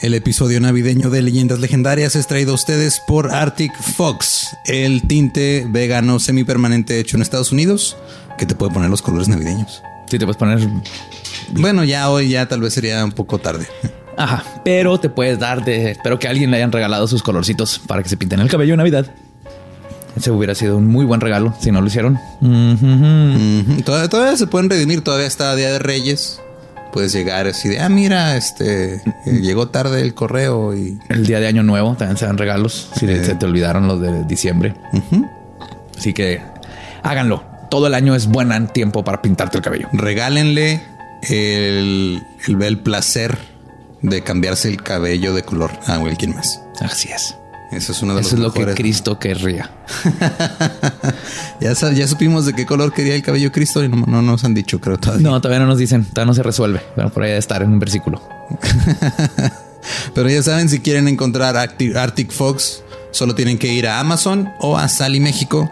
[0.00, 5.66] El episodio navideño de Leyendas Legendarias es traído a ustedes por Arctic Fox, el tinte
[5.68, 7.96] vegano semipermanente hecho en Estados Unidos
[8.38, 9.82] que te puede poner los colores navideños.
[10.08, 10.60] Sí, te puedes poner.
[11.50, 13.66] Bueno, ya hoy ya tal vez sería un poco tarde.
[14.16, 15.90] Ajá, pero te puedes dar de.
[15.90, 18.78] Espero que alguien le hayan regalado sus colorcitos para que se pinten el cabello en
[18.78, 19.12] Navidad.
[20.16, 22.20] Ese hubiera sido un muy buen regalo si no lo hicieron.
[23.84, 26.40] Todavía, todavía se pueden redimir, todavía está Día de Reyes.
[26.92, 31.38] Puedes llegar así de, ah, mira, este eh, llegó tarde el correo y El día
[31.40, 34.74] de Año Nuevo también se dan regalos si se te olvidaron los de diciembre.
[35.96, 36.40] Así que
[37.02, 37.44] háganlo.
[37.70, 39.88] Todo el año es buen tiempo para pintarte el cabello.
[39.92, 40.80] regálenle
[41.22, 43.36] el, el, el placer
[44.00, 46.62] de cambiarse el cabello de color a alguien más.
[46.80, 47.36] Así es.
[47.70, 48.64] Eso es uno de Eso es lo que.
[48.74, 49.70] Cristo querría.
[51.60, 54.54] Ya, ya supimos de qué color quería el cabello Cristo y no, no nos han
[54.54, 55.28] dicho, creo todavía.
[55.28, 56.80] No, todavía no nos dicen, todavía no se resuelve.
[56.94, 58.22] Pero por ahí debe estar en un versículo.
[60.14, 64.52] Pero ya saben, si quieren encontrar Arctic, Arctic Fox, solo tienen que ir a Amazon
[64.60, 65.68] o a Sally México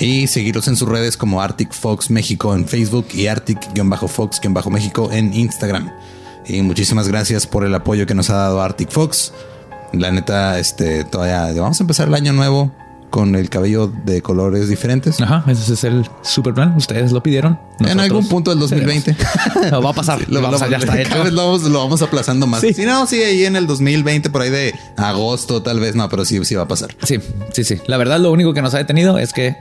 [0.00, 5.92] y seguirlos en sus redes como Arctic Fox México en Facebook y Arctic-Fox-México en Instagram.
[6.46, 9.32] Y muchísimas gracias por el apoyo que nos ha dado Arctic Fox.
[9.92, 12.72] La neta, este, todavía vamos a empezar el año nuevo
[13.10, 15.20] con el cabello de colores diferentes.
[15.20, 16.76] Ajá, ese es el super plan.
[16.76, 17.58] Ustedes lo pidieron.
[17.80, 19.14] en algún punto del 2020.
[19.14, 19.72] seremos.
[19.72, 20.20] No, va a pasar.
[20.28, 21.24] Lo, vamos a- lo- ya está cada hecho.
[21.24, 22.60] vez lo vamos, lo vamos aplazando más.
[22.60, 22.72] Sí.
[22.72, 26.24] Si no, sí, ahí en el 2020, por ahí de agosto, tal vez no, pero
[26.24, 26.94] sí, sí va a pasar.
[27.02, 27.18] Sí,
[27.52, 27.80] sí, sí.
[27.88, 29.56] La verdad, lo único que nos ha detenido es que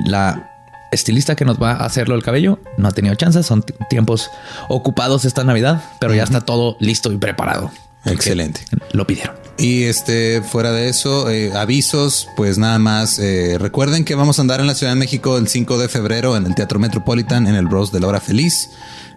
[0.00, 0.50] la
[0.90, 3.40] estilista que nos va a hacerlo el cabello no ha tenido chance.
[3.44, 4.30] Son tiempos
[4.68, 7.70] ocupados esta Navidad, pero ya está todo listo y preparado.
[8.04, 8.60] Excelente.
[8.92, 9.36] Lo pidieron.
[9.58, 13.18] Y este, fuera de eso, eh, avisos, pues nada más.
[13.18, 16.36] eh, recuerden que vamos a andar en la Ciudad de México el 5 de febrero
[16.36, 18.70] en el Teatro Metropolitan, en el Bros de la Hora Feliz,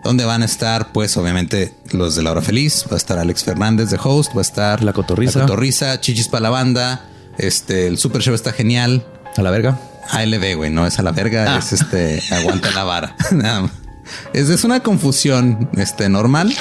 [0.04, 2.86] donde van a estar, pues obviamente, los de la Hora Feliz.
[2.92, 5.40] Va a estar Alex Fernández de host, va a estar La Cotorrisa.
[5.40, 7.06] La Cotorrisa, Chichis para la banda.
[7.38, 9.06] Este, el Super Show está genial.
[9.38, 9.80] A la verga.
[10.10, 11.60] ALB, güey, no es a la verga, Ah.
[11.60, 13.16] es este, aguanta la vara.
[13.32, 13.72] Nada más.
[14.34, 16.54] Es, es una confusión este, normal.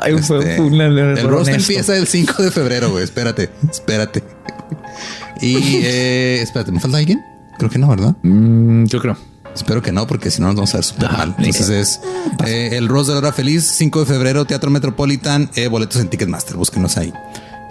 [0.00, 1.72] Ay, Este, fue el roast honesto.
[1.72, 3.04] empieza el 5 de febrero, güey.
[3.04, 4.22] Espérate, espérate.
[5.40, 7.24] Y eh, espérate, ¿me falta alguien?
[7.58, 8.14] Creo que no, ¿verdad?
[8.22, 9.16] Mm, yo creo.
[9.54, 11.34] Espero que no, porque si no nos vamos a ver súper mal.
[11.38, 12.00] Entonces es
[12.46, 16.08] eh, el Rose de la Hora Feliz, 5 de febrero, Teatro Metropolitan, eh, boletos en
[16.08, 16.56] Ticketmaster.
[16.56, 17.12] Búsquenos ahí.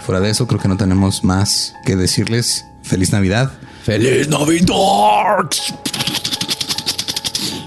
[0.06, 2.66] Fuera de eso, creo que no tenemos más que decirles.
[2.84, 3.52] Feliz Navidad.
[3.84, 5.50] ¡Feliz Navidad!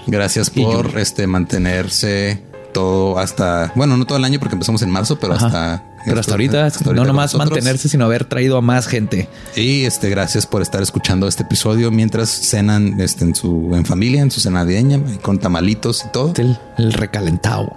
[0.07, 2.43] Gracias por este mantenerse
[2.73, 5.47] todo hasta, bueno, no todo el año porque empezamos en marzo, pero Ajá.
[5.47, 9.29] hasta Pero hasta esto- ahorita, hasta no nomás mantenerse, sino haber traído a más gente.
[9.55, 14.23] Y este, gracias por estar escuchando este episodio mientras cenan este, en su en familia,
[14.23, 16.33] en su cena navideña, con tamalitos y todo.
[16.39, 17.77] El, el recalentado.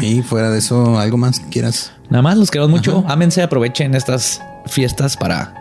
[0.00, 1.90] Y fuera de eso, algo más que quieras.
[2.10, 3.02] Nada más los queremos mucho.
[3.08, 5.59] Ámense, aprovechen estas fiestas para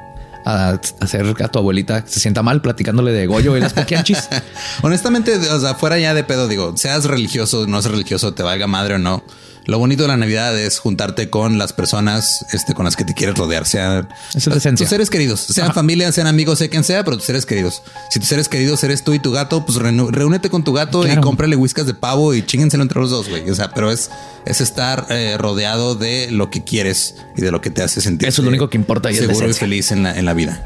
[0.50, 4.28] a- hacer a tu abuelita que se sienta mal platicándole de Goyo y las poquianchis.
[4.82, 8.68] Honestamente, o sea, fuera ya de pedo, digo, seas religioso, no seas religioso, te valga
[8.68, 9.24] madre o no.
[9.70, 13.14] Lo bonito de la Navidad es juntarte con las personas este, con las que te
[13.14, 14.44] quieres rodear, sean es
[14.76, 17.84] tus seres queridos, sean familia, sean amigos, sea quien sea, pero tus seres queridos.
[18.10, 21.06] Si tus seres queridos eres tú y tu gato, pues reúne- reúnete con tu gato
[21.08, 23.48] y cómprale whiskas de pavo y chíngenselo entre los dos, güey.
[23.50, 24.10] O sea, pero es,
[24.46, 28.28] es estar eh, rodeado de lo que quieres y de lo que te hace sentir.
[28.28, 29.60] Eso es lo único que importa y es seguro y esencia.
[29.60, 30.64] feliz en la, en la vida.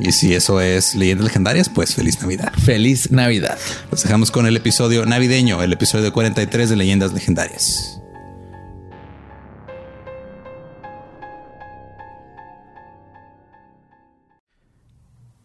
[0.00, 2.52] Y si eso es leyendas legendarias, pues feliz Navidad.
[2.64, 3.56] Feliz Navidad.
[3.92, 8.00] Los dejamos con el episodio navideño, el episodio 43 de Leyendas Legendarias.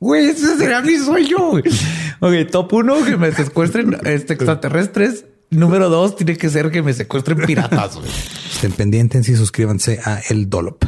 [0.00, 1.52] Güey, ese será mi sueño.
[2.20, 5.24] Ok, top uno, que me secuestren este, extraterrestres.
[5.50, 7.98] Número dos, tiene que ser que me secuestren piratas.
[8.52, 10.84] Estén pendientes y suscríbanse a El Dolop.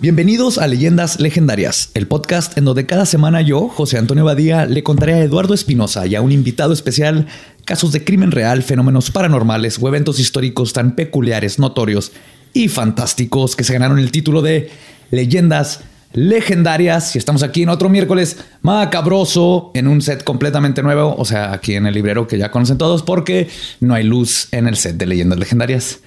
[0.00, 4.82] Bienvenidos a Leyendas Legendarias, el podcast en donde cada semana yo, José Antonio Badía, le
[4.82, 7.26] contaré a Eduardo Espinosa y a un invitado especial
[7.66, 12.12] casos de crimen real, fenómenos paranormales o eventos históricos tan peculiares, notorios
[12.54, 14.70] y fantásticos que se ganaron el título de
[15.10, 15.80] Leyendas
[16.14, 17.14] Legendarias.
[17.14, 21.74] Y estamos aquí en otro miércoles macabroso en un set completamente nuevo, o sea, aquí
[21.74, 23.50] en el librero que ya conocen todos, porque
[23.80, 26.00] no hay luz en el set de Leyendas Legendarias.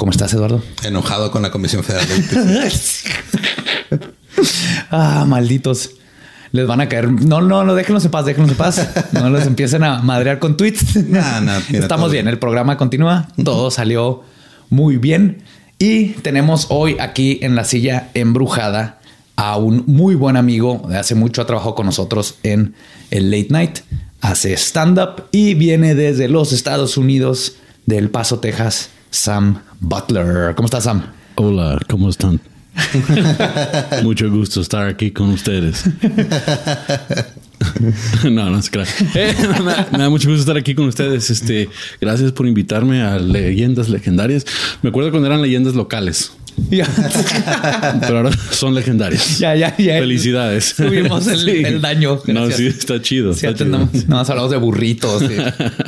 [0.00, 0.62] ¿Cómo estás, Eduardo?
[0.82, 2.72] Enojado con la Comisión Federal de
[4.90, 5.90] ah, malditos.
[6.52, 7.12] Les van a caer.
[7.12, 8.88] No, no, no, déjenlos en paz, déjenlos en paz.
[9.12, 10.96] No les empiecen a madrear con tweets.
[11.74, 13.28] Estamos bien, el programa continúa.
[13.44, 14.22] Todo salió
[14.70, 15.42] muy bien.
[15.78, 19.00] Y tenemos hoy aquí en la silla embrujada
[19.36, 20.82] a un muy buen amigo.
[20.88, 22.74] De hace mucho ha trabajado con nosotros en
[23.10, 23.80] el Late Night.
[24.22, 30.54] Hace stand-up y viene desde los Estados Unidos, del Paso, Texas Sam Butler.
[30.54, 31.02] ¿Cómo estás, Sam?
[31.34, 32.40] Hola, ¿cómo están?
[34.02, 35.84] Mucho gusto estar aquí con ustedes.
[38.24, 38.86] no, no se crea.
[39.14, 39.34] Eh,
[39.92, 41.30] me, da mucho gusto estar aquí con ustedes.
[41.30, 41.68] Este,
[42.00, 44.46] gracias por invitarme a leyendas legendarias.
[44.82, 46.32] Me acuerdo cuando eran leyendas locales.
[48.00, 49.38] Pero ahora son legendarios.
[49.38, 49.98] Ya, ya, ya.
[49.98, 50.74] Felicidades.
[50.76, 52.20] Tuvimos el, daño.
[52.26, 53.34] No, sí, está chido.
[53.34, 55.22] Sí, No, más hablamos de burritos.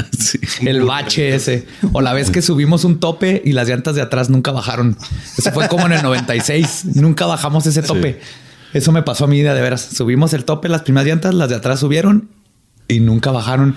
[0.60, 1.66] el bache ese.
[1.92, 4.96] O la vez que subimos un tope y las llantas de atrás nunca bajaron.
[5.36, 6.86] Eso fue como en el 96.
[6.94, 8.20] Nunca bajamos ese tope.
[8.72, 9.82] Eso me pasó a mí de veras.
[9.92, 12.28] Subimos el tope, las primeras llantas, las de atrás subieron
[12.92, 13.76] y nunca bajaron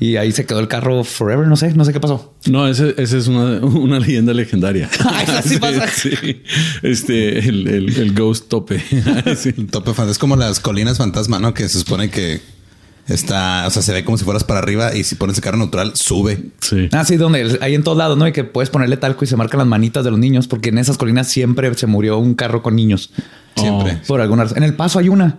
[0.00, 1.46] y ahí se quedó el carro forever.
[1.46, 2.34] No sé, no sé qué pasó.
[2.46, 4.88] No, esa es una, leyenda legendaria.
[5.44, 5.86] sí, pasa.
[6.82, 8.82] Este, el, ghost tope.
[9.56, 11.54] El tope es como las colinas fantasma, ¿no?
[11.54, 12.40] Que se supone que
[13.08, 15.58] está, o sea, se ve como si fueras para arriba y si pones el carro
[15.58, 16.50] neutral, sube.
[16.60, 16.88] Sí.
[16.92, 18.26] Ah, sí, donde hay en todos lados, ¿no?
[18.26, 20.78] Y que puedes ponerle talco y se marcan las manitas de los niños, porque en
[20.78, 23.10] esas colinas siempre se murió un carro con niños.
[23.56, 24.00] Siempre.
[24.06, 24.58] Por alguna razón.
[24.58, 25.38] En el paso hay una.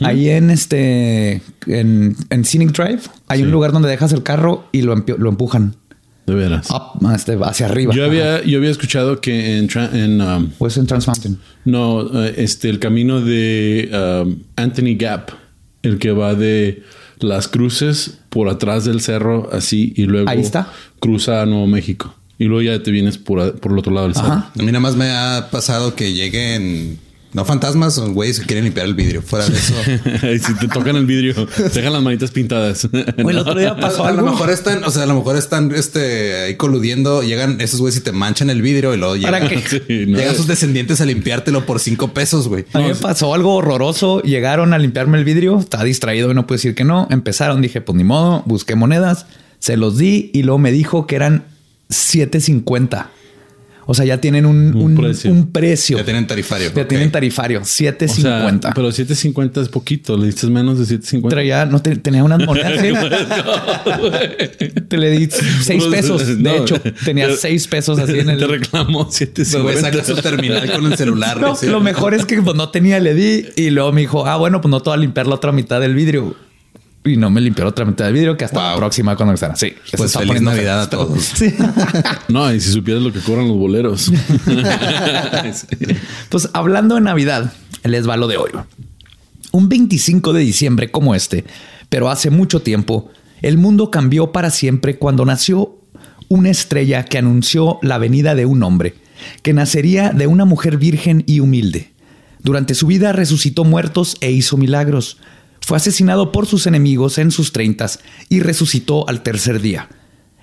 [0.00, 4.82] Ahí en este, en, en Scenic Drive, hay un lugar donde dejas el carro y
[4.82, 5.76] lo, lo empujan.
[6.26, 6.68] De veras.
[7.14, 7.94] Este, hacia arriba.
[7.94, 11.38] Yo había, yo había escuchado que en, en um, en Trans Mountain.
[11.64, 15.30] No, eh, este, el camino de um, Anthony Gap,
[15.82, 16.82] el que va de
[17.18, 20.72] las cruces por atrás del cerro, así, y luego Ahí está.
[21.00, 22.14] cruza a Nuevo México.
[22.38, 24.32] Y luego ya te vienes por, por el otro lado del cerro.
[24.32, 26.98] A mí nada más me ha pasado que lleguen
[27.32, 29.22] no fantasmas, son güeyes que quieren limpiar el vidrio.
[29.22, 29.74] Fuera de eso.
[30.46, 32.88] si te tocan el vidrio, te dejan las manitas pintadas.
[32.92, 36.42] el otro día pasó a, lo mejor están, o sea, a lo mejor están este,
[36.42, 37.22] ahí coludiendo.
[37.22, 39.48] Llegan esos güeyes y te manchan el vidrio y luego llegan,
[39.88, 42.64] llegan sus descendientes a limpiártelo por cinco pesos, güey.
[42.72, 44.22] A mí me pasó algo horroroso.
[44.22, 45.60] Llegaron a limpiarme el vidrio.
[45.60, 47.06] Estaba distraído y no puedo decir que no.
[47.10, 48.42] Empezaron, dije, pues ni modo.
[48.46, 49.26] Busqué monedas,
[49.60, 51.44] se los di y luego me dijo que eran
[51.90, 53.10] 750.
[53.90, 54.94] O sea, ya tienen un, un,
[55.50, 55.98] precio.
[55.98, 56.72] Ya tienen tarifario.
[56.72, 57.62] Ya tienen tarifario.
[57.62, 58.70] 7.50.
[58.72, 60.16] pero 7.50 es poquito.
[60.16, 61.26] Le diste menos de 7.50.
[61.28, 62.80] Pero ya no tenía unas monedas.
[64.88, 66.40] te le di 6 pesos.
[66.40, 68.38] De hecho, tenía 6 pesos así en el.
[68.38, 69.80] Te reclamó 7.50.
[69.80, 71.40] Saca su terminal con el celular.
[71.40, 74.36] No, lo mejor es que pues, no tenía, le di y luego me dijo, ah,
[74.36, 76.36] bueno, pues no te voy a limpiar la otra mitad del vidrio
[77.04, 79.56] y no me limpió otra mitad del vidrio que hasta la próxima cuando estará.
[79.56, 81.22] Sí, pues feliz Navidad a todos.
[81.22, 81.54] Sí.
[82.28, 84.10] no, y si supieras lo que cobran los boleros.
[86.28, 87.52] Pues hablando de Navidad,
[87.82, 88.50] les va lo de hoy.
[89.52, 91.44] Un 25 de diciembre como este,
[91.88, 93.10] pero hace mucho tiempo,
[93.42, 95.76] el mundo cambió para siempre cuando nació
[96.28, 98.94] una estrella que anunció la venida de un hombre,
[99.42, 101.90] que nacería de una mujer virgen y humilde.
[102.42, 105.18] Durante su vida resucitó muertos e hizo milagros
[105.60, 109.88] fue asesinado por sus enemigos en sus treintas y resucitó al tercer día.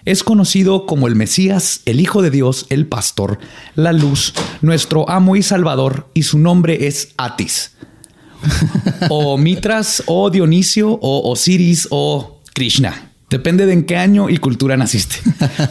[0.05, 3.39] Es conocido como el Mesías, el Hijo de Dios, el Pastor,
[3.75, 7.75] la Luz, nuestro amo y Salvador, y su nombre es Atis.
[9.09, 13.11] o Mitras, o Dionisio, o Osiris, o Krishna.
[13.29, 15.17] Depende de en qué año y cultura naciste.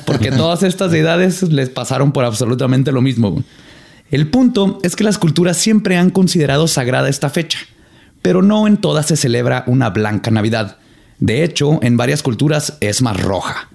[0.05, 3.43] Porque todas estas deidades les pasaron por absolutamente lo mismo.
[4.11, 7.61] El punto es que las culturas siempre han considerado sagrada esta fecha
[8.23, 10.79] pero no en todas se celebra una blanca Navidad.
[11.19, 13.69] De hecho, en varias culturas es más roja.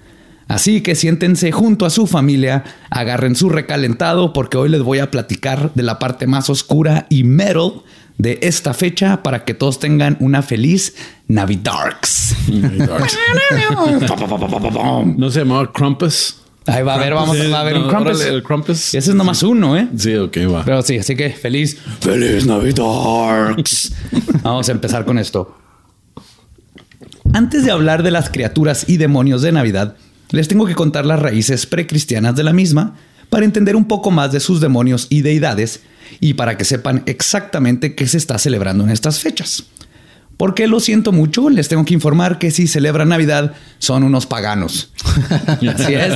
[0.48, 5.10] Así que siéntense junto a su familia, agarren su recalentado porque hoy les voy a
[5.10, 7.84] platicar de la parte más oscura y metal
[8.18, 10.96] de esta fecha para que todos tengan una feliz
[11.28, 12.36] Navidarks.
[15.18, 16.41] ¿No se llamaba Crumpus?
[16.68, 18.22] Ahí va a ver, vamos a ver un Krampus.
[18.22, 19.88] el Ese es nomás uno, ¿eh?
[19.98, 20.64] Sí, ok, va.
[20.64, 23.56] Pero sí, así que feliz, feliz Navidad.
[24.44, 25.58] vamos a empezar con esto.
[27.34, 29.96] Antes de hablar de las criaturas y demonios de Navidad,
[30.30, 32.96] les tengo que contar las raíces precristianas de la misma
[33.30, 35.82] para entender un poco más de sus demonios y deidades
[36.20, 39.64] y para que sepan exactamente qué se está celebrando en estas fechas.
[40.42, 44.92] Porque lo siento mucho, les tengo que informar que si celebran Navidad son unos paganos.
[45.76, 46.16] Así es.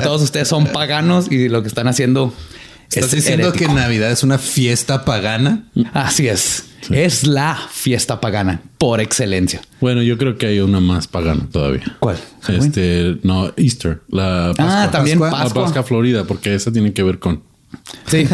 [0.00, 2.32] Todos ustedes son paganos y lo que están haciendo
[2.88, 5.64] ¿Estás diciendo que Navidad es una fiesta pagana?
[5.92, 6.66] Así es.
[6.88, 9.60] Es la fiesta pagana por excelencia.
[9.80, 11.96] Bueno, yo creo que hay una más pagana todavía.
[11.98, 12.18] ¿Cuál?
[12.46, 14.02] Este, no, Easter.
[14.08, 14.82] La ah, Pascua.
[14.84, 15.48] Ah, también Pascua.
[15.48, 17.42] La Pascua Florida, porque esa tiene que ver con
[18.06, 18.26] Sí.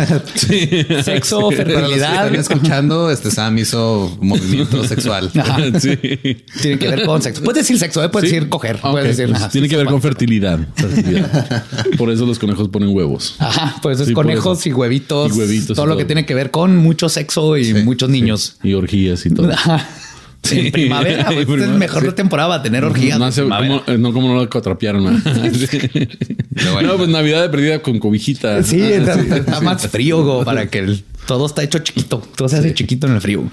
[1.02, 2.26] Sexo, fertilidad.
[2.26, 5.30] Están escuchando, este Sam hizo movimiento sexual.
[5.80, 5.96] Sí.
[6.60, 7.42] Tiene que ver con sexo.
[7.42, 8.08] Puedes decir sexo, ¿eh?
[8.08, 8.78] puedes decir coger.
[8.80, 10.58] Puedes decir, pues tiene que ver con fertilidad,
[11.96, 13.36] Por eso los conejos ponen huevos.
[13.38, 15.34] Ajá, pues es conejos y huevitos.
[15.34, 15.76] Y huevitos.
[15.76, 18.56] Todo lo que tiene que ver con mucho sexo y muchos niños.
[18.62, 19.50] Y orgías y todo.
[20.50, 23.18] En primavera, es mejor de temporada va a tener orgías.
[23.18, 25.04] No, sé, cómo, eh, no como no lo atrapiaron.
[25.04, 25.20] no,
[26.96, 28.62] pues Navidad de perdida con cobijita.
[28.62, 32.22] Sí, está, más frío para que todo está hecho chiquito.
[32.36, 33.44] Todo se hace chiquito en el frío.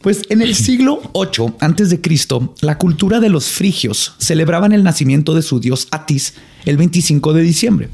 [0.00, 4.84] Pues en el siglo 8 antes de Cristo, la cultura de los frigios celebraban el
[4.84, 6.34] nacimiento de su dios Atis
[6.66, 7.88] el 25 de diciembre.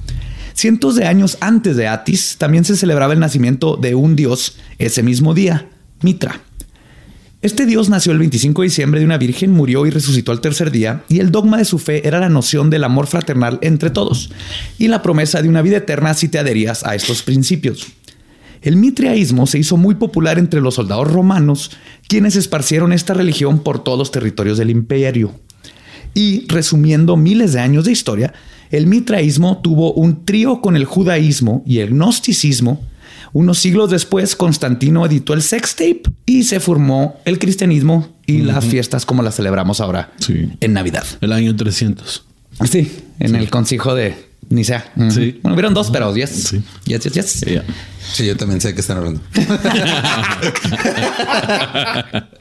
[0.55, 5.03] Cientos de años antes de Atis también se celebraba el nacimiento de un dios ese
[5.03, 5.69] mismo día,
[6.03, 6.41] Mitra.
[7.43, 10.71] Este dios nació el 25 de diciembre de una virgen, murió y resucitó al tercer
[10.71, 14.31] día, y el dogma de su fe era la noción del amor fraternal entre todos
[14.77, 17.87] y la promesa de una vida eterna si te adherías a estos principios.
[18.61, 21.71] El mitriaísmo se hizo muy popular entre los soldados romanos,
[22.09, 25.33] quienes esparcieron esta religión por todos los territorios del imperio.
[26.13, 28.35] Y, resumiendo miles de años de historia,
[28.71, 32.83] el mitraísmo tuvo un trío con el judaísmo y el gnosticismo,
[33.33, 39.07] unos siglos después, Constantino editó el sextape y se formó el cristianismo y las fiestas
[39.07, 41.05] como las celebramos ahora en Navidad.
[41.21, 42.25] El año 300.
[42.71, 44.15] Sí, en el consejo de
[44.49, 44.93] Nicea.
[45.11, 45.39] Sí.
[45.43, 46.31] Bueno, hubieron dos, pero yes.
[46.31, 46.63] Sí.
[46.85, 47.63] Yes, yes, yes.
[48.13, 49.21] Sí, yo también sé que están hablando.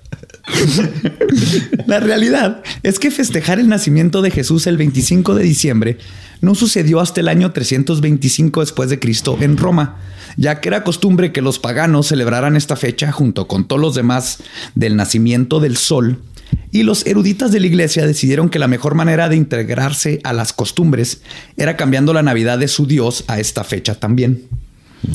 [1.85, 5.97] La realidad es que festejar el nacimiento de Jesús el 25 de diciembre
[6.41, 9.97] no sucedió hasta el año 325 después de Cristo en Roma
[10.39, 14.41] ya que era costumbre que los paganos celebraran esta fecha junto con todos los demás
[14.73, 16.21] del nacimiento del sol,
[16.71, 20.53] y los eruditas de la iglesia decidieron que la mejor manera de integrarse a las
[20.53, 21.21] costumbres
[21.57, 24.47] era cambiando la Navidad de su Dios a esta fecha también.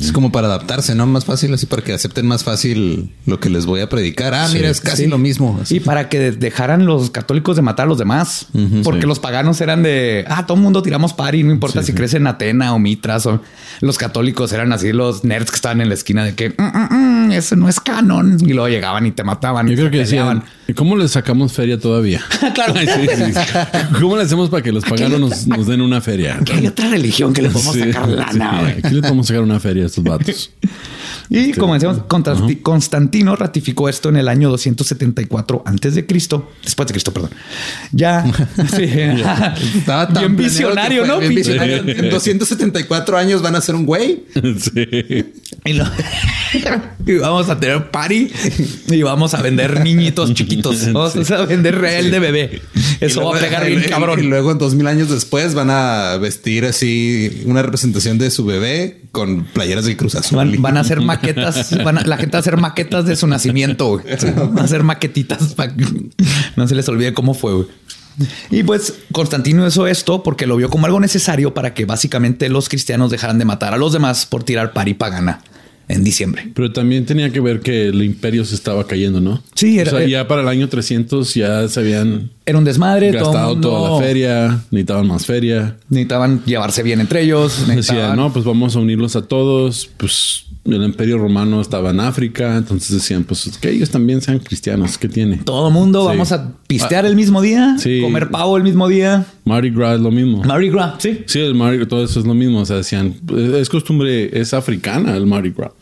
[0.00, 1.06] Es como para adaptarse, ¿no?
[1.06, 4.34] Más fácil, así para que acepten más fácil lo que les voy a predicar.
[4.34, 5.60] Ah, mira, es casi lo mismo.
[5.68, 8.46] Y para que dejaran los católicos de matar a los demás.
[8.82, 12.16] porque los paganos eran de, ah, todo el mundo tiramos pari, no importa si crece
[12.16, 13.26] en Atena o Mitras.
[13.26, 13.40] O
[13.80, 17.26] los católicos eran así los nerds que estaban en la esquina de que mm, mm,
[17.26, 18.38] mm, eso no es canon.
[18.40, 19.68] Y luego llegaban y te mataban.
[19.68, 22.22] Yo creo que decían, ¿cómo les sacamos feria todavía?
[22.54, 22.74] claro.
[24.00, 26.40] ¿Cómo le hacemos para que los paganos nos, den una feria?
[26.52, 28.68] hay otra religión que le podemos sacar lana.
[28.68, 30.50] Aquí le podemos sacar una feria a estos vatos.
[31.28, 32.02] y como decíamos,
[32.62, 37.30] Constantino ratificó esto en el año 274 antes de Cristo, después de Cristo, perdón.
[37.92, 38.24] Ya,
[38.76, 38.84] sí,
[39.76, 41.20] estaba tan bien visionario, ¿no?
[41.20, 44.24] En 274 años van a ser un güey.
[44.58, 45.32] Sí.
[47.06, 48.30] Y, vamos a tener party
[48.88, 50.92] y vamos a vender niñitos chiquitos.
[50.92, 52.62] Vamos a vender real de bebé.
[53.00, 54.20] Eso va a pegar bien cabrón.
[54.20, 58.44] Y luego en dos mil años después van a vestir así una representación de su
[58.44, 60.56] bebé con playeras de Cruz Azul.
[60.58, 64.00] Van, a hacer maquetas, la gente va a hacer maquetas de su nacimiento.
[64.36, 65.84] Van a hacer maquetitas para que
[66.56, 67.66] no se les olvide cómo fue.
[68.50, 72.68] Y pues Constantino hizo esto porque lo vio como algo necesario para que básicamente los
[72.68, 75.40] cristianos dejaran de matar a los demás por tirar pari pagana
[75.88, 76.50] en diciembre.
[76.54, 79.42] Pero también tenía que ver que el imperio se estaba cayendo, ¿no?
[79.54, 79.92] Sí, era.
[79.92, 82.30] O sea, ya para el año 300 ya se habían.
[82.46, 83.10] Era un desmadre.
[83.10, 85.76] Gastado toda la feria, necesitaban más feria.
[85.88, 87.66] Necesitaban llevarse bien entre ellos.
[87.66, 89.88] Decían, no, pues vamos a unirlos a todos.
[89.96, 94.98] Pues el imperio romano estaba en África, entonces decían, pues que ellos también sean cristianos.
[94.98, 95.38] ¿Qué tiene?
[95.38, 99.24] Todo mundo vamos a pistear ah, el mismo día, comer pavo el mismo día.
[99.44, 100.42] Mardi Gras es lo mismo.
[100.42, 101.22] Mardi Gras, sí.
[101.26, 102.60] Sí, el Mardi Gras, todo eso es lo mismo.
[102.60, 103.14] O sea, decían,
[103.54, 105.72] es costumbre, es africana el Mardi Gras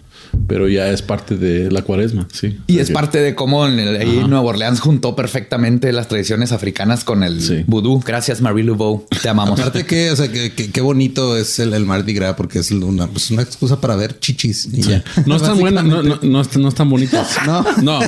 [0.46, 2.58] pero ya es parte de la cuaresma, sí.
[2.66, 7.22] Y es parte de cómo en ahí Nueva Orleans juntó perfectamente las tradiciones africanas con
[7.22, 8.00] el vudú.
[8.04, 9.06] Gracias, Marie Laveau.
[9.22, 9.58] Te amamos.
[9.58, 13.06] Aparte que, o sea, que, qué bonito es el, el, Mardi Gras porque es una,
[13.06, 14.68] pues una excusa para ver chichis.
[14.72, 15.04] Y ya.
[15.26, 17.36] No es tan buena, no, no, no, no están bonitas.
[17.46, 17.98] No, no,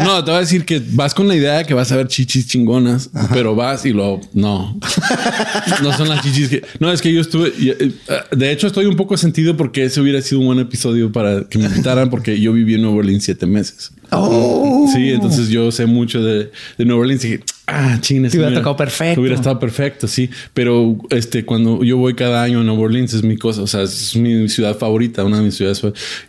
[0.00, 2.08] no, te voy a decir que vas con la idea de que vas a ver
[2.08, 4.76] chichis chingonas, pero vas y lo no,
[5.82, 7.52] no son las chichis que no es que yo estuve.
[7.58, 7.92] Eh,
[8.32, 11.58] de hecho, estoy un poco sentido porque ese hubiera sido un buen episodio para que
[11.58, 11.69] me
[12.10, 13.92] porque yo viví en Nueva Orleans siete meses.
[14.10, 14.88] Oh.
[14.92, 18.34] Sí, entonces yo sé mucho de, de Nueva Orleans y dije, ah, chines.
[18.34, 19.20] hubiera tocado perfecto.
[19.20, 20.30] Hubiera estado perfecto, sí.
[20.54, 23.82] Pero este, cuando yo voy cada año a Nueva Orleans es mi cosa, o sea,
[23.82, 25.82] es mi ciudad favorita, una de mis ciudades.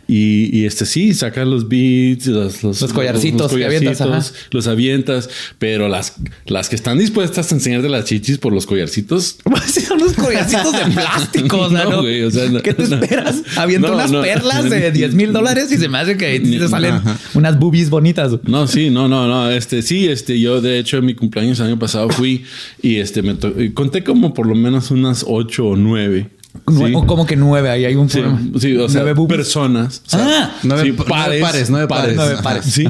[0.08, 5.88] Y, y este, sí, sacar los beats, los, los, collarcitos, los, avientas, los avientas, pero
[5.88, 6.14] las,
[6.46, 9.38] las que están dispuestas a enseñarte las chichis por los collarcitos.
[9.86, 13.42] Son los collarcitos de plástico, no, Güey, o sea, ¿Qué te esperas?
[13.56, 17.00] Aviento unas perlas de 10 mil dólares y se me hace que te salen
[17.34, 18.32] unas boobies bonitas.
[18.44, 19.50] No, sí, no, no, no.
[19.50, 22.44] Este, sí, este, yo de hecho mi cumpleaños el año pasado fui
[22.80, 23.36] y este me
[23.72, 26.28] conté como por lo menos unas ocho o nueve.
[26.66, 28.20] O como que nueve, ahí hay un sí,
[28.60, 30.02] sí o sea, personas.
[30.12, 32.64] ah, nueve, pares, nueve pares, nueve pares.
[32.66, 32.86] Sí,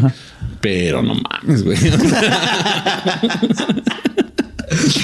[0.61, 1.79] pero no mames, güey.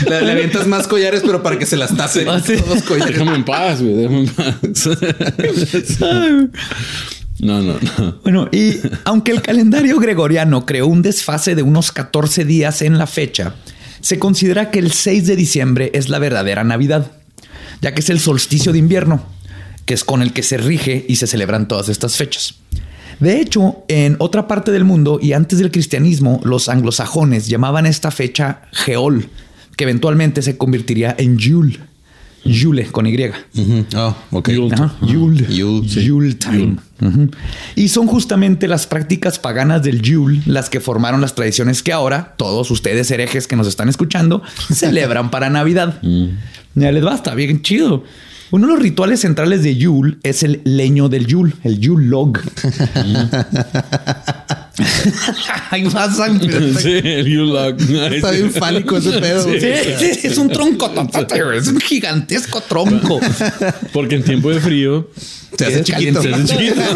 [0.09, 2.25] Le, le, avientas más collares, pero para que se las tape.
[2.26, 3.18] Ah, todos collares.
[3.18, 3.95] Déjame en paz, güey.
[3.95, 4.54] Déjame en paz.
[7.40, 8.18] No, no, no.
[8.23, 13.07] Bueno, y aunque el calendario gregoriano creó un desfase de unos 14 días en la
[13.07, 13.54] fecha,
[14.00, 17.12] se considera que el 6 de diciembre es la verdadera Navidad,
[17.80, 19.25] ya que es el solsticio de invierno,
[19.85, 22.54] que es con el que se rige y se celebran todas estas fechas.
[23.21, 28.11] De hecho, en otra parte del mundo y antes del cristianismo, los anglosajones llamaban esta
[28.11, 29.28] fecha Geol,
[29.76, 31.80] que eventualmente se convertiría en Yule.
[32.45, 33.30] Yule con Y.
[33.97, 34.49] Oh, ok.
[35.02, 35.47] Yule.
[35.49, 36.35] Yule.
[36.35, 36.76] time.
[37.75, 42.35] Y son justamente las prácticas paganas del Yule las que formaron las tradiciones que ahora
[42.37, 44.42] todos ustedes herejes que nos están escuchando
[44.73, 46.00] celebran para Navidad.
[46.75, 48.04] Ya les basta, bien chido.
[48.50, 52.40] Uno de los rituales centrales de Yule es el leño del Yule, el Yule log.
[55.71, 56.17] Hay más
[56.81, 57.76] Sí, el Yule log.
[58.12, 59.45] Está bien fálico ese pedo.
[59.45, 59.61] Sí,
[60.14, 60.90] sí, es un tronco.
[61.55, 63.20] Es un gigantesco tronco.
[63.92, 65.11] Porque en tiempo de frío
[65.57, 66.23] se hace chiquito.
[66.23, 66.81] Se hace chiquito.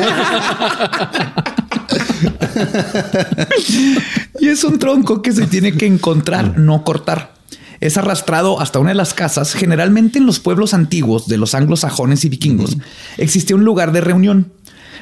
[4.41, 7.42] y es un tronco que se tiene que encontrar, no cortar
[7.83, 9.53] es arrastrado hasta una de las casas.
[9.55, 12.79] Generalmente en los pueblos antiguos de los anglosajones y vikingos
[13.19, 14.53] existía un lugar de reunión.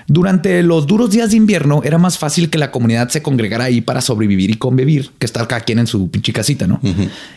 [0.07, 3.81] Durante los duros días de invierno era más fácil que la comunidad se congregara ahí
[3.81, 6.81] para sobrevivir y convivir que estar cada quien en su pinche casita, ¿no?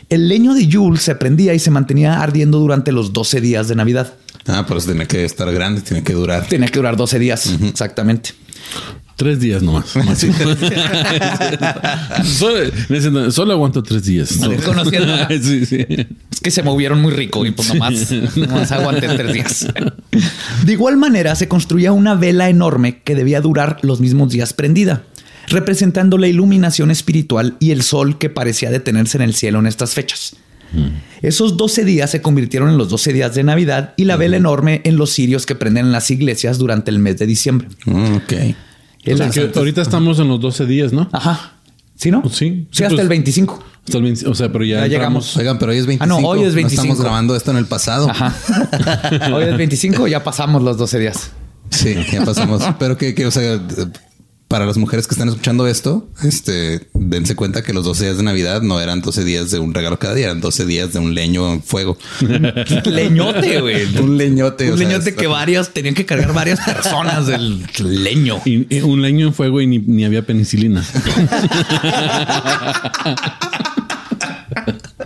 [0.09, 3.75] El leño de Yule se prendía y se mantenía ardiendo durante los 12 días de
[3.75, 4.13] Navidad.
[4.47, 6.47] Ah, pero tiene que estar grande, tiene que durar.
[6.47, 8.31] Tiene que durar 12 días, exactamente.
[9.15, 9.85] Tres días nomás.
[12.25, 14.31] solo, solo, aguanto tres días.
[16.33, 19.67] Es que se movieron muy rico y pues nomás, nomás aguanté tres días.
[20.65, 25.03] De igual manera, se construía una vela enorme que debía durar los mismos días prendida,
[25.47, 29.93] representando la iluminación espiritual y el sol que parecía detenerse en el cielo en estas
[29.93, 30.35] fechas.
[30.73, 30.87] Mm.
[31.21, 34.81] Esos 12 días se convirtieron en los 12 días de Navidad y la vela enorme
[34.83, 37.67] en los cirios que prenden en las iglesias durante el mes de diciembre.
[39.05, 41.09] Mm, ok ahorita estamos en los 12 días, ¿no?
[41.11, 41.53] Ajá.
[41.95, 42.23] ¿Sí, no?
[42.29, 42.67] Sí.
[42.71, 43.63] Sí, hasta el 25.
[43.85, 45.35] Hasta el 20, o sea, pero ya, llegamos.
[45.37, 46.03] Oigan, pero hoy es 25.
[46.03, 46.81] Ah, no, hoy es 25.
[46.81, 48.09] estamos grabando esto en el pasado.
[48.09, 48.33] Ajá.
[49.33, 51.31] hoy es 25, ya pasamos los 12 días.
[51.69, 52.63] Sí, ya pasamos.
[52.79, 53.59] pero que, que, o sea,
[54.53, 58.23] para las mujeres que están escuchando esto, este, dense cuenta que los 12 días de
[58.23, 61.15] Navidad no eran 12 días de un regalo cada día, eran 12 días de un
[61.15, 61.97] leño en fuego.
[62.85, 63.97] leñote, güey.
[63.97, 64.71] un leñote.
[64.71, 68.43] Un leñote que varias tenían que cargar varias personas del leño.
[68.45, 70.85] Y, un leño en fuego y ni, ni había penicilina.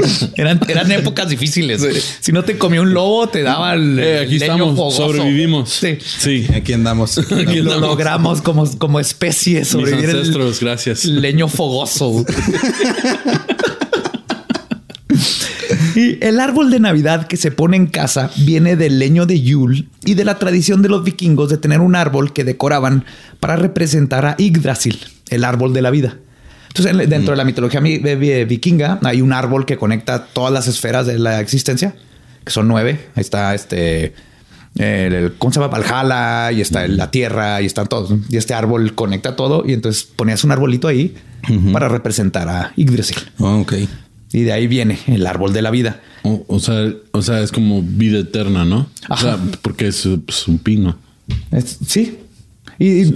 [0.35, 1.85] eran, eran épocas difíciles.
[2.19, 5.69] Si no te comió un lobo, te daba el eh, aquí estamos, sobrevivimos.
[5.69, 5.97] Sí.
[6.01, 6.47] sí.
[6.55, 7.17] Aquí andamos.
[7.31, 10.07] Aquí Lo logramos como, como especie sobrevivir.
[10.07, 11.05] Mis ancestros, gracias.
[11.05, 12.25] Leño fogoso.
[15.95, 19.85] Y el árbol de Navidad que se pone en casa viene del leño de Yule
[20.05, 23.03] y de la tradición de los vikingos de tener un árbol que decoraban
[23.39, 26.19] para representar a Yggdrasil, el árbol de la vida.
[26.77, 31.19] Entonces, dentro de la mitología vikinga hay un árbol que conecta todas las esferas de
[31.19, 31.95] la existencia,
[32.43, 32.99] que son nueve.
[33.15, 34.13] Ahí está este,
[34.75, 35.75] el, ¿cómo se llama?
[35.75, 38.13] Valhalla, y está la tierra, y están todos.
[38.29, 39.63] Y este árbol conecta todo.
[39.65, 41.15] Y entonces ponías un arbolito ahí
[41.73, 43.17] para representar a Yggdrasil.
[43.39, 43.73] Oh, ok.
[44.33, 46.01] Y de ahí viene el árbol de la vida.
[46.23, 48.89] O, sea, o sea, es como vida eterna, ¿no?
[49.09, 50.97] O sea, porque es pues, un pino.
[51.85, 52.19] sí.
[52.77, 53.13] y,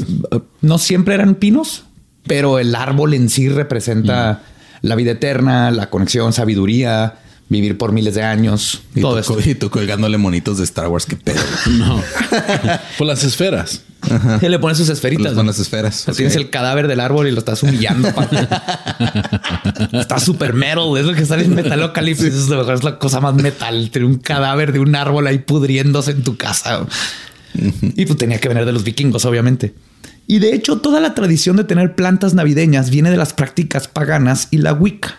[0.62, 1.84] no siempre eran pinos
[2.28, 4.42] pero el árbol en sí representa
[4.82, 7.16] la vida eterna, la conexión, sabiduría,
[7.52, 8.82] vivir por miles de años.
[8.96, 11.42] Y todo tú, Y tú colgándole monitos de Star Wars, qué pedo.
[11.72, 12.02] No.
[12.98, 13.84] por las esferas.
[14.10, 14.40] Ajá.
[14.48, 15.34] le pone sus esferitas.
[15.34, 16.08] Con las esferas.
[16.16, 18.08] Tienes el cadáver del árbol y lo estás humillando.
[19.94, 20.98] está súper metal.
[20.98, 22.28] Es lo que sale en Metalocalypse.
[22.28, 23.90] Es, es la cosa más metal.
[23.92, 26.86] Tener un cadáver de un árbol ahí pudriéndose en tu casa.
[27.54, 29.74] Y pues tenía que venir de los vikingos, obviamente.
[30.28, 34.48] Y de hecho, toda la tradición de tener plantas navideñas viene de las prácticas paganas
[34.52, 35.18] y la Wicca.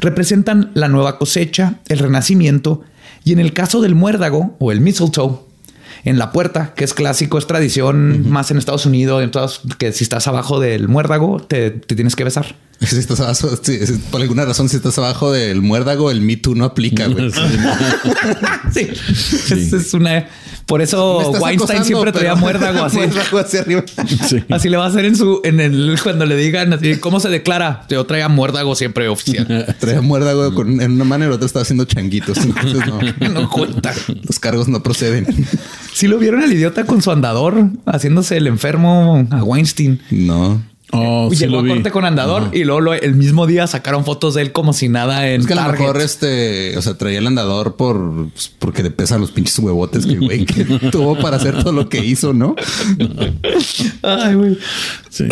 [0.00, 2.82] representan la nueva cosecha, el renacimiento
[3.24, 5.40] y en el caso del muérdago o el mistletoe,
[6.04, 9.92] en la puerta, que es clásico, es tradición más en Estados Unidos, en todos, que
[9.92, 12.54] si estás abajo del muérdago, te, te tienes que besar.
[12.86, 13.48] Si estás abajo,
[14.10, 17.30] por alguna razón, si estás abajo del muérdago, el Me Too no aplica, güey.
[18.72, 18.88] sí.
[19.50, 20.26] Es, es una.
[20.66, 22.96] Por eso Weinstein acosando, siempre traía muérdago así.
[22.98, 23.84] muérdago hacia arriba.
[24.28, 24.42] Sí.
[24.50, 27.28] Así le va a hacer en su, en el, cuando le digan así, ¿cómo se
[27.28, 27.86] declara?
[27.88, 29.74] Yo traía muérdago siempre oficial.
[29.78, 32.36] Traía muérdago con, en una mano y la otra estaba haciendo changuitos.
[32.38, 32.80] Entonces
[33.20, 33.94] no, No cuenta.
[34.24, 35.26] los cargos no proceden.
[35.94, 40.02] Si lo vieron al idiota con su andador, haciéndose el enfermo a Weinstein.
[40.10, 40.60] No.
[40.92, 44.34] Oh, sí Llegó a corte con andador y luego lo- el mismo día sacaron fotos
[44.34, 47.18] de él como si nada en Es que a lo mejor este, o sea, traía
[47.18, 51.38] el andador por pues, porque le pesan los pinches huevotes que güey que tuvo para
[51.38, 52.54] hacer todo lo que hizo, ¿no?
[54.02, 54.58] Ay, güey.
[55.10, 55.24] Sí.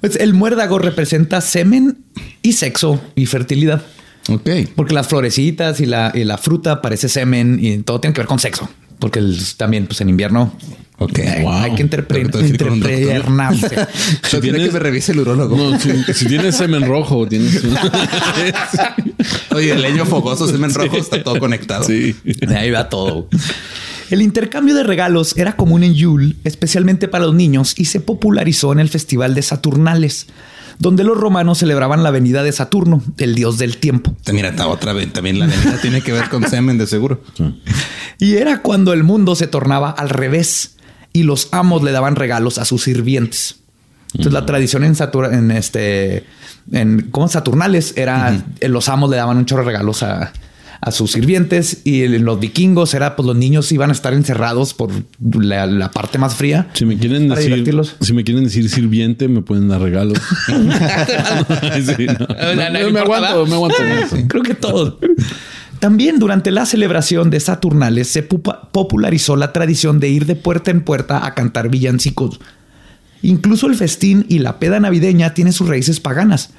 [0.00, 1.98] Pues el muérdago representa semen
[2.42, 3.82] y sexo y fertilidad.
[4.30, 4.48] Ok.
[4.76, 8.28] Porque las florecitas y la, y la fruta parece semen y todo tiene que ver
[8.28, 8.68] con sexo.
[8.98, 10.52] Porque el- también, pues en invierno
[10.98, 11.18] Ok.
[11.20, 11.52] hay, Wow.
[11.52, 13.68] hay que interpreternarse.
[13.68, 15.56] Quiero tienes- que me revise el urólogo.
[15.56, 17.62] No, si, si tienes semen rojo, tienes.
[19.54, 21.84] Oye, el leño fogoso, semen rojo, está todo conectado.
[21.84, 22.14] sí.
[22.24, 23.28] De ahí va todo.
[24.10, 28.72] El intercambio de regalos era común en Yule, especialmente para los niños, y se popularizó
[28.72, 30.28] en el Festival de Saturnales,
[30.78, 34.14] donde los romanos celebraban la venida de Saturno, el dios del tiempo.
[34.32, 35.12] Mira, está otra vez.
[35.12, 37.20] También la venida tiene que ver con semen, de seguro.
[38.18, 40.76] Y era cuando el mundo se tornaba al revés
[41.12, 43.56] y los amos le daban regalos a sus sirvientes.
[44.12, 46.24] Entonces la tradición en Satur en este
[46.72, 50.32] en como Saturnales era eh, los amos le daban un chorro de regalos a,
[50.80, 54.74] a sus sirvientes y en los vikingos era pues los niños iban a estar encerrados
[54.74, 56.68] por la, la parte más fría.
[56.74, 57.96] Si me quieren decir, divertirlos.
[58.00, 60.18] si me quieren decir sirviente, me pueden dar regalos.
[61.78, 62.26] Sí, no.
[62.54, 63.76] No, no, no me aguanto, me aguanto.
[64.28, 64.96] Creo que todos.
[65.78, 70.82] También durante la celebración de Saturnales se popularizó la tradición de ir de puerta en
[70.82, 72.40] puerta a cantar villancicos.
[73.22, 76.50] Incluso el festín y la peda navideña tienen sus raíces paganas.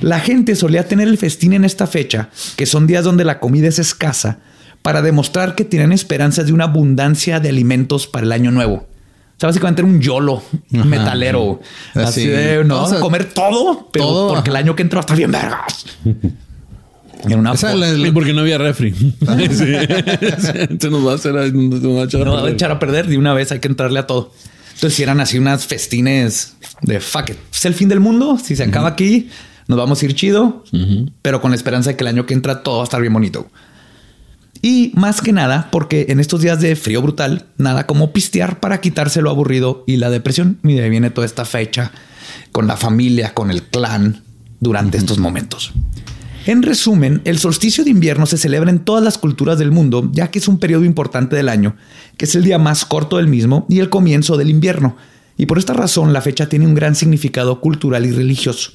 [0.00, 3.68] La gente solía tener el festín en esta fecha, que son días donde la comida
[3.68, 4.38] es escasa,
[4.82, 8.74] para demostrar que tienen esperanzas de una abundancia de alimentos para el año nuevo.
[8.76, 11.60] O sea, básicamente era un yolo metalero.
[11.94, 12.00] Así.
[12.22, 15.16] Así de, no, Vamos a- comer todo, pero todo, porque el año que a estar
[15.16, 15.86] bien vergas.
[17.24, 18.92] Era una Esa fo- la- Y la- porque no había refri.
[18.92, 19.16] Sí.
[20.78, 22.54] Se nos va a hacer, nos va a echar a no va a perder.
[22.54, 24.32] echar a perder de una vez, hay que entrarle a todo.
[24.78, 27.36] Entonces, si eran así unas festines de fuck it.
[27.52, 28.38] Es el fin del mundo.
[28.38, 29.28] Si se acaba aquí,
[29.66, 30.62] nos vamos a ir chido,
[31.20, 33.12] pero con la esperanza de que el año que entra todo va a estar bien
[33.12, 33.50] bonito.
[34.62, 38.80] Y más que nada, porque en estos días de frío brutal, nada como pistear para
[38.80, 40.60] quitarse lo aburrido y la depresión.
[40.62, 41.90] Y de ahí viene toda esta fecha
[42.52, 44.22] con la familia, con el clan
[44.60, 45.72] durante estos momentos.
[46.48, 50.30] En resumen, el solsticio de invierno se celebra en todas las culturas del mundo, ya
[50.30, 51.76] que es un periodo importante del año,
[52.16, 54.96] que es el día más corto del mismo y el comienzo del invierno.
[55.36, 58.70] Y por esta razón la fecha tiene un gran significado cultural y religioso.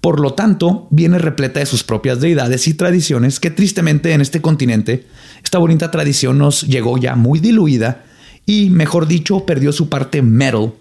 [0.00, 4.40] Por lo tanto, viene repleta de sus propias deidades y tradiciones que tristemente en este
[4.40, 5.06] continente
[5.44, 8.02] esta bonita tradición nos llegó ya muy diluida
[8.44, 10.72] y, mejor dicho, perdió su parte metal.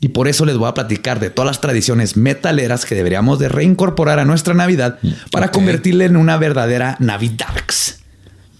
[0.00, 3.48] Y por eso les voy a platicar de todas las tradiciones metaleras que deberíamos de
[3.48, 4.98] reincorporar a nuestra Navidad
[5.30, 5.52] para Ok.
[5.52, 8.00] convertirla en una verdadera Navidarks.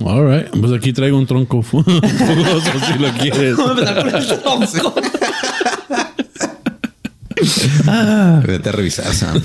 [0.01, 0.49] All right.
[0.59, 3.57] Pues aquí traigo un tronco fu- fogoso si lo quieres.
[3.57, 5.01] Vamos a empezar con el tronco.
[8.46, 9.40] Vete a revisar, Sam.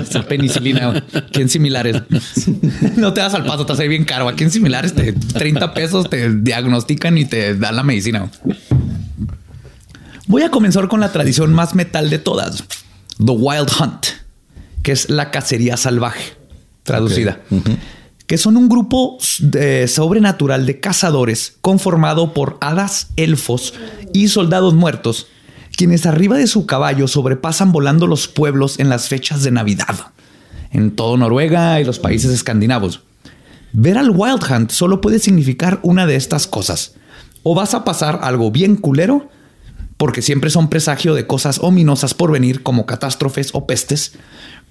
[0.00, 1.02] Esa penicilina.
[1.32, 2.02] ¿Quién similares?
[2.96, 4.28] No te das al paso, te hace bien caro.
[4.28, 8.30] Aquí en similares te 30 pesos te diagnostican y te dan la medicina.
[10.28, 12.64] Voy a comenzar con la tradición más metal de todas,
[13.18, 14.06] The Wild Hunt,
[14.82, 16.34] que es la cacería salvaje,
[16.82, 17.40] traducida.
[18.26, 23.72] Que son un grupo de- sobrenatural de cazadores conformado por hadas, elfos
[24.12, 25.28] y soldados muertos,
[25.76, 29.96] quienes arriba de su caballo sobrepasan volando los pueblos en las fechas de Navidad,
[30.70, 33.00] en todo Noruega y los países escandinavos.
[33.72, 36.94] Ver al Wild Hunt solo puede significar una de estas cosas.
[37.44, 39.30] O vas a pasar algo bien culero,
[39.98, 44.12] porque siempre son presagio de cosas ominosas por venir como catástrofes o pestes,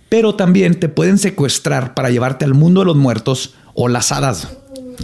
[0.09, 4.47] pero también te pueden secuestrar para llevarte al mundo de los muertos o las hadas,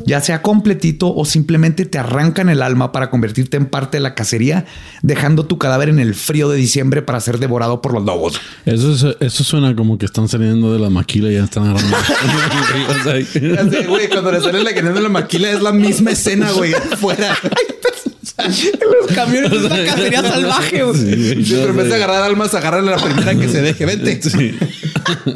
[0.06, 4.16] ya sea completito o simplemente te arrancan el alma para convertirte en parte de la
[4.16, 4.66] cacería,
[5.04, 8.40] dejando tu cadáver en el frío de diciembre para ser devorado por los lobos.
[8.66, 13.70] Eso, es- eso suena como que están saliendo de la maquila y ya están Ya
[13.70, 17.36] sé, güey, cuando le sale la de la maquila es la misma escena, güey, afuera.
[19.08, 20.84] Los camiones es una cacería salvaje.
[20.84, 20.96] güey.
[20.98, 23.86] sí, Sí, pero en vez de agarrar almas, agarran a la primera que se deje.
[23.86, 24.20] Vente.
[24.30, 24.56] Sí.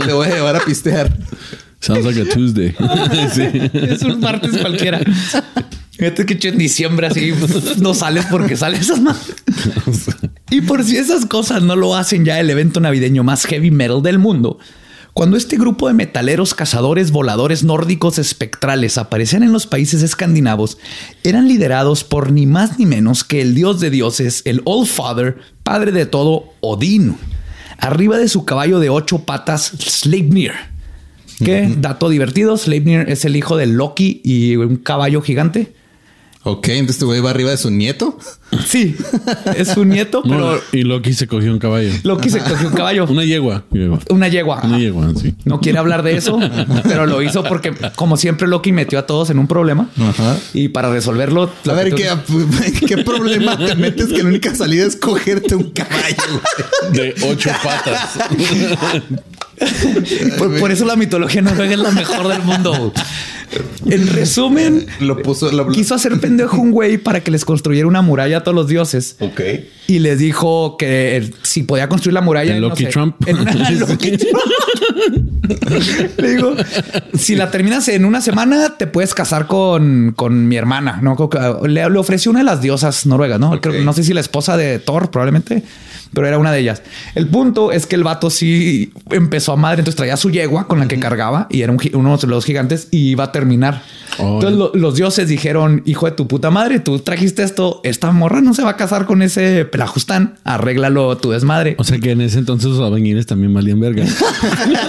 [0.05, 1.15] Te voy a llevar a pistear.
[1.79, 2.73] Sounds like a Tuesday.
[3.73, 5.01] Es un martes cualquiera.
[5.91, 7.33] Fíjate que en diciembre así
[7.79, 9.17] no sales porque sales esas más.
[10.49, 14.01] Y por si esas cosas no lo hacen ya el evento navideño más heavy metal
[14.01, 14.57] del mundo.
[15.17, 20.77] Cuando este grupo de metaleros cazadores voladores nórdicos espectrales aparecían en los países escandinavos,
[21.23, 25.39] eran liderados por ni más ni menos que el dios de dioses, el All Father,
[25.63, 27.15] padre de todo, Odín,
[27.79, 30.51] arriba de su caballo de ocho patas, Sleipnir.
[31.43, 31.67] ¿Qué?
[31.79, 35.73] Dato divertido, Sleipnir es el hijo de Loki y un caballo gigante.
[36.49, 38.17] Ok, entonces este güey va arriba de su nieto.
[38.65, 38.95] Sí,
[39.57, 41.91] es su nieto, pero No, y Loki se cogió un caballo.
[42.03, 43.05] Loki se cogió un caballo.
[43.09, 43.65] Una yegua.
[43.69, 43.99] yegua.
[44.09, 44.61] Una yegua.
[44.63, 45.35] Una yegua, sí.
[45.43, 46.39] No quiere hablar de eso,
[46.83, 49.89] pero lo hizo porque, como siempre, Loki metió a todos en un problema.
[49.99, 50.37] Ajá.
[50.53, 54.55] Y para resolverlo, A lo ver, que ¿qué, ¿qué problema te metes que la única
[54.55, 56.41] salida es cogerte un caballo?
[56.93, 58.17] De ocho patas.
[60.37, 62.93] por, por eso la mitología noruega es la mejor del mundo.
[63.85, 65.51] En resumen, Lo puso...
[65.51, 65.67] Lo...
[65.69, 69.15] quiso hacer pendejo un güey para que les construyera una muralla a todos los dioses.
[69.19, 69.41] Ok.
[69.87, 72.55] Y les dijo que si podía construir la muralla.
[72.55, 73.15] ¿En no Lucky sé, Trump?
[73.25, 74.43] en una Lucky Trump.
[76.17, 76.55] Le digo,
[77.17, 80.99] si la terminas en una semana, te puedes casar con, con mi hermana.
[81.01, 83.85] No Creo que- le, le ofreció una de las diosas noruegas, no Creo que- Ok.
[83.85, 85.63] no sé si la esposa de Thor, probablemente,
[86.13, 86.81] pero era una de ellas.
[87.15, 89.79] El punto es que el vato sí empezó a madre.
[89.81, 92.87] Entonces traía su yegua con la que cargaba y era un uno de los gigantes
[92.91, 93.81] y iba a terminar.
[94.19, 94.35] Oh.
[94.35, 98.41] Entonces lo- los dioses dijeron, hijo de tu puta madre, tú trajiste esto, esta morra
[98.41, 101.75] no se va a casar con ese pelajustán, arréglalo tu desmadre.
[101.77, 104.05] O sea que en ese entonces los albañiles también valían verga.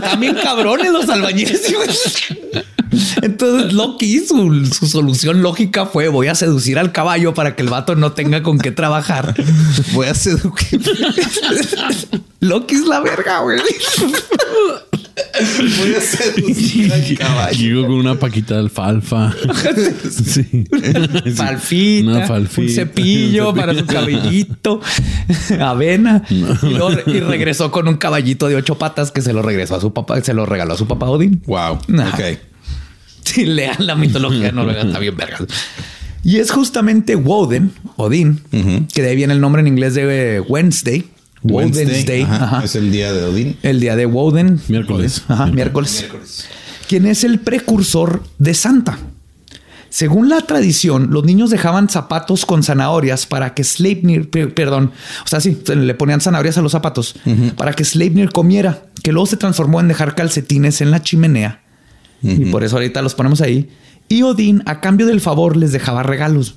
[0.00, 1.62] También cabrones los albañiles.
[3.22, 7.68] Entonces Loki, su, su solución lógica fue voy a seducir al caballo para que el
[7.68, 9.34] vato no tenga con qué trabajar.
[9.92, 10.80] Voy a seducir.
[12.40, 13.60] Loki es la verga, güey.
[15.78, 17.58] Voy a caballo.
[17.58, 19.34] Llego con una paquita de alfalfa.
[20.10, 20.64] Sí.
[21.34, 22.60] Falfita, Una falfita.
[22.62, 24.80] un cepillo para su cabellito,
[25.60, 26.22] avena.
[26.28, 30.20] Y, regresó con un caballito de ocho patas que se lo regresó a su papá,
[30.22, 31.42] se lo regaló a su papá Odín.
[31.46, 31.78] Wow.
[31.88, 32.08] Nah.
[32.08, 32.38] Ok.
[33.24, 35.44] Si lean la mitología noruega, está bien vergas.
[36.22, 38.42] Y es justamente Woden, Odín,
[38.92, 40.40] que de ahí viene el nombre en inglés de eh,
[41.54, 41.86] Wednesday.
[41.86, 42.22] Wednesday.
[42.22, 42.64] Ajá, ajá.
[42.64, 43.56] Es el día de Odín.
[43.62, 44.60] El día de Woden.
[44.68, 45.22] Miércoles.
[45.28, 46.06] Ajá, miércoles.
[46.88, 48.98] Quien es el precursor de Santa.
[49.88, 54.92] Según la tradición, los niños dejaban zapatos con zanahorias para que Sleipnir, pe- perdón,
[55.24, 57.14] o sea, sí, le ponían zanahorias a los zapatos
[57.56, 61.62] para que Sleipnir comiera, que luego se transformó en dejar calcetines en la chimenea.
[62.22, 63.70] Y por eso ahorita los ponemos ahí.
[64.08, 66.56] Y Odín, a cambio del favor, les dejaba regalos.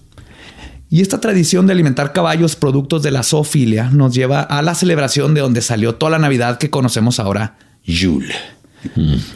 [0.90, 5.34] Y esta tradición de alimentar caballos productos de la zoofilia nos lleva a la celebración
[5.36, 8.34] de donde salió toda la Navidad que conocemos ahora, Yule.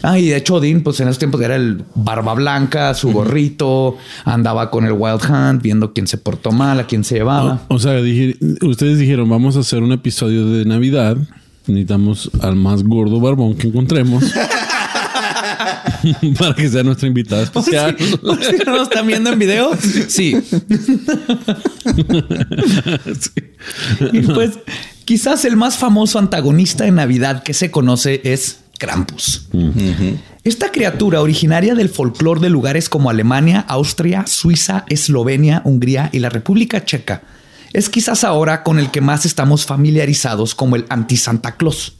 [0.02, 3.98] Ah, y de hecho Odín, pues en esos tiempos era el barba blanca, su gorrito,
[4.24, 7.62] andaba con el Wild Hunt, viendo quién se portó mal, a quién se llevaba.
[7.68, 11.18] O sea, dije- ustedes dijeron, vamos a hacer un episodio de Navidad.
[11.68, 14.24] Necesitamos al más gordo barbón que encontremos.
[16.39, 17.96] para que sea nuestra invitada especial.
[17.98, 18.16] Si
[18.66, 19.72] no nos están viendo en video,
[20.08, 20.38] sí.
[24.12, 24.60] Y pues
[25.06, 29.48] quizás el más famoso antagonista de Navidad que se conoce es Krampus.
[30.44, 36.30] Esta criatura originaria del folclore de lugares como Alemania, Austria, Suiza, Eslovenia, Hungría y la
[36.30, 37.22] República Checa
[37.74, 41.98] es quizás ahora con el que más estamos familiarizados como el anti-Santa Claus.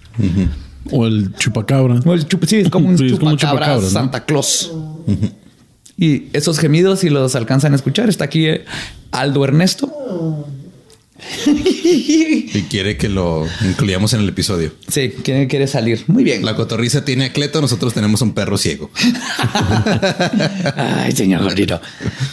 [0.92, 1.96] O el chupacabra.
[2.06, 3.82] O el chup- sí, es como un Sí, como chupacabra.
[3.82, 4.72] Santa Claus.
[5.98, 8.66] Y esos gemidos, si los alcanzan a escuchar, está aquí eh,
[9.12, 10.48] Aldo Ernesto.
[11.46, 14.74] Y quiere que lo incluyamos en el episodio.
[14.90, 16.04] Sí, ¿quién quiere salir?
[16.08, 16.44] Muy bien.
[16.44, 18.90] La cotorriza tiene a Cleto, nosotros tenemos un perro ciego.
[20.76, 21.80] Ay, señor gordito.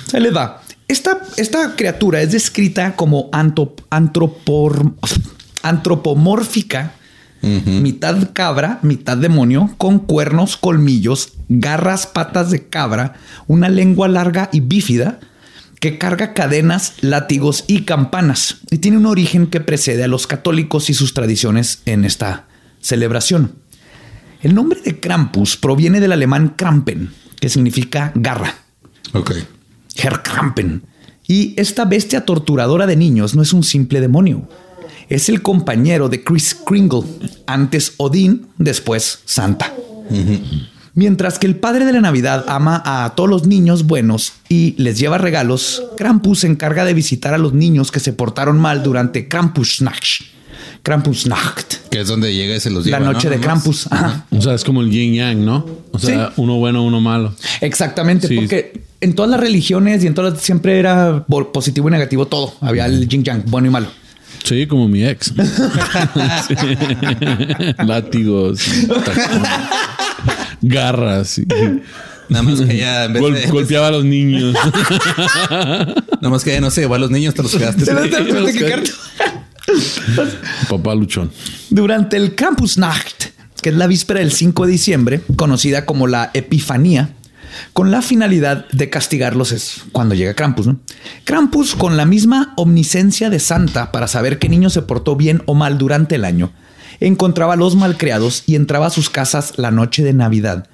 [0.08, 0.62] Se les va.
[0.88, 4.94] Esta, esta criatura es descrita como antropor-
[5.62, 6.94] antropomórfica,
[7.42, 13.14] mitad cabra, mitad demonio, con cuernos, colmillos, garras, patas de cabra,
[13.46, 15.20] una lengua larga y bífida
[15.80, 20.90] que carga cadenas, látigos y campanas y tiene un origen que precede a los católicos
[20.90, 22.46] y sus tradiciones en esta
[22.80, 23.54] celebración.
[24.42, 28.54] El nombre de Krampus proviene del alemán Krampen, que significa garra.
[29.12, 29.32] Ok.
[29.96, 30.82] Herr Krampen.
[31.26, 34.48] Y esta bestia torturadora de niños no es un simple demonio.
[35.10, 37.02] Es el compañero de Chris Kringle,
[37.46, 39.74] antes Odín, después Santa.
[40.94, 44.98] Mientras que el padre de la Navidad ama a todos los niños buenos y les
[44.98, 49.28] lleva regalos, Krampus se encarga de visitar a los niños que se portaron mal durante
[49.28, 50.22] Krampusnacht,
[50.82, 51.74] Krampusnacht.
[51.90, 53.34] Que es donde llega y se los La lleva, noche ¿no?
[53.34, 53.40] de.
[53.40, 53.86] Krampus.
[53.90, 54.26] Ajá.
[54.30, 55.66] O sea, es como el yin yang, ¿no?
[55.92, 56.32] O sea, Sí.
[56.36, 57.34] uno bueno, uno malo.
[57.60, 58.36] Exactamente, Sí.
[58.36, 62.26] porque en todas las religiones y en todas las- siempre era por positivo y negativo
[62.26, 62.54] todo.
[62.60, 63.88] Había el yin yang, bueno y malo.
[64.44, 65.32] Sí, como mi ex.
[66.48, 66.54] Sí.
[67.84, 68.60] Látigos,
[70.60, 71.38] garras.
[71.38, 71.46] y-
[72.28, 74.54] Nada más que ya en vez Gol- de, golpeaba a los niños.
[75.50, 77.84] nada más que ya no sé, igual los niños te los quedaste.
[80.68, 81.30] Papá luchón.
[81.70, 83.26] Durante el Krampusnacht,
[83.62, 87.10] que es la víspera del 5 de diciembre, conocida como la Epifanía,
[87.72, 90.66] con la finalidad de castigarlos es cuando llega Krampus.
[90.66, 90.80] ¿no?
[91.24, 95.54] Krampus, con la misma omniscencia de Santa para saber qué niño se portó bien o
[95.54, 96.52] mal durante el año,
[97.00, 100.68] encontraba a los malcriados y entraba a sus casas la noche de Navidad.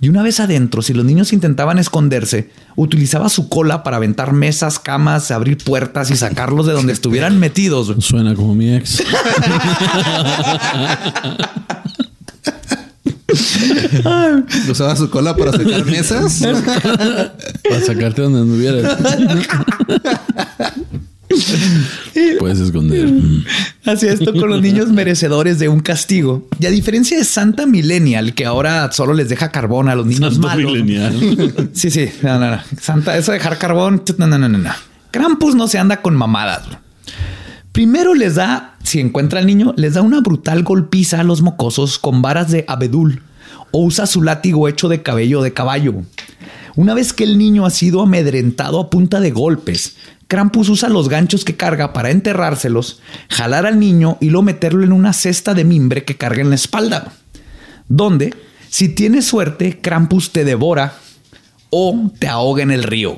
[0.00, 4.78] Y una vez adentro, si los niños intentaban esconderse, utilizaba su cola para aventar mesas,
[4.78, 7.94] camas, abrir puertas y sacarlos de donde estuvieran metidos.
[8.04, 9.02] Suena como mi ex.
[14.68, 16.42] Usaba su cola para sacar mesas.
[17.68, 18.96] Para sacarte donde anduvieras.
[22.38, 23.10] Puedes esconder.
[23.84, 26.48] Hacía esto con los niños merecedores de un castigo.
[26.60, 30.34] Y a diferencia de Santa Millennial, que ahora solo les deja carbón a los niños
[30.34, 30.72] Santo malos.
[30.72, 31.70] milenial.
[31.72, 32.08] Sí, sí.
[32.22, 32.60] No, no, no.
[32.80, 34.02] Santa, eso de dejar carbón.
[34.18, 34.70] No, no, no, no, no.
[35.10, 36.62] Krampus no se anda con mamadas.
[37.76, 41.98] Primero les da, si encuentra al niño, les da una brutal golpiza a los mocosos
[41.98, 43.20] con varas de abedul
[43.70, 45.92] o usa su látigo hecho de cabello de caballo.
[46.74, 51.10] Una vez que el niño ha sido amedrentado a punta de golpes, Krampus usa los
[51.10, 55.64] ganchos que carga para enterrárselos, jalar al niño y luego meterlo en una cesta de
[55.64, 57.12] mimbre que carga en la espalda.
[57.90, 58.32] Donde,
[58.70, 60.94] si tienes suerte, Krampus te devora
[61.68, 63.16] o te ahoga en el río.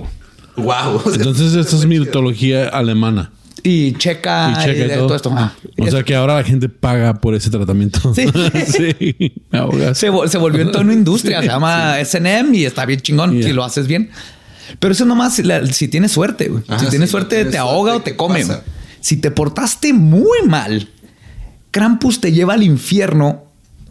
[0.57, 1.01] wow.
[1.15, 3.31] Entonces, esta es mitología alemana.
[3.63, 5.07] Y checa, Y checa todo.
[5.07, 5.33] todo esto.
[5.37, 8.15] Ah, O sea que ahora la gente paga por ese tratamiento.
[8.15, 8.27] Sí.
[8.67, 9.33] sí.
[9.51, 9.99] Me ahogas.
[9.99, 11.41] se, vol- se volvió en toda una industria.
[11.41, 13.49] Se llama S&M y está bien chingón Yeah.
[13.49, 14.11] si lo haces bien.
[14.79, 16.49] Pero eso nomás si, la- si tienes suerte.
[16.49, 16.63] güey.
[16.69, 18.45] Ajá, si tienes sí, suerte, tienes te ahoga suerte, o te ¿qué come.
[18.45, 18.59] güey.
[19.01, 20.89] Si te portaste muy mal,
[21.71, 23.45] Krampus te lleva al infierno.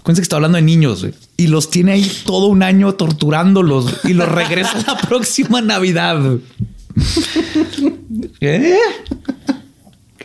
[0.04, 4.02] Cuéntense que está hablando de niños güey, y los tiene ahí todo un año torturándolos
[4.06, 6.20] y los regresa la próxima Navidad.
[6.22, 6.40] güey.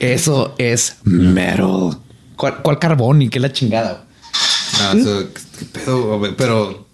[0.03, 1.99] Eso es metal.
[2.37, 4.05] ¿Cuál, cuál carbón y qué la chingada?
[4.81, 6.35] Ah, eso, ¿qué pedo, güey?
[6.37, 6.87] Pero.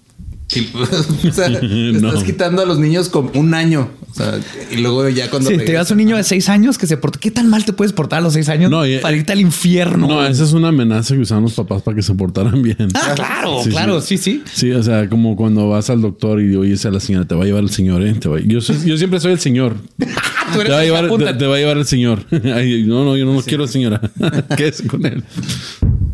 [1.29, 2.09] o sea, No.
[2.09, 3.89] estás quitando a los niños con un año.
[4.19, 4.39] Sea,
[4.73, 5.49] y luego ya cuando.
[5.49, 7.73] Si te das un niño de seis años que se porta, ¿qué tan mal te
[7.73, 10.07] puedes portar a los seis años No, y- para irte al infierno?
[10.09, 12.89] No, esa es una amenaza que usaban los papás para que se portaran bien.
[12.95, 14.43] Ah, claro, claro, sí, sí.
[14.53, 17.45] Sí, o sea, como cuando vas al doctor y oyes a la señora, te va
[17.45, 18.13] a llevar el señor, ¿eh?
[18.15, 19.77] Te va- yo, soy- yo siempre soy el señor.
[20.53, 21.33] Tú Te va, a llevar, apunta.
[21.33, 22.25] te, te va a llevar el señor.
[22.55, 24.01] Ay, no, no, yo no lo quiero, señora.
[24.57, 25.23] Quédese con él.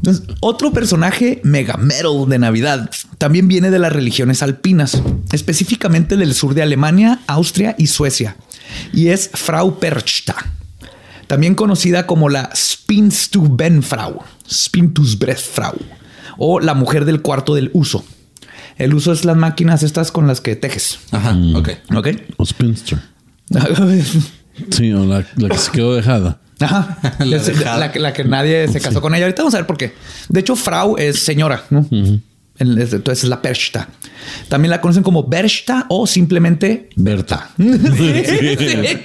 [0.04, 5.00] Entonces, otro personaje mega metal de Navidad también viene de las religiones alpinas,
[5.32, 8.36] específicamente del sur de Alemania, Austria y Suecia,
[8.92, 10.36] y es Frau Perchta,
[11.26, 15.78] también conocida como la Spinstubbenfrau, Spintusbrechfrau,
[16.36, 18.04] o la mujer del cuarto del uso.
[18.76, 20.98] El uso es las máquinas estas con las que tejes.
[21.12, 21.70] Ajá, ok.
[21.94, 22.08] ¿Ok?
[22.36, 22.98] O spinster.
[24.70, 26.38] Sí, o la, la que se quedó dejada.
[26.64, 26.98] Ajá.
[27.24, 29.24] La la, que- la que nadie se casó con ella.
[29.26, 29.94] Ahorita vamos a ver por qué.
[30.28, 31.64] De hecho, Frau es señora,
[32.58, 33.88] Entonces es la Perchta.
[34.48, 37.50] También la conocen como Berchta o simplemente Berta.
[37.58, 38.24] Sí,
[38.58, 38.98] sí.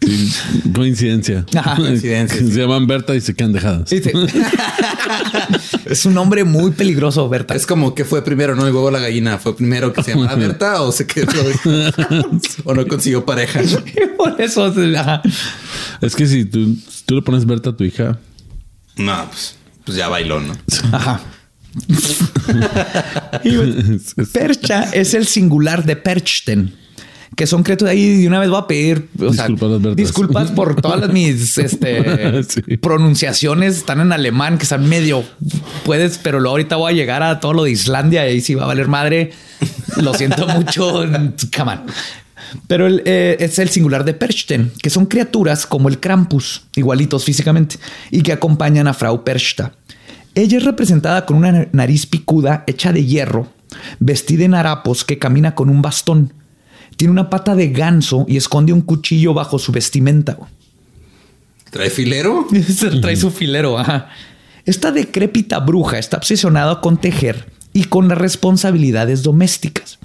[0.00, 0.32] Sí,
[0.74, 1.44] coincidencia.
[1.56, 2.58] Ajá, coincidencia, Se sí.
[2.60, 3.88] llaman Berta y se quedan dejadas.
[3.88, 4.10] Sí, sí.
[5.86, 7.54] es un nombre muy peligroso, Berta.
[7.54, 8.66] Es como que fue primero, ¿no?
[8.66, 9.38] El huevo la gallina.
[9.38, 11.26] ¿Fue primero que se llamaba Berta o se quedó?
[12.64, 13.60] o no consiguió pareja?
[14.16, 14.72] por eso.
[14.96, 15.22] ajá.
[16.00, 18.18] Es que si tú, tú le pones Berta a tu hija,
[18.96, 20.54] No, pues, pues ya bailó, ¿no?
[20.92, 21.20] Ajá.
[24.32, 26.74] Percha es el singular de Perchten,
[27.34, 28.18] que son criaturas ahí.
[28.18, 32.76] De una vez voy a pedir o Disculpas, por todas las- mis este, Sí.
[32.76, 33.76] pronunciaciones.
[33.78, 35.24] Están en alemán, que están medio
[35.84, 38.54] puedes, pero luego ahorita voy a llegar a todo lo de Islandia y ahí sí
[38.54, 39.32] va a valer madre.
[39.96, 41.04] Lo siento mucho.
[41.56, 41.80] Come on.
[42.68, 47.24] Pero el, eh, es el singular de Perchten, que son criaturas como el Krampus, igualitos
[47.24, 47.76] físicamente,
[48.10, 49.72] y que acompañan a Frau Perchta.
[50.34, 53.48] Ella es representada con una nariz picuda hecha de hierro,
[53.98, 56.32] vestida en harapos que camina con un bastón.
[56.96, 60.38] Tiene una pata de ganso y esconde un cuchillo bajo su vestimenta.
[61.70, 62.46] ¿Trae filero?
[63.00, 63.78] Trae su filero.
[63.78, 64.08] ajá.
[64.64, 69.98] Esta decrépita bruja está obsesionada con tejer y con las responsabilidades domésticas.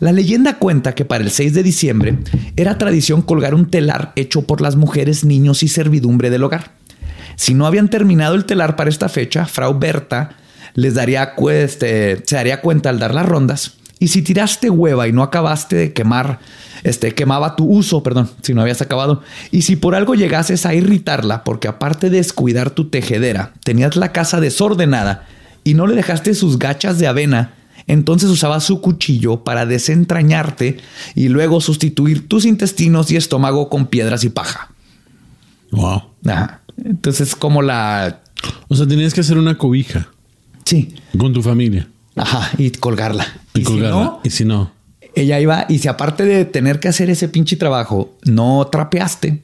[0.00, 2.18] La leyenda cuenta que para el 6 de diciembre
[2.56, 6.72] era tradición colgar un telar hecho por las mujeres, niños y servidumbre del hogar.
[7.36, 10.30] Si no habían terminado el telar para esta fecha, Frau Berta
[10.74, 13.74] les daría, este, se daría cuenta al dar las rondas.
[14.02, 16.40] Y si tiraste hueva y no acabaste de quemar,
[16.82, 19.22] este, quemaba tu uso, perdón, si no habías acabado.
[19.52, 24.10] Y si por algo llegases a irritarla, porque aparte de descuidar tu tejedera, tenías la
[24.10, 25.28] casa desordenada
[25.62, 27.54] y no le dejaste sus gachas de avena,
[27.86, 30.78] entonces usaba su cuchillo para desentrañarte
[31.14, 34.72] y luego sustituir tus intestinos y estómago con piedras y paja.
[35.70, 36.02] Wow.
[36.26, 36.62] Ajá.
[36.84, 38.20] Entonces, como la.
[38.66, 40.08] O sea, tenías que hacer una cobija.
[40.64, 40.92] Sí.
[41.16, 41.86] Con tu familia.
[42.16, 42.50] Ajá.
[42.58, 43.26] Y colgarla.
[43.54, 44.18] Y, colgarla.
[44.22, 44.72] y si no.
[45.14, 49.42] Ella iba, y si aparte de tener que hacer ese pinche trabajo, no trapeaste,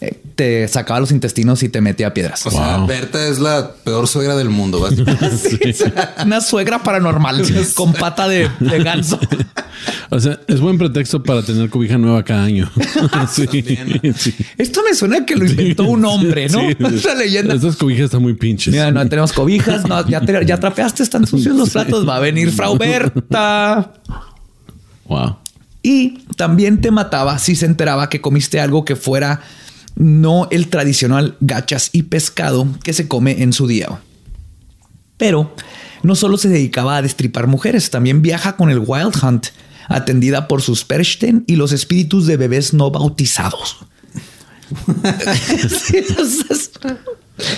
[0.00, 2.46] eh, te sacaba los intestinos y te metía piedras.
[2.46, 4.88] O sea, Berta es la peor suegra del mundo.
[6.24, 8.48] una suegra paranormal con pata de,
[8.82, 9.20] ganso.
[10.10, 12.70] O sea, es buen pretexto para tener cobija nueva cada año.
[14.58, 16.60] Esto me suena que lo inventó un hombre, ¿no?
[16.88, 17.54] Esta leyenda.
[17.54, 18.72] Estas cobijas están muy pinches.
[18.72, 22.08] Mira, no tenemos cobijas, ya, ya trapeaste, están sucios los platos.
[22.08, 23.92] Va a venir Frau Berta.
[25.06, 25.36] Wow.
[25.82, 29.40] Y también te mataba si se enteraba que comiste algo que fuera
[29.96, 34.00] no el tradicional gachas y pescado que se come en su día.
[35.16, 35.54] Pero
[36.02, 39.48] no solo se dedicaba a destripar mujeres, también viaja con el Wild Hunt,
[39.90, 43.76] atendida por sus Perchten y los espíritus de bebés no bautizados.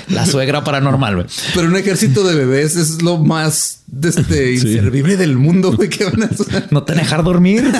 [0.08, 5.72] La suegra paranormal, Pero un ejército de bebés es lo más este, inservible del mundo,
[5.72, 5.90] güey.
[6.12, 6.30] van a
[6.70, 7.70] No te dejar dormir.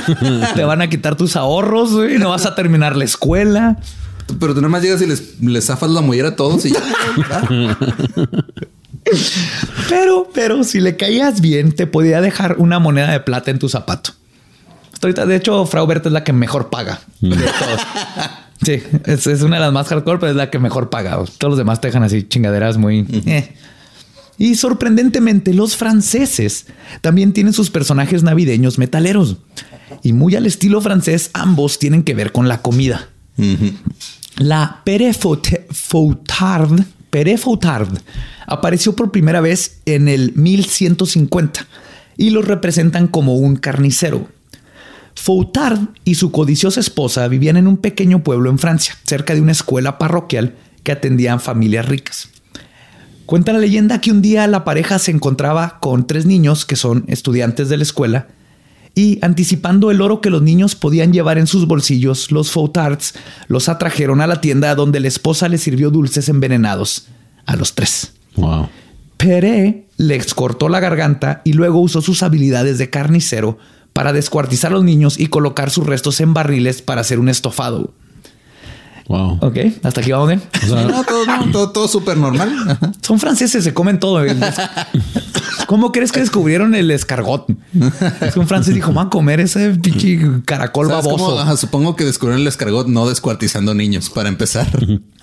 [0.54, 2.18] te van a quitar tus ahorros, güey.
[2.18, 3.78] No vas a terminar la escuela.
[4.40, 6.82] Pero tú nada más llegas y les, les zafas la mollera a todos y ya.
[9.88, 13.68] pero, pero si le caías bien, te podía dejar una moneda de plata en tu
[13.68, 14.12] zapato.
[15.02, 17.32] Ahorita, de hecho, Frau Berta es la que mejor paga mm.
[18.64, 21.18] Sí, es, una de las más hardcore, pero es la que mejor paga.
[21.38, 23.04] Todos los demás te dejan así chingaderas muy.
[23.26, 23.54] Eh.
[24.38, 26.66] Y sorprendentemente, los franceses
[27.00, 29.36] también tienen sus personajes navideños metaleros.
[30.02, 33.08] Y muy al estilo francés, ambos tienen que ver con la comida.
[34.36, 36.80] La Pere Fautard,
[37.10, 37.88] Pere Fautard
[38.46, 41.66] apareció por primera vez en el 1150
[42.16, 44.28] y lo representan como un carnicero.
[45.22, 49.52] Fautard y su codiciosa esposa vivían en un pequeño pueblo en Francia, cerca de una
[49.52, 52.28] escuela parroquial que atendían familias ricas.
[53.24, 57.04] Cuenta la leyenda que un día la pareja se encontraba con tres niños que son
[57.06, 58.26] estudiantes de la escuela
[58.96, 63.14] y anticipando el oro que los niños podían llevar en sus bolsillos, los Fautards
[63.46, 67.06] los atrajeron a la tienda donde la esposa les sirvió dulces envenenados
[67.46, 68.14] a los tres.
[68.34, 68.68] Wow.
[69.18, 73.58] Pere les cortó la garganta y luego usó sus habilidades de carnicero
[73.92, 77.90] para descuartizar a los niños y colocar sus restos en barriles para hacer un estofado.
[79.08, 79.38] Wow.
[79.40, 80.42] Ok, hasta aquí vamos bien.
[81.52, 82.78] todo, súper normal.
[83.02, 84.24] Son franceses, se comen todo.
[85.66, 87.46] ¿Cómo crees que descubrieron el escargot?
[88.20, 91.56] Es que un francés dijo, van a comer ese pinche caracol baboso.
[91.56, 94.68] supongo que descubrieron el escargot no descuartizando niños para empezar.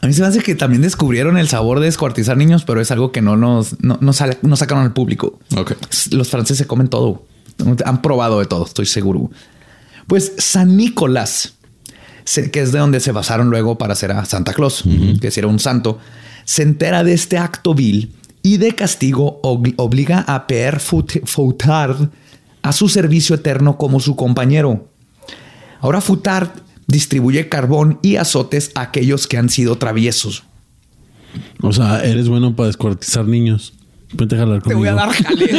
[0.01, 2.91] A mí se me hace que también descubrieron el sabor de descuartizar niños, pero es
[2.91, 5.39] algo que no nos no, sacaron al público.
[6.11, 7.24] Los franceses se comen todo.
[7.86, 9.30] Han probado de todo, estoy seguro.
[10.07, 11.53] Pues San Nicolás,
[12.51, 14.84] que es de donde se basaron luego para hacer a Santa Claus,
[15.22, 15.99] que si era un santo,
[16.45, 22.10] se entera de este acto vil y de castigo obliga a Pierre Foutard
[22.62, 24.88] a su servicio eterno como su compañero.
[25.82, 26.49] Ahora Foutard
[26.88, 30.43] distribuye carbón y azotes a aquellos que han sido traviesos.
[31.62, 33.74] O sea, eres bueno para descuartizar niños.
[34.12, 34.70] Vente a jalar conmigo.
[34.70, 35.49] Te voy a dar jale.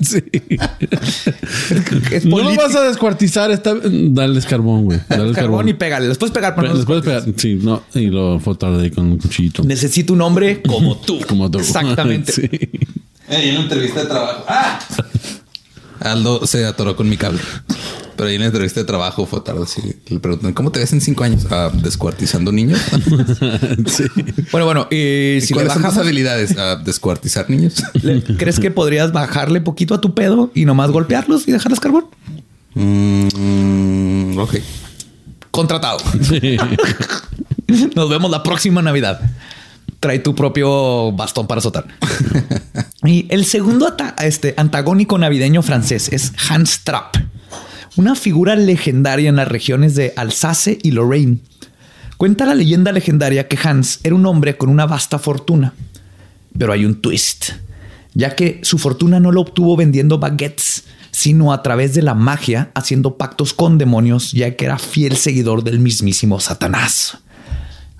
[0.02, 0.22] sí.
[2.24, 3.50] no lo vas a descuartizar.
[3.50, 3.74] Está...
[3.82, 4.98] Dale carbón, güey.
[5.08, 6.06] Dale carbón, carbón, y pégale.
[6.06, 7.24] Después pegar para Después pegar.
[7.36, 7.82] Sí, no.
[7.94, 9.64] Y lo fotar ahí con un cuchillito.
[9.64, 11.20] Necesito un hombre como tú.
[11.26, 11.60] como tú.
[11.60, 12.32] Exactamente.
[12.32, 12.50] sí.
[13.28, 14.44] en una entrevista de trabajo.
[14.46, 14.78] ¡Ah!
[16.00, 17.40] Aldo se atoró con mi cable.
[18.16, 19.64] Pero ahí en la entrevista de trabajo fue tarde.
[19.64, 21.46] Así, le preguntan ¿cómo te ves en cinco años?
[21.50, 22.80] Ah, descuartizando niños.
[23.86, 24.04] sí.
[24.52, 26.56] Bueno, bueno, y si ¿cuáles son habilidades?
[26.56, 27.82] a descuartizar niños.
[28.38, 32.06] ¿Crees que podrías bajarle poquito a tu pedo y nomás golpearlos y dejarles carbón?
[32.74, 34.56] Mm, ok.
[35.50, 35.98] Contratado.
[37.94, 39.20] Nos vemos la próxima Navidad.
[40.00, 41.86] Trae tu propio bastón para azotar.
[43.04, 47.16] y el segundo este, antagónico navideño francés es Hans Trapp
[47.96, 51.38] una figura legendaria en las regiones de Alsace y Lorraine.
[52.16, 55.74] Cuenta la leyenda legendaria que Hans era un hombre con una vasta fortuna.
[56.56, 57.50] Pero hay un twist,
[58.14, 62.70] ya que su fortuna no lo obtuvo vendiendo baguettes, sino a través de la magia,
[62.74, 67.18] haciendo pactos con demonios, ya que era fiel seguidor del mismísimo Satanás.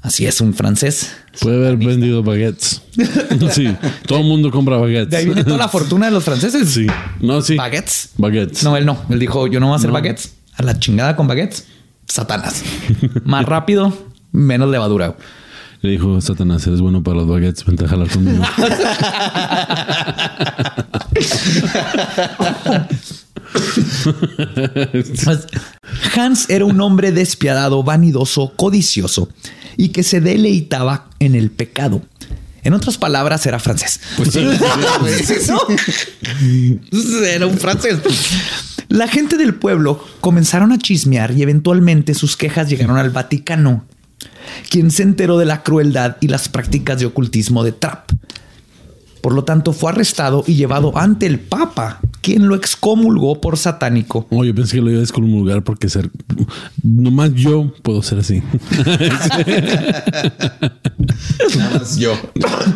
[0.04, 1.16] Así es, un francés.
[1.40, 2.82] Puede haber vendido baguettes.
[3.52, 3.74] sí,
[4.06, 5.08] todo el mundo compra baguettes.
[5.08, 6.68] De ahí viene toda la fortuna de los franceses.
[6.68, 6.86] Sí.
[7.20, 7.56] No, sí.
[7.56, 8.10] Baguettes.
[8.18, 8.62] Baguettes.
[8.64, 9.00] No, él no.
[9.08, 10.34] Él dijo, yo no voy a hacer baguettes.
[10.56, 11.64] A la chingada con baguettes.
[12.06, 12.62] Satanás.
[13.24, 13.96] Más rápido,
[14.30, 15.16] menos levadura.
[15.80, 18.44] Le dijo Satanás, eres bueno para los baguettes, vente a jalar conmigo.
[26.14, 29.30] Hans era un hombre despiadado, vanidoso, codicioso
[29.76, 32.02] y que se deleitaba en el pecado.
[32.62, 34.00] En otras palabras, era francés.
[34.16, 34.40] Pues sí,
[37.26, 37.98] era un francés.
[38.88, 43.84] La gente del pueblo comenzaron a chismear y eventualmente sus quejas llegaron al Vaticano,
[44.70, 48.10] quien se enteró de la crueldad y las prácticas de ocultismo de Trapp.
[49.20, 54.26] Por lo tanto, fue arrestado y llevado ante el Papa, quien lo excomulgó por satánico.
[54.30, 56.10] Oh, yo pensé que lo iba a excomulgar porque ser
[56.82, 58.42] nomás yo puedo ser así.
[61.54, 62.18] Nada más yo.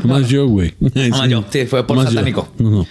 [0.04, 0.74] Nomás yo, güey.
[0.78, 1.44] Nomás yo.
[1.48, 2.52] Sí, fue por Nomás satánico.
[2.58, 2.86] No, no.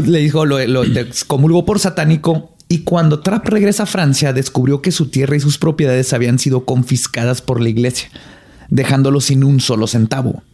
[0.00, 4.92] Le dijo, lo, lo excomulgó por satánico y cuando Trapp regresa a Francia descubrió que
[4.92, 8.10] su tierra y sus propiedades habían sido confiscadas por la iglesia,
[8.68, 10.44] dejándolo sin un solo centavo.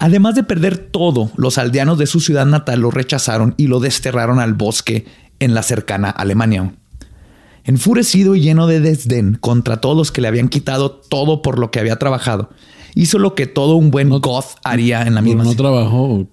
[0.00, 4.40] Además de perder todo, los aldeanos de su ciudad natal lo rechazaron y lo desterraron
[4.40, 5.04] al bosque
[5.40, 6.74] en la cercana Alemania.
[7.64, 11.70] Enfurecido y lleno de desdén contra todos los que le habían quitado todo por lo
[11.70, 12.48] que había trabajado,
[12.94, 16.26] hizo lo que todo un buen goth haría en la misma No trabajó.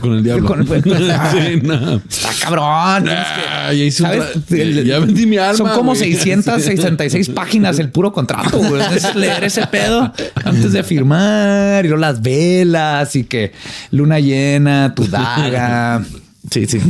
[0.00, 0.48] Con el diablo.
[0.48, 1.96] Con- con- sí, no.
[1.96, 3.04] Está cabrón.
[3.04, 5.56] que- Ah, ya hice un ya vendí mi alma.
[5.56, 6.14] Son como güey.
[6.14, 8.58] 666 páginas el puro contrato.
[8.58, 8.82] güey.
[8.94, 10.12] Es leer ese pedo
[10.44, 13.52] antes de firmar y luego las velas y que
[13.92, 16.02] luna llena, tu daga.
[16.50, 16.80] Sí, sí.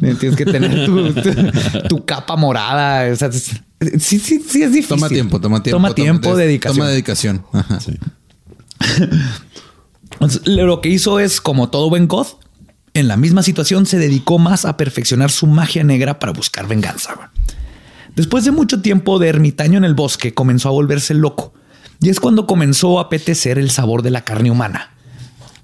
[0.00, 3.12] Tienes que tener tu, tu- tu capa morada.
[3.12, 3.50] O sea, es-
[3.98, 4.88] sí, sí, sí, es difícil.
[4.88, 5.76] Toma tiempo, toma tiempo.
[5.76, 6.76] Toma tiempo, de- dedicación.
[6.78, 7.44] Toma dedicación.
[7.52, 7.78] Ajá.
[10.44, 12.38] Lo que hizo es, como todo buen goth,
[12.94, 17.30] en la misma situación se dedicó más a perfeccionar su magia negra para buscar venganza.
[18.14, 21.52] Después de mucho tiempo de ermitaño en el bosque, comenzó a volverse loco.
[22.00, 24.95] Y es cuando comenzó a apetecer el sabor de la carne humana.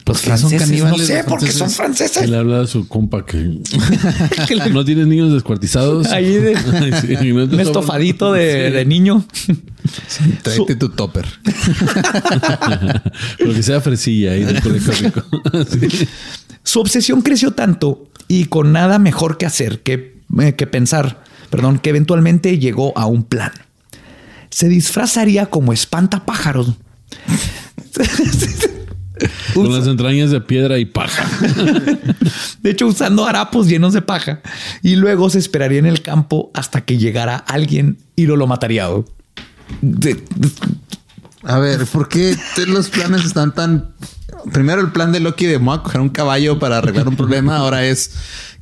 [0.04, 2.28] Los qué son franceses, no sé, porque son franceses.
[2.28, 3.58] le habla a su compa que
[4.48, 6.08] Que le- no tienes niños descuartizados.
[6.08, 6.56] Ahí de-
[7.00, 8.72] sí, no Un sobra- estofadito de, Sí.
[8.74, 9.24] de niño.
[10.42, 11.26] Tráete tu topper.
[13.38, 15.22] Pero que sea fresilla ahí del colegio rico.
[15.70, 16.08] Sí.
[16.64, 21.78] Su obsesión creció tanto y con nada mejor que hacer que, eh, que pensar, perdón,
[21.78, 23.52] que eventualmente llegó a un plan.
[24.50, 26.72] Se disfrazaría como espantapájaros.
[29.54, 31.28] Con las entrañas de piedra y paja.
[32.62, 34.40] De hecho, usando harapos llenos de paja.
[34.82, 38.88] Y luego se esperaría en el campo hasta que llegara alguien y lo, lo mataría.
[41.44, 43.94] A ver, ¿por qué los planes están tan...
[44.52, 47.56] Primero el plan de Loki de voy a coger un caballo para arreglar un problema.
[47.56, 48.10] Ahora es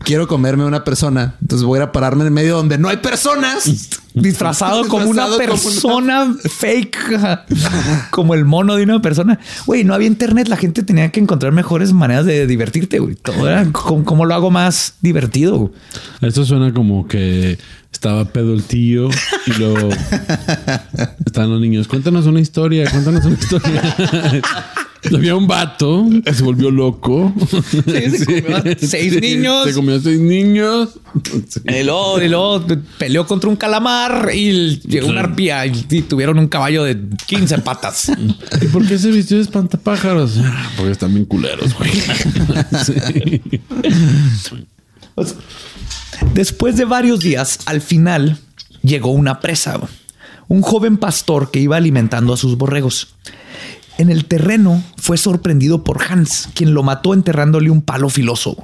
[0.05, 1.37] quiero comerme una persona.
[1.41, 3.89] Entonces voy a ir a pararme en medio donde no hay personas.
[4.15, 6.99] disfrazado como una como persona fake,
[8.11, 9.39] como el mono de una persona.
[9.67, 10.49] Güey, no había internet.
[10.49, 12.99] La gente tenía que encontrar mejores maneras de divertirte.
[12.99, 13.15] Güey.
[13.15, 15.59] Todo era como, cómo lo hago más divertido.
[15.59, 15.73] güey?
[16.23, 17.59] Esto suena como que
[17.93, 19.09] estaba pedo el tío
[19.47, 19.91] y luego
[21.27, 21.87] están los niños.
[21.89, 23.83] Cuéntanos una historia, cuéntanos una historia.
[25.15, 27.33] Había un vato que se volvió loco.
[27.95, 29.65] se comió a seis niños.
[29.67, 30.91] Se comió a seis niños.
[31.49, 31.61] Sí.
[31.67, 32.65] Y luego, y luego
[32.99, 37.59] peleó contra un calamar y llegó una arpía y, y tuvieron un caballo de 15
[37.59, 38.13] patas.
[38.61, 40.35] ¿Y por qué se vistió de espantapájaros?
[40.39, 41.91] Ah, Porque están bien culeros, güey.
[46.35, 48.39] Después de varios días, al final
[48.83, 49.81] llegó una presa,
[50.49, 53.15] un joven pastor que iba alimentando a sus borregos.
[54.01, 58.57] En el terreno fue sorprendido por Hans, quien lo mató enterrándole un palo filoso.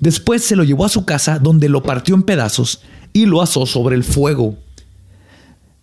[0.00, 2.80] Después se lo llevó a su casa donde lo partió en pedazos
[3.12, 4.56] y lo asó sobre el fuego.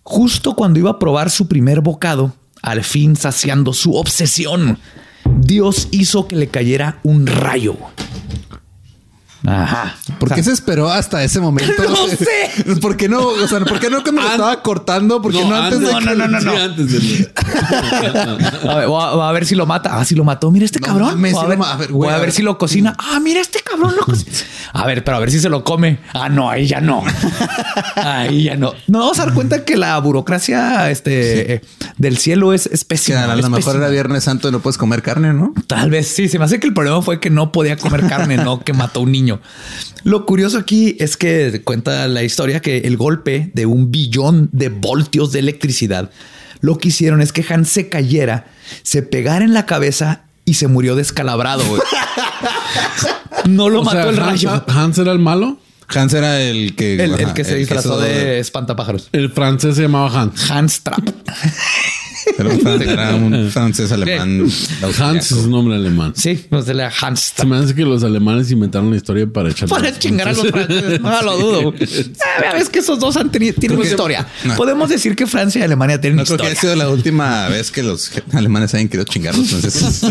[0.03, 4.79] Justo cuando iba a probar su primer bocado, al fin saciando su obsesión,
[5.39, 7.77] Dios hizo que le cayera un rayo.
[9.47, 9.95] Ajá.
[10.19, 11.73] ¿Por qué se esperó hasta ese momento?
[11.89, 12.75] No sé.
[12.81, 13.19] ¿Por qué no?
[13.27, 15.21] O sea, ¿por qué no cuando lo estaba cortando?
[15.21, 16.51] ¿Por qué no, antes de no, no, no, no, no.
[16.57, 17.31] antes de-
[18.69, 19.97] A ver, voy a, voy a ver si lo mata.
[19.99, 20.51] Ah, si lo mató.
[20.51, 21.07] Mira este No cabrón.
[21.09, 22.95] mames, voy a ver, a ver, voy güey, a a ver si lo cocina.
[22.97, 24.31] Ah, mira este cabrón lo cocina.
[24.73, 25.99] A ver, pero a ver si se lo come.
[26.13, 27.03] Ah, no, ahí ya no.
[27.95, 28.73] Ahí ya no.
[28.87, 31.61] Nos vamos a dar cuenta que la burocracia este,
[31.97, 33.25] del cielo es, es Que pésima.
[33.25, 35.53] a es lo mejor era Viernes Santo y no puedes comer carne, ¿no?
[35.67, 36.27] Tal vez sí.
[36.29, 38.99] Se me hace que el problema fue que no podía comer carne, no que mató
[38.99, 39.34] a un niño.
[40.03, 44.69] Lo curioso aquí es que cuenta la historia que el golpe de un billón de
[44.69, 46.11] voltios de electricidad
[46.65, 48.47] lo que hicieron es que Hans se cayera,
[48.81, 51.63] se pegara en la cabeza y se murió descalabrado.
[51.63, 51.81] güey.
[53.47, 54.63] no lo O mató sea, el rayo.
[54.67, 55.59] Hans era el malo.
[55.88, 56.95] Hans era el que...
[56.95, 59.09] El, el ajá, que se disfrazó de espantapájaros.
[59.11, 60.49] El francés se llamaba Hans.
[60.49, 61.07] Hans Trap.
[62.38, 64.47] Era un, fran- era un francés alemán.
[64.99, 66.13] Hans es un nombre alemán.
[66.15, 69.69] Sí, pues era Hans Se me hace que los alemanes inventaron la historia para echar
[69.69, 71.73] Para chingar a los franceses, no lo dudo.
[72.49, 74.28] Ah, ves que esos dos han tenido, tienen que- historia.
[74.43, 74.55] no.
[74.55, 76.51] Podemos decir que Francia y Alemania tienen No creo que historia.
[76.51, 80.01] haya sido la última vez que los alemanes hayan querido chingar a los franceses.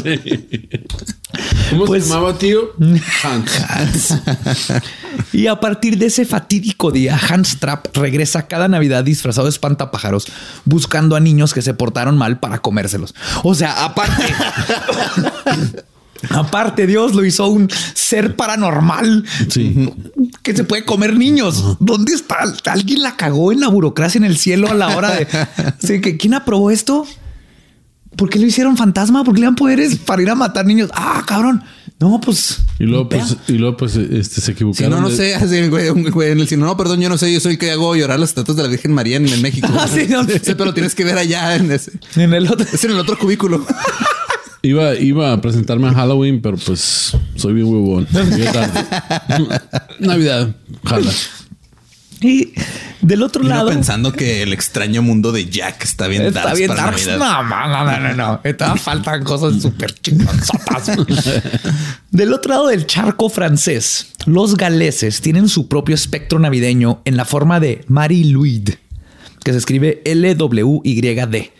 [1.70, 2.72] ¿Cómo Pues- se llamaba, tío?
[3.22, 4.14] Hans.
[5.34, 10.26] Y a partir de ese fatídico día, Hans Trapp regresa cada Navidad disfrazado de espantapájaros,
[10.64, 13.14] buscando a niños que se portaron mal para comérselos.
[13.42, 14.32] O sea, aparte.
[16.30, 19.90] aparte, Dios lo hizo un ser paranormal Sí.
[20.42, 21.76] que se puede comer niños.
[21.80, 22.36] ¿Dónde está?
[22.66, 25.26] Alguien la cagó en la burocracia en el cielo a la hora de.
[25.82, 27.06] Así que, ¿quién aprobó esto?
[28.16, 29.24] ¿Por qué lo hicieron fantasma?
[29.24, 30.90] ¿Por qué le dan poderes para ir a matar niños?
[30.94, 31.64] Ah, cabrón.
[32.06, 32.58] No, pues.
[32.78, 34.90] Y luego, pues, y luego, pues, este, se Si equivocaron.
[34.90, 36.62] no, no de- sé, así güey, un güey en el cine.
[36.64, 37.32] No, perdón, yo no sé.
[37.32, 39.68] Yo soy el que hago llorar las estatuas de la Virgen María en, en México.
[39.78, 40.22] Ah, sí, no.
[40.24, 41.92] Sí, pero tienes que ver allá en ese.
[42.16, 42.66] En el otro.
[42.70, 43.64] Es en el otro cubículo.
[44.62, 48.06] Iba, iba a presentarme a Halloween, pero pues soy bien huevón.
[50.00, 51.10] Navidad, jala.
[52.20, 52.52] Y
[53.00, 53.68] del otro lado.
[53.68, 57.06] pensando que el extraño mundo de Jack está bien Está darks bien para darks.
[57.06, 58.40] No, no, no, no, no.
[58.44, 60.92] Estaba faltan cosas súper chingonzotas.
[62.10, 67.24] Del otro lado del charco francés, los galeses tienen su propio espectro navideño en la
[67.24, 68.70] forma de Marie-Louid,
[69.42, 71.52] que se escribe L-W-Y-D.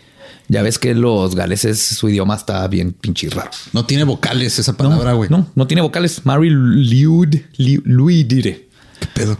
[0.47, 3.51] Ya ves que los galeses, su idioma está bien pinche raro.
[3.73, 5.29] No tiene vocales esa palabra, güey.
[5.29, 6.21] No, no tiene vocales.
[6.23, 9.37] Marie-Louid, Louid, ¿Qué pedo?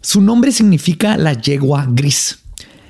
[0.00, 2.38] Su nombre significa la yegua gris.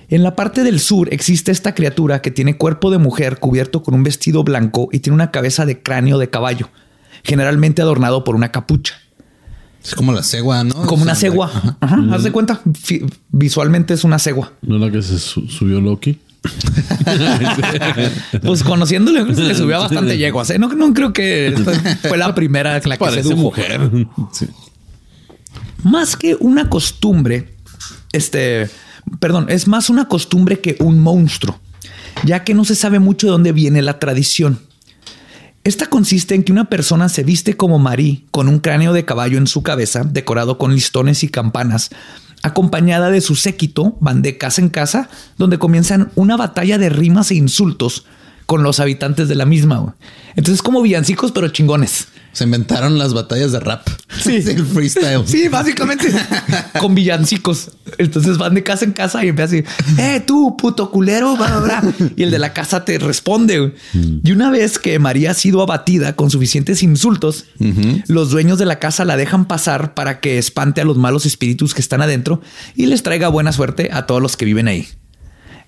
[0.08, 3.94] En la parte del sur existe esta criatura que tiene cuerpo de mujer cubierto con
[3.94, 6.68] un vestido blanco y tiene una cabeza de cráneo de caballo,
[7.24, 8.94] generalmente adornado por una capucha,
[9.84, 10.74] Es como la cegua, ¿no?
[10.86, 11.46] como una cegua.
[11.46, 11.76] ajá.
[11.80, 12.60] Ajá, haz de cuenta.
[13.30, 14.52] Visualmente es una cegua.
[14.62, 16.18] ¿No es la que se su- subió Loki?
[18.42, 20.50] Pues conociéndole, creo que se le subió bastante yeguas.
[20.50, 20.58] ¿eh?
[20.58, 21.72] No, no creo que esta
[22.08, 23.42] fue la primera la que Parece sedujo.
[23.42, 23.80] mujer.
[24.32, 24.46] Sí.
[25.82, 27.54] Más que una costumbre,
[28.12, 28.70] este,
[29.18, 31.60] perdón, es más una costumbre que un monstruo,
[32.24, 34.60] ya que no se sabe mucho de dónde viene la tradición.
[35.62, 39.36] Esta consiste en que una persona se viste como Marí con un cráneo de caballo
[39.36, 41.90] en su cabeza, decorado con listones y campanas,
[42.42, 47.30] acompañada de su séquito, van de casa en casa, donde comienzan una batalla de rimas
[47.30, 48.06] e insultos
[48.50, 49.94] con los habitantes de la misma.
[50.34, 52.08] Entonces, como villancicos, pero chingones.
[52.32, 53.86] Se inventaron las batallas de rap.
[54.20, 54.42] Sí.
[54.44, 55.22] el freestyle.
[55.24, 56.12] Sí, básicamente
[56.80, 57.70] con villancicos.
[57.96, 61.80] Entonces van de casa en casa y empiezan así, eh, tú, puto culero, bla, bla,
[61.80, 61.94] bla".
[62.16, 63.60] Y el de la casa te responde.
[63.60, 63.72] güey.
[64.24, 67.44] Y una vez que María ha sido abatida con suficientes insultos,
[68.08, 71.72] los dueños de la casa la dejan pasar para que espante a los malos espíritus
[71.72, 72.40] que están adentro
[72.74, 74.88] y les traiga buena suerte a todos los que viven ahí.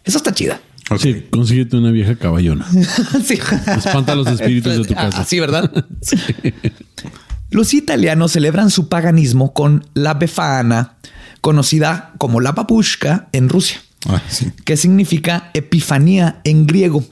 [0.03, 0.61] Eso está chida.
[0.99, 2.66] Sí, consíguete una vieja caballona.
[3.24, 3.39] sí.
[3.76, 5.22] Espanta los espíritus de tu casa.
[5.22, 5.70] Así, ¿verdad?
[7.51, 10.95] Los italianos celebran su paganismo con la Befana,
[11.43, 13.78] conocida como la babushka en Rusia,
[14.09, 14.51] Ah, sí.
[14.64, 17.05] que significa epifanía en griego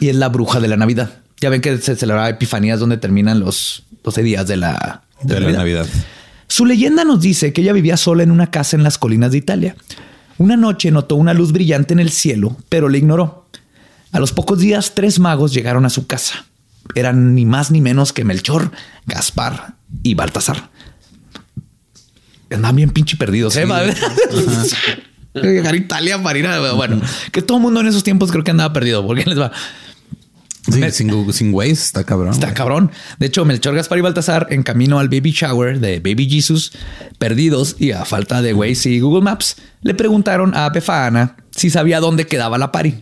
[0.00, 1.10] y es la bruja de la Navidad.
[1.40, 5.50] Ya ven que se celebraba epifanías donde terminan los 12 días de la, De la
[5.50, 5.86] Navidad.
[6.46, 9.38] su leyenda nos dice que ella vivía sola en una casa en las colinas de
[9.38, 9.74] Italia.
[10.38, 13.46] Una noche notó una luz brillante en el cielo, pero la ignoró.
[14.12, 16.46] A los pocos días, tres magos llegaron a su casa.
[16.94, 18.70] Eran ni más ni menos que Melchor,
[19.06, 20.70] Gaspar y Baltasar.
[22.50, 23.66] Andaban bien pinche perdidos, ¿eh?
[25.34, 26.72] Llegar a Italia para ir a...
[26.72, 27.00] Bueno,
[27.32, 29.04] que todo el mundo en esos tiempos creo que andaba perdido.
[29.04, 29.50] porque les va?
[30.70, 32.30] Sí, Me- sin, Google- sin Waze está cabrón.
[32.32, 32.54] Está güey.
[32.54, 32.90] cabrón.
[33.18, 36.72] De hecho, Melchor, Gaspar y Baltasar en camino al baby shower de Baby Jesus,
[37.18, 42.00] perdidos y a falta de Waze y Google Maps, le preguntaron a Befana si sabía
[42.00, 42.94] dónde quedaba la pari.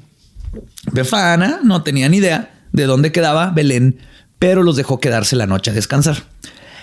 [0.93, 3.99] Befana no tenía ni idea de dónde quedaba Belén,
[4.39, 6.25] pero los dejó quedarse la noche a descansar.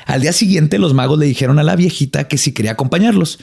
[0.05, 3.39] Al día siguiente, los magos le dijeron a la viejita que si quería acompañarlos.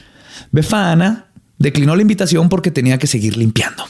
[0.51, 1.27] Befana
[1.59, 3.85] declinó la invitación porque tenía que seguir limpiando.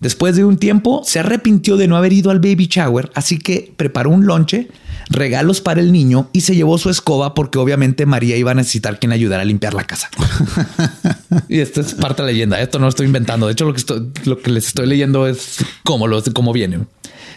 [0.00, 3.72] Después de un tiempo, se arrepintió de no haber ido al baby shower, así que
[3.76, 4.68] preparó un lonche,
[5.10, 9.00] regalos para el niño y se llevó su escoba porque obviamente María iba a necesitar
[9.00, 10.08] quien ayudara a limpiar la casa.
[11.48, 12.60] y esto es parte de la leyenda.
[12.60, 13.46] Esto no lo estoy inventando.
[13.46, 16.80] De hecho, lo que, estoy- lo que les estoy leyendo es cómo, lo, cómo viene.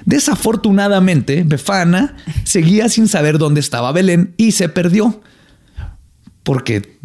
[0.06, 5.22] Desafortunadamente, Befana seguía sin saber dónde estaba Belén y se perdió
[6.44, 6.98] porque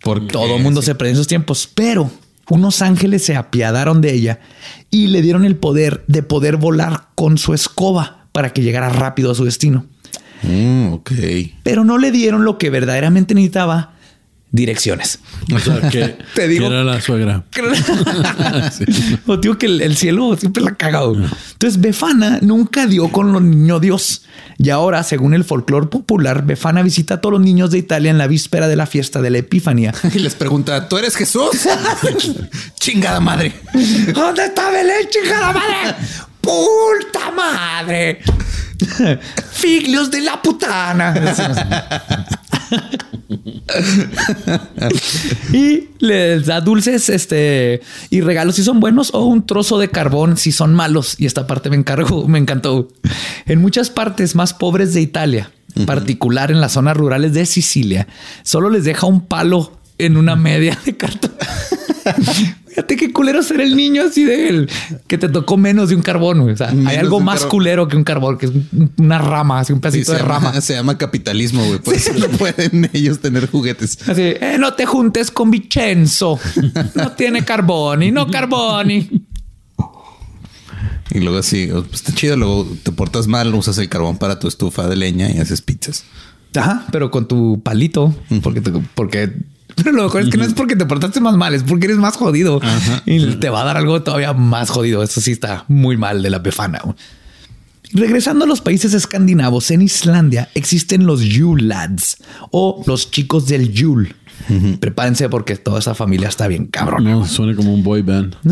[0.00, 1.68] Porque todo el mundo se perdió en esos tiempos.
[1.74, 2.10] Pero
[2.50, 4.40] unos ángeles se apiadaron de ella
[4.90, 9.30] y le dieron el poder de poder volar con su escoba para que llegara rápido
[9.30, 9.86] a su destino.
[10.42, 11.12] Mm, ok.
[11.62, 13.94] Pero no le dieron lo que verdaderamente necesitaba,
[14.52, 15.18] direcciones.
[15.54, 17.44] O sea, que, Te digo- que era la suegra.
[19.26, 21.14] O digo que el, el cielo siempre la ha cagado.
[21.14, 24.22] Entonces, Befana nunca dio con los niños Dios.
[24.58, 28.18] Y ahora, según el folclore popular, Befana visita a todos los niños de Italia en
[28.18, 29.92] la víspera de la fiesta de la Epifanía.
[30.14, 31.50] Y les pregunta, ¿tú eres Jesús?
[32.80, 33.52] Chingada madre.
[34.14, 35.94] ¿Dónde está Belén, chingada madre?
[36.40, 38.20] ¡Puta madre!
[39.52, 41.12] Figlios de la putana.
[45.52, 50.36] Y les da dulces este, y regalos si son buenos o un trozo de carbón
[50.36, 51.16] si son malos.
[51.18, 52.88] Y esta parte me encargo, me encantó.
[53.46, 58.06] En muchas partes más pobres de Italia, en particular en las zonas rurales de Sicilia,
[58.42, 61.32] solo les deja un palo en una media de cartón.
[62.76, 64.70] Fíjate qué culero ser el niño así de él,
[65.06, 66.40] que te tocó menos de un carbón.
[66.42, 66.52] güey.
[66.52, 67.50] O sea, Menos hay algo más carbón.
[67.50, 70.22] culero que un carbón, que es un- una rama, así un Sí, pedacito se, de
[70.22, 70.60] llama, rama.
[70.60, 71.78] se llama capitalismo, güey.
[71.78, 74.06] Por eso no pueden ellos tener juguetes.
[74.06, 76.38] Así, eh, no te juntes con Vicenzo.
[76.94, 79.08] No tiene carbón y no carboni.
[81.12, 82.36] Y luego así, oh, pues está chido.
[82.36, 86.04] Luego te portas mal, usas el carbón para tu estufa de leña y haces pizzas.
[86.54, 89.32] Ajá, pero con tu palito, porque te- porque
[89.76, 91.98] pero lo mejor es que no es porque te portaste más mal, es porque eres
[91.98, 92.60] más jodido.
[93.04, 95.02] Y te va a dar algo todavía más jodido.
[95.02, 96.80] Eso sí está muy mal de la befana.
[97.92, 102.18] Regresando a los países escandinavos, en Islandia existen los Yule Lads
[102.50, 103.72] o los chicos del
[104.80, 107.04] Prepárense porque toda esa familia está bien cabrón.
[107.04, 108.36] No, suena como un boy band.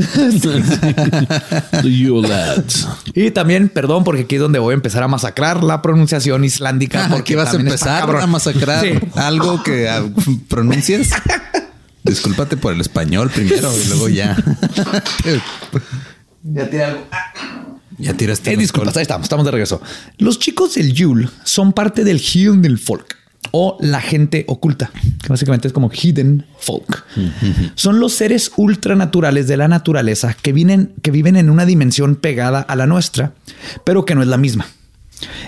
[1.83, 2.89] The You Lads.
[3.15, 7.01] Y también, perdón, porque aquí es donde voy a empezar a masacrar la pronunciación islandica.
[7.09, 8.95] Porque Porque vas a empezar a masacrar Sí.
[9.15, 10.03] algo que ah,
[10.49, 11.11] pronuncias.
[12.03, 14.37] Discúlpate por el español primero y luego ya.
[16.43, 17.07] Ya tiene algo.
[17.99, 18.53] ya tiraste.
[18.53, 19.81] Eh, disculpas, ahí estamos, estamos de regreso.
[20.19, 23.17] Los chicos del Yule son parte del Hidden Folk
[23.57, 24.91] o la gente oculta,
[25.23, 27.05] que básicamente es como Hidden Folk.
[27.77, 32.63] Son los seres ultranaturales de la naturaleza que, vienen, que viven en una dimensión pegada
[32.63, 33.33] a la nuestra,
[33.85, 34.67] pero que no es la misma.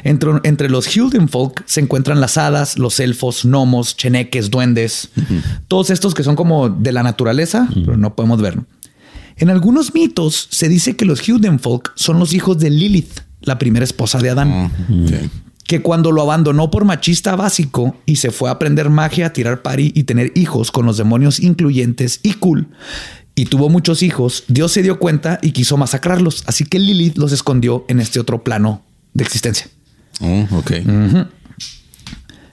[0.05, 5.09] Entre, entre los Hidden Folk se encuentran las hadas, los elfos, gnomos, cheneques, duendes,
[5.67, 8.61] todos estos que son como de la naturaleza, pero no podemos ver.
[9.37, 13.83] En algunos mitos se dice que los Hiddenfolk son los hijos de Lilith, la primera
[13.83, 15.29] esposa de Adán, ok.
[15.67, 19.63] Que cuando lo abandonó por machista básico y se fue a aprender magia, a tirar
[19.63, 22.69] pari y tener hijos con los demonios incluyentes y cool,
[23.35, 27.33] y tuvo muchos hijos, Dios se dio cuenta y quiso masacrarlos, así que Lilith los
[27.33, 29.69] escondió en este otro plano de existencia.
[30.21, 30.73] Oh, ok.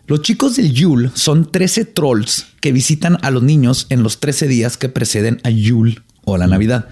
[0.07, 4.47] Los chicos del Yule son 13 trolls que visitan a los niños en los 13
[4.47, 6.89] días que preceden a Yule o a la Navidad.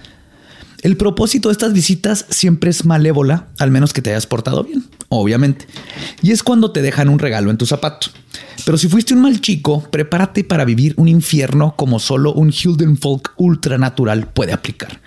[0.82, 4.84] El propósito de estas visitas siempre es malévola, al menos que te hayas portado bien,
[5.08, 5.68] obviamente.
[6.22, 8.08] Y es cuando te dejan un regalo en tu zapato.
[8.64, 13.34] Pero si fuiste un mal chico, prepárate para vivir un infierno como solo un Hildenfolk
[13.36, 15.00] ultranatural puede aplicar.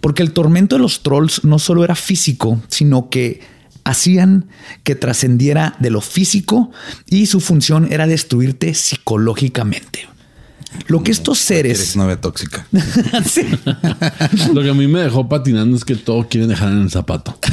[0.00, 3.42] Porque el tormento de los trolls no solo era físico, sino que
[3.84, 4.46] hacían
[4.84, 6.70] que trascendiera de lo físico
[7.06, 10.08] y su función era destruirte psicológicamente.
[10.86, 11.96] Lo que estos Eres seres...
[11.96, 12.66] novia tóxica.
[13.24, 13.42] Sí.
[14.54, 17.38] Lo que a mí me dejó patinando es que todo quieren dejar en el zapato.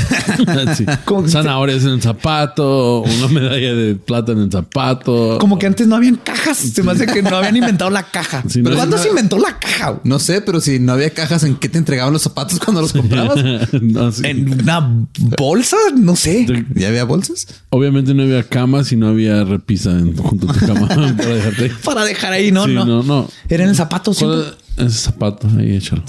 [0.76, 0.86] Sí.
[1.30, 5.38] Zanahorias en el zapato, una medalla de plata en el zapato.
[5.40, 6.58] Como que antes no habían cajas.
[6.58, 8.44] Se me hace que no habían inventado la caja.
[8.48, 10.00] Sí, ¿Pero no- cuándo se inventó la caja?
[10.04, 12.94] No sé, pero si no había cajas, ¿en qué te entregaban los zapatos cuando los
[12.94, 13.38] comprabas?
[13.82, 14.22] No, sí.
[14.26, 15.06] ¿En una
[15.38, 15.78] bolsa?
[15.96, 16.46] No sé.
[16.76, 17.48] ¿Ya había bolsas?
[17.70, 21.64] Obviamente no había camas y no había repisa en- junto a tu cama para dejarte.
[21.66, 21.72] ahí.
[21.84, 22.86] Para dejar ahí, no, Sí, no.
[22.86, 23.28] no, no.
[23.50, 24.14] Era en el zapato.
[24.14, 26.04] ¿Cuál- Ese zapato ahí échalo.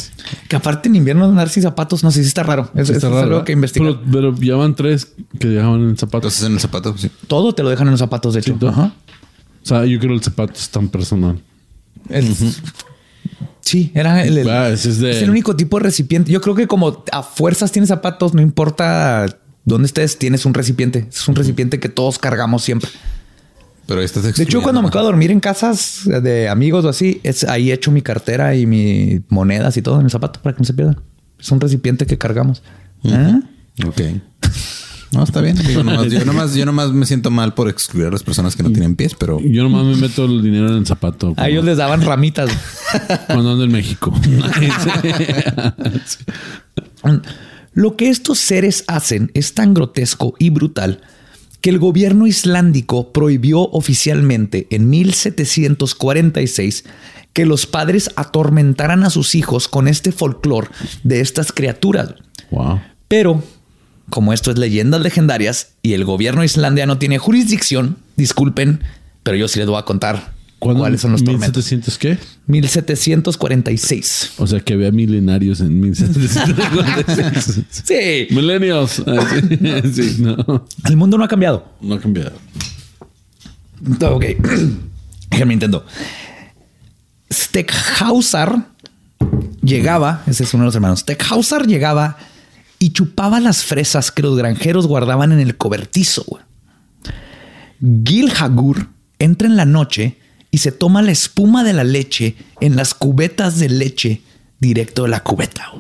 [0.49, 2.71] Que aparte en invierno andar sin zapatos, no sé si está raro.
[2.75, 3.45] Eso, Está es raro, algo ¿verdad?
[3.47, 3.99] que investigar.
[4.05, 6.19] Pero, pero ya van tres que dejaban en el zapato.
[6.19, 7.11] Entonces en el zapato, sí.
[7.29, 8.59] Todo te lo dejan en los zapatos, de hecho.
[8.69, 8.93] Ajá.
[9.63, 11.41] O sea, yo creo que el zapato es tan personal.
[12.11, 12.35] El-
[13.61, 16.33] Sí, era el, el- Ah, ese es de- es el único tipo de recipiente.
[16.33, 19.27] Yo creo que como a fuerzas tienes zapatos, no importa
[19.65, 21.07] dónde estés, tienes un recipiente.
[21.11, 22.89] Es un recipiente que todos cargamos siempre.
[23.89, 26.91] Pero ahí estás De hecho, cuando me quedo a dormir en casas de amigos o
[26.91, 30.55] así, es ahí echo mi cartera y mis monedas y todo en el zapato para
[30.55, 31.01] que no se pierdan.
[31.41, 32.63] Es un recipiente que cargamos.
[33.07, 33.41] ¿Ah?
[33.87, 34.01] Ok.
[35.13, 35.57] No, está bien.
[35.57, 38.63] Digo, nomás- yo, nomás, yo nomás me siento mal por excluir a las personas que
[38.63, 41.33] no tienen pies, pero Yo nomás me meto el dinero en el zapato.
[41.39, 42.51] A ellos les daban ramitas.
[43.27, 44.13] Cuando ando en México.
[47.73, 51.01] Lo que estos seres hacen es tan grotesco y brutal
[51.61, 56.85] que el gobierno islandico prohibió oficialmente en 1746
[57.33, 60.69] que los padres atormentaran a sus hijos con este folclore
[61.03, 62.15] de estas criaturas.
[62.51, 62.81] Wow.
[63.07, 63.43] Pero,
[64.11, 68.83] como esto es leyendas legendarias y el gobierno de Islandia no tiene jurisdicción, disculpen,
[69.23, 70.38] pero yo sí les voy a contar.
[70.59, 71.71] Cuáles son los tormentos.
[71.73, 72.19] ¿1700 qué?
[72.47, 74.33] 1746.
[74.39, 77.65] O sea que había milenarios en 1746.
[77.85, 79.03] Sí, Millennials.
[79.07, 79.27] Ah,
[79.93, 80.17] sí.
[80.19, 80.67] No.
[80.85, 81.73] el mundo no ha cambiado.
[81.81, 82.33] No ha cambiado.
[84.11, 84.25] Ok.
[85.31, 85.85] Déjenme intento.
[87.33, 88.67] Steckhausar
[89.63, 91.01] llegaba, ese es uno de los hermanos.
[91.01, 92.17] Steckhausar llegaba
[92.79, 96.25] y chupaba las fresas que los granjeros guardaban en el cobertizo.
[96.27, 96.43] güey.
[98.05, 98.89] Gilhagur
[99.19, 100.19] entra en la noche
[100.51, 104.23] y se toma la espuma de la leche en las cubetas de leche
[104.61, 105.73] directo de la cubeta.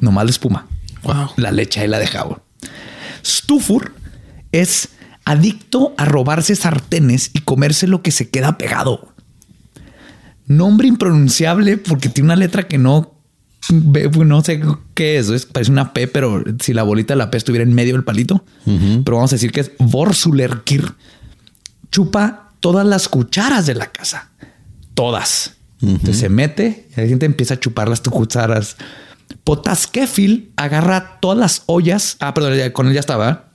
[0.00, 0.66] Nomás la espuma.
[1.02, 1.30] Wow.
[1.36, 2.22] La leche ahí la deja.
[2.22, 2.38] güey.
[3.24, 3.92] Stufur
[4.52, 4.90] es
[5.24, 9.12] adicto a robarse sartenes y comerse lo que se queda pegado.
[10.46, 13.14] Nombre impronunciable porque tiene una letra que no
[13.70, 14.62] ve- no sé
[14.94, 15.28] qué es.
[15.28, 18.04] es- Parece una P, pero si la bolita de la P estuviera en medio del
[18.04, 18.44] palito,
[19.04, 20.94] pero vamos a decir que es Vorsulerkir.
[21.90, 24.30] Chupa todas las cucharas de la casa.
[24.94, 25.54] Todas.
[25.80, 28.76] Entonces se mete y la gente empieza a chupar las cucharas.
[29.44, 32.16] Potaskefil agarra todas las ollas.
[32.20, 33.50] Ah, perdón, con él ya estaba.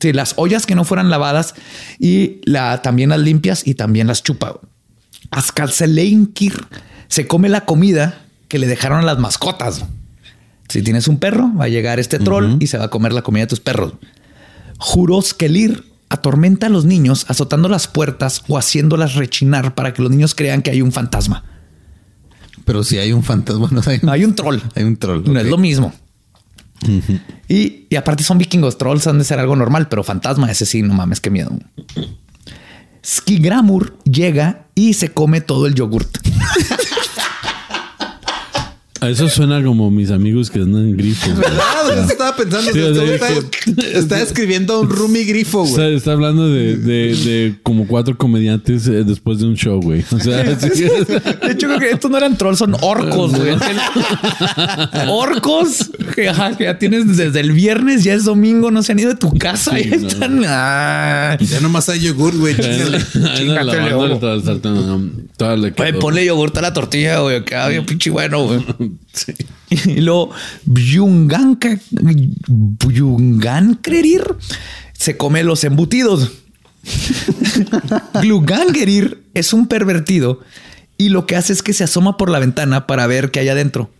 [0.00, 1.54] Sí, las ollas que no fueran lavadas
[1.98, 4.60] y la, también las limpias y también las chupa.
[5.30, 6.66] Askalseleinkir
[7.08, 9.84] se come la comida que le dejaron a las mascotas.
[10.68, 13.22] Si tienes un perro, va a llegar este troll y se va a comer la
[13.22, 13.94] comida de tus perros.
[14.78, 20.34] Juroskelir atormenta a los niños azotando las puertas o haciéndolas rechinar para que los niños
[20.34, 21.44] crean que hay un fantasma.
[22.64, 24.58] Pero si hay un fantasma, no hay, No, hay un troll.
[24.74, 25.22] hay un troll.
[25.24, 25.92] No es lo mismo.
[27.48, 28.78] y, y aparte son vikingos.
[28.78, 31.50] Trolls han de ser algo normal, pero fantasma, ese sí, no mames, qué miedo.
[33.04, 36.18] Skigramur llega y se come todo el yogurt.
[39.00, 41.30] A eso suena como mis amigos que andan en grifo.
[41.30, 41.40] güey.
[41.40, 41.92] ¿Verdad?
[41.92, 42.72] Eso estaba pensando.
[42.72, 43.28] Sí, o sea,
[43.94, 45.70] está, escribiendo un roomie grifo, güey.
[45.70, 50.04] Está, está hablando de, de, de como cuatro comediantes eh, después de un show, güey.
[50.10, 50.84] O sea, sí.
[50.84, 53.54] De hecho, creo que estos no eran trolls, son orcos, güey.
[55.08, 58.98] orcos que, ajá, que ya tienes desde el viernes, ya es domingo, no se han
[58.98, 59.76] ido de tu casa.
[59.76, 60.08] Sí, y no.
[60.08, 60.42] están.
[60.46, 61.36] Ah.
[61.40, 62.56] Ya nomás hay yogur, güey.
[62.56, 65.10] Chíngate, um,
[66.00, 67.44] ponle yogurt a la tortilla, güey.
[67.44, 68.64] Queda bien pinche bueno, güey.
[69.12, 69.32] Sí.
[69.70, 70.30] Y luego
[70.66, 71.80] Byunganka-
[72.48, 74.22] Byungankrerir
[74.92, 76.32] se come los embutidos.
[78.22, 80.40] Glugangerir es un pervertido
[80.98, 83.48] y lo que hace es que se asoma por la ventana para ver qué hay
[83.48, 83.90] adentro.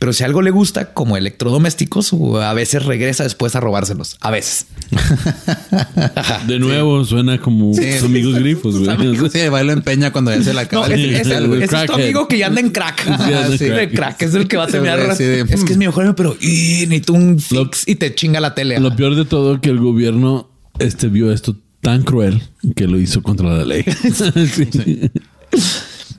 [0.00, 4.16] Pero si algo le gusta, como electrodomésticos, o a veces regresa después a robárselos.
[4.22, 4.66] A veces.
[6.48, 7.92] De nuevo suena como Sí.
[7.92, 8.88] sus amigos grifos, güey.
[9.30, 10.88] Sí, va y lo empeña cuando ya se la acaba.
[10.88, 13.06] No, el es, es- ese es tu amigo que ya anda en crack.
[13.06, 13.78] anda en Sí, crack.
[13.78, 15.16] el crack es el que va a terminar.
[15.18, 18.40] de- es que es mi mejor amigo, pero y, necesito un fix y te chinga
[18.40, 18.80] la tele.
[18.80, 20.48] Lo peor de todo que el gobierno
[20.78, 22.42] este vio esto tan cruel
[22.74, 23.84] que lo hizo contra la ley.
[24.14, 25.10] Sí.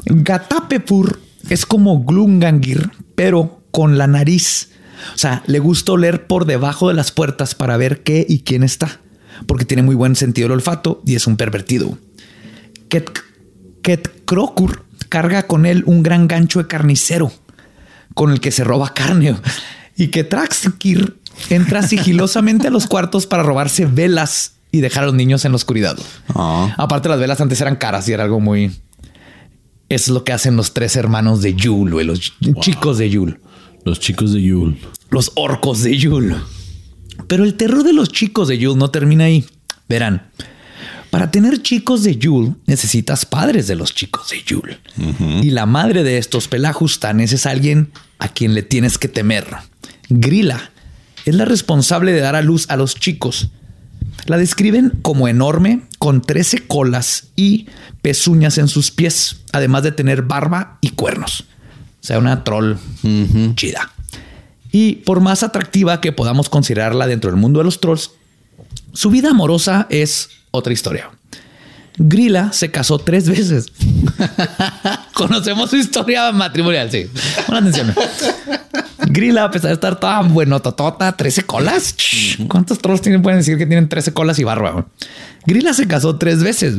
[0.05, 1.19] Gatapepur
[1.49, 4.69] es como Glungangir, pero con la nariz.
[5.15, 8.63] O sea, le gusta oler por debajo de las puertas para ver qué y quién
[8.63, 8.99] está,
[9.47, 11.97] porque tiene muy buen sentido el olfato y es un pervertido.
[12.89, 13.21] Ket-
[13.81, 17.31] Ketkrokur carga con él un gran gancho de carnicero
[18.13, 19.35] con el que se roba carne.
[19.97, 21.17] Y que Traxkir
[21.49, 25.57] entra sigilosamente a los cuartos para robarse velas y dejar a los niños en la
[25.57, 25.97] oscuridad.
[26.33, 26.73] Ah.
[26.77, 28.71] Aparte, las velas antes eran caras y era algo muy.
[29.89, 33.41] Es lo que hacen los tres hermanos de Yul, los chicos de Yul,
[33.83, 34.77] Los chicos de Yule.
[35.09, 36.35] los orcos de Yul.
[37.27, 39.45] Pero el terror de los chicos de Yul no termina ahí.
[39.89, 40.29] Verán,
[41.09, 44.79] para tener chicos de Yul necesitas padres de los chicos de Yul.
[45.41, 49.45] Y la madre de estos pelajustanes es alguien a quien le tienes que temer.
[50.09, 50.71] Grilla
[51.25, 53.49] es la responsable de dar a luz a los chicos.
[54.25, 57.67] La describen como enorme, con 13 colas y
[58.01, 61.45] pezuñas en sus pies, además de tener barba y cuernos.
[62.01, 62.75] O sea, una troll
[63.55, 63.91] chida.
[64.71, 68.11] Y por más atractiva que podamos considerarla dentro del mundo de los trolls,
[68.93, 71.11] su vida amorosa es otra historia.
[71.97, 73.67] Grilla se casó tres veces.
[75.13, 77.07] Conocemos su historia matrimonial, sí.
[77.45, 77.93] Pon atención.
[79.07, 81.95] Grilla, a pesar de estar toda buenototota, 13 colas.
[82.47, 83.21] ¿Cuántos trolls tienen?
[83.21, 84.87] Pueden decir que tienen 13 colas y barba.
[85.45, 86.77] Grilla se casó tres veces.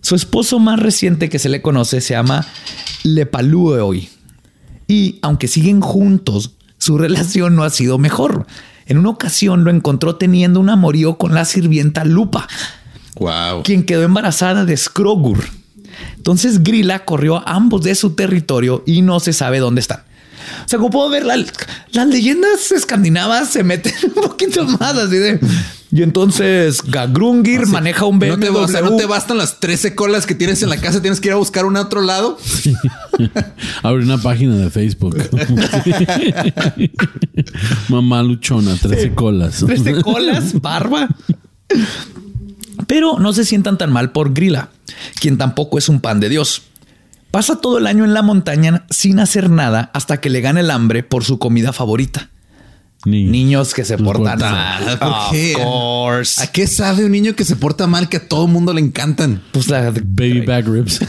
[0.00, 2.46] Su esposo más reciente que se le conoce se llama
[3.02, 4.15] Lepalueoi.
[4.86, 8.46] Y aunque siguen juntos, su relación no ha sido mejor.
[8.86, 12.46] En una ocasión lo encontró teniendo un amorío con la sirvienta Lupa,
[13.18, 13.62] Wow.
[13.62, 15.42] quien quedó embarazada de Skrogur.
[16.16, 20.00] Entonces Grilla corrió a ambos de su territorio y no se sabe dónde están.
[20.64, 21.42] O sea, como puedo ver, la-
[21.92, 25.40] las leyendas escandinavas se meten un poquito más así de...
[25.96, 28.58] Y entonces Gagrungir maneja un No te, BMW.
[28.58, 31.28] o sea, no te bastan las 13 colas que tienes en la casa, tienes que
[31.28, 32.36] ir a buscar una a otro lado.
[33.82, 35.16] Abre una página de Facebook.
[37.88, 39.64] Mamá luchona, 13 colas.
[39.64, 41.08] 13 colas, barba.
[42.86, 44.68] Pero no se sientan tan mal por Grilla,
[45.18, 46.60] quien tampoco es un pan de Dios.
[47.30, 50.70] Pasa todo el año en la montaña sin hacer nada hasta que le gana el
[50.70, 52.28] hambre por su comida favorita.
[53.06, 53.30] Niños.
[53.30, 54.98] Niños que se Los portan mal.
[54.98, 55.52] ¿Por Of qué?
[55.54, 56.42] course.
[56.42, 59.40] ¿A qué sabe un niño que se porta mal que a todo mundo le encantan?
[59.52, 60.98] Pues la Baby back ribs.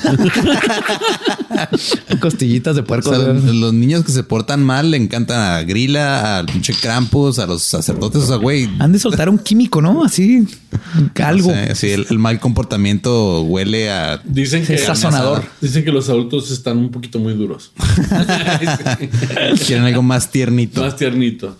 [2.19, 3.09] costillitas de O puerco.
[3.09, 7.45] sea, los niños que se portan mal le encantan a Grilla, al pinche Krampus, a
[7.47, 8.23] los sacerdotes.
[8.23, 8.69] O sea, güey.
[8.79, 10.03] Han de soltar un químico, ¿no?
[10.03, 10.45] Así,
[11.23, 11.49] algo.
[11.49, 14.21] o sea, sí, el, el mal comportamiento huele a.
[14.23, 15.43] Dicen Es sazonador.
[15.61, 17.71] Dicen que los adultos están un poquito muy duros.
[19.65, 20.81] Quieren algo más tiernito.
[20.81, 21.57] Más tiernito.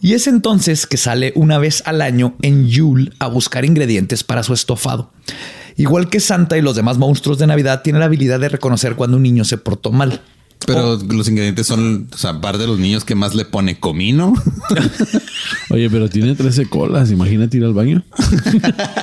[0.00, 4.42] Y es entonces que sale una vez al año en Yule a buscar ingredientes para
[4.42, 5.10] su estofado.
[5.76, 9.16] Igual que Santa y los demás monstruos de Navidad, tiene la habilidad de reconocer cuando
[9.16, 10.22] un niño se portó mal.
[10.66, 14.32] Pero los ingredientes son, o sea, aparte de los niños que más le pone comino.
[15.70, 17.10] Oye, pero tiene 13 colas.
[17.10, 18.02] Imagínate ir al baño.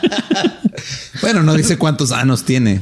[1.22, 2.82] bueno, no dice cuántos anos tiene.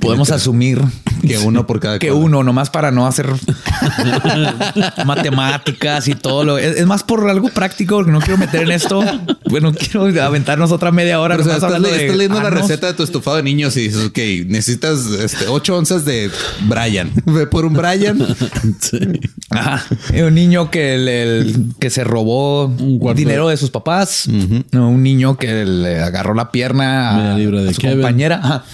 [0.00, 0.80] Podemos asumir
[1.26, 3.26] Que uno por cada que uno, nomás para no hacer
[5.04, 8.72] matemáticas y todo lo es, es más por algo práctico, porque no quiero meter en
[8.72, 9.02] esto.
[9.48, 11.36] Bueno, quiero aventarnos otra media hora.
[11.36, 13.82] Pero, o sea, estás, le- estás leyendo la receta de tu estofado de niños y
[13.82, 16.30] dices, ok, necesitas este, 8 onzas de
[16.62, 17.10] Brian.
[17.26, 18.18] Ve por un Brian.
[19.50, 19.84] Ajá.
[20.26, 24.28] Un niño que, le- que se robó Un dinero de sus papás.
[24.72, 28.40] No, un niño que le agarró la pierna a, a su compañera.
[28.42, 28.64] Ajá.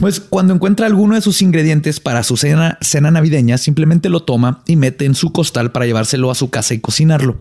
[0.00, 4.62] Pues cuando encuentra alguno de sus ingredientes para su cena, cena navideña, simplemente lo toma
[4.66, 7.38] y mete en su costal para llevárselo a su casa y cocinarlo.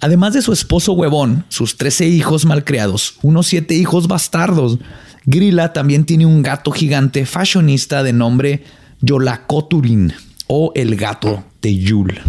[0.00, 4.78] Además de su esposo huevón, sus 13 hijos malcriados, unos 7 hijos bastardos,
[5.24, 8.64] Grilla también tiene un gato gigante fashionista de nombre
[9.00, 10.12] Yolacoturin
[10.46, 12.20] o el gato de Yule.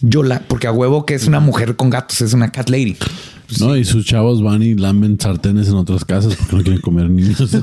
[0.00, 2.96] Yola, porque a huevo que es una mujer con gatos, es una cat lady.
[3.60, 7.08] No, y sus chavos van y lamben sartenes en otras casas porque no quieren comer
[7.08, 7.38] niños.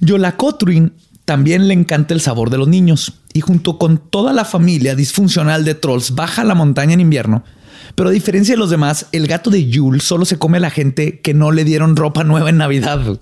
[0.00, 0.92] Yolacotrin
[1.24, 5.64] también le encanta el sabor de los niños y junto con toda la familia disfuncional
[5.64, 7.44] de trolls baja a la montaña en invierno.
[7.94, 10.70] Pero a diferencia de los demás, el gato de Yule solo se come a la
[10.70, 13.00] gente que no le dieron ropa nueva en Navidad.
[13.08, 13.16] o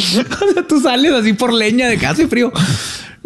[0.00, 2.52] sea, tú sales así por leña de que hace frío.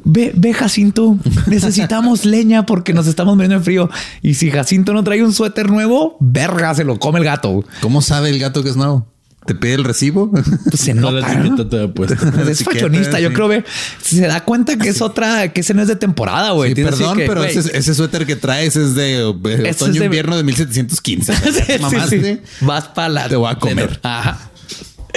[0.09, 3.91] Ve, ve, Jacinto, necesitamos leña porque nos estamos muriendo de frío.
[4.23, 7.65] Y si Jacinto no trae un suéter nuevo, verga, se lo come el gato.
[7.81, 9.07] ¿Cómo sabe el gato que es nuevo?
[9.47, 10.31] ¿Te pide el recibo?
[10.31, 11.27] Pues se nota.
[12.51, 13.19] Es fashionista.
[13.21, 13.65] Yo creo que
[14.01, 16.75] se da cuenta que es otra, que ese no es de temporada, güey.
[16.75, 20.07] Sí, perdón, que, pero ese, ese suéter que traes es de eh, es otoño de-
[20.07, 21.35] invierno de 1715.
[21.35, 22.41] Sí, sí.
[22.61, 23.29] Vas para la.
[23.29, 23.99] Te voy a comer.
[24.03, 24.51] Ajá.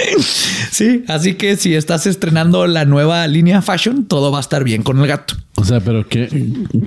[0.70, 4.82] Sí, así que si estás estrenando la nueva línea fashion, todo va a estar bien
[4.82, 5.34] con el gato.
[5.56, 6.28] O sea, pero qué,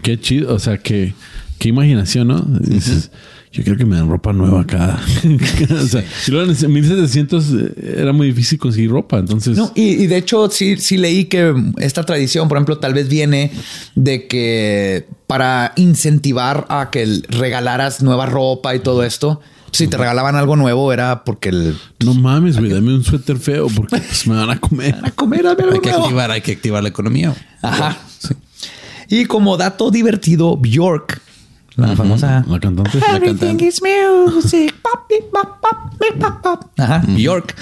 [0.01, 0.53] qué chido.
[0.53, 1.13] O sea, qué,
[1.59, 2.39] qué imaginación, ¿no?
[2.41, 3.11] Dices,
[3.51, 4.99] yo quiero que me den ropa nueva acá.
[5.69, 7.45] o sea, y luego en 1700
[7.97, 9.19] era muy difícil conseguir ropa.
[9.19, 12.95] Entonces, No, y, y de hecho, sí, sí leí que esta tradición, por ejemplo, tal
[12.95, 13.51] vez viene
[13.95, 19.39] de que para incentivar a que regalaras nueva ropa y todo esto,
[19.73, 23.67] si te regalaban algo nuevo era porque el no mames, güey, dame un suéter feo
[23.67, 24.95] porque pues, me van a comer.
[25.03, 26.03] a comer dame algo Hay que nuevo.
[26.03, 27.33] activar, hay que activar la economía.
[27.61, 27.97] Ajá.
[29.09, 31.21] Y como dato divertido, Bjork,
[31.75, 32.99] la famosa La cantante.
[32.99, 34.73] Everything is music.
[34.81, 36.71] Pop, beep, pop, pop, beep, pop, pop.
[36.77, 37.03] Ajá.
[37.07, 37.55] Bjork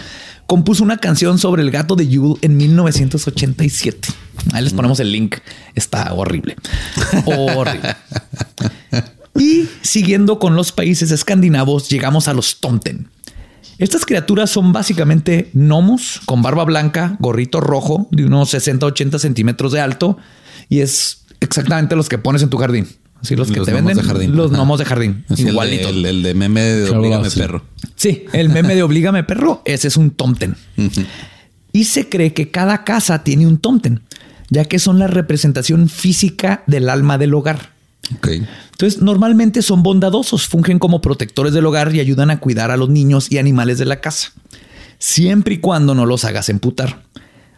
[0.52, 4.10] compuso una canción sobre el gato de Yule en 1987.
[4.52, 5.38] Ahí les ponemos el link.
[5.76, 6.58] Está horrible.
[7.26, 7.96] Horrible.
[9.38, 13.08] Y siguiendo con los países escandinavos, llegamos a los Tomten.
[13.78, 19.80] Estas criaturas son básicamente gnomos con barba blanca, gorrito rojo de unos 60-80 centímetros de
[19.82, 20.18] alto
[20.70, 22.88] y es exactamente los que pones en tu jardín.
[23.22, 24.04] Así los que Los te gnomos venden.
[24.06, 24.36] de jardín.
[24.36, 24.58] Los Ajá.
[24.58, 25.26] gnomos de jardín.
[25.30, 25.58] Así el.
[25.58, 26.90] El, el de meme de.
[26.90, 27.64] Oblígame Perro.
[27.96, 30.56] Sí, el meme de Oblígame Perro, ese es un tomten.
[31.72, 34.02] Y se cree que cada casa tiene un tomten,
[34.50, 37.72] ya que son la representación física del alma del hogar.
[38.72, 42.90] Entonces, normalmente son bondadosos, fungen como protectores del hogar y ayudan a cuidar a los
[42.90, 44.32] niños y animales de la casa,
[45.00, 47.04] siempre y cuando no los hagas emputar.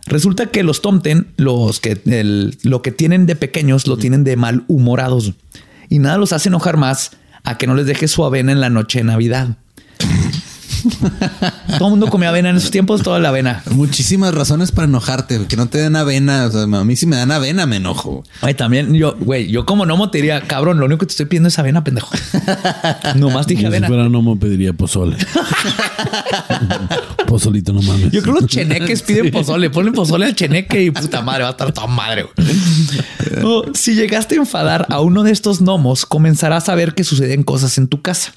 [0.06, 4.36] Resulta que los tomten, los que el- lo que tienen de pequeños, lo tienen de
[4.36, 5.32] malhumorados
[5.89, 7.12] y nada los hace enojar más
[7.46, 9.58] a que no les dejes su avena en la noche de Navidad.
[11.78, 13.63] Todo el mundo comía avena en esos tiempos, toda la avena.
[13.71, 16.45] Muchísimas razones para enojarte, que no te den avena.
[16.45, 18.24] O sea, a mí si me dan avena me enojo.
[18.41, 21.26] Ay, también yo, güey, yo como nomo te diría, cabrón, lo único que te estoy
[21.26, 22.09] pidiendo es avena, pendejo.
[23.15, 23.88] Nomás dije Yo si avena.
[23.88, 25.17] fuera Nomo pediría pozole.
[27.28, 28.11] Pozolito, no mames.
[28.11, 31.49] Yo creo que los cheneques piden pozole, ponen pozole al cheneque y puta madre, va
[31.49, 32.24] a estar toda madre.
[32.24, 33.43] güey.
[33.43, 37.43] O, si llegaste a enfadar a uno de estos gnomos, comenzarás a ver que suceden
[37.43, 38.34] cosas en tu casa.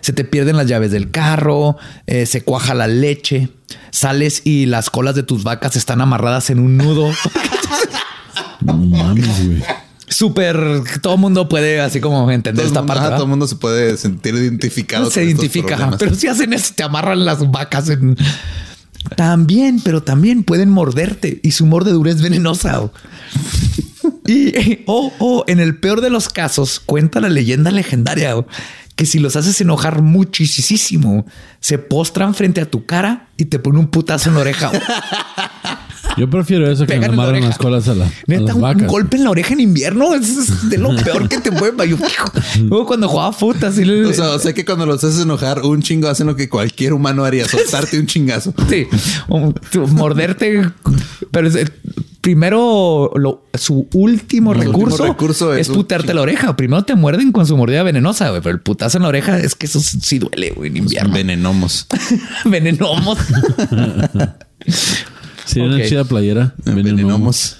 [0.00, 1.76] Se te pierden las llaves del carro,
[2.06, 3.48] eh, se cuaja la leche,
[3.90, 7.10] sales y las colas de tus vacas están amarradas en un nudo.
[8.60, 9.62] No mames, güey.
[10.08, 13.10] Súper, todo mundo puede así como entender Todo esta mundo- parte.
[13.14, 15.10] todo el mundo se puede sentir identificado.
[15.10, 18.16] se con identifica, pero si hacen eso, te amarran las vacas en...
[19.16, 22.90] También, pero también pueden morderte y su mordedura es venenosa.
[24.26, 28.34] Y, o o en el peor de los casos, cuenta la leyenda legendaria
[28.96, 31.26] que si los haces enojar muchísimo,
[31.60, 34.70] se postran frente a tu cara y te ponen un putazo en la oreja.
[36.16, 37.06] Yo prefiero eso que me
[37.38, 40.14] en las colas a, la, a Neta, las un, golpe en la oreja en invierno
[40.14, 44.04] es, es de lo peor que te puede Yo, hijo, cuando jugaba fútbol, así le-
[44.04, 46.92] O sea, o sea que cuando los haces enojar, un chingo hacen lo que cualquier
[46.92, 48.54] humano haría, soltarte un chingazo.
[48.68, 48.86] Sí,
[49.28, 50.70] o tú, morderte.
[51.32, 51.72] Pero es-
[52.24, 56.56] primero, lo- su último recurso, es un putearte la oreja.
[56.56, 59.54] Primero te muerden con su mordida venenosa, güey, pero el putazo en la oreja es
[59.54, 61.12] que eso sí duele, güey, en invierno.
[61.12, 61.86] Venenomos.
[62.46, 63.18] Venenomos.
[65.46, 65.74] Si era Ok.
[65.74, 66.54] una chida playera.
[66.64, 67.58] Venenomos.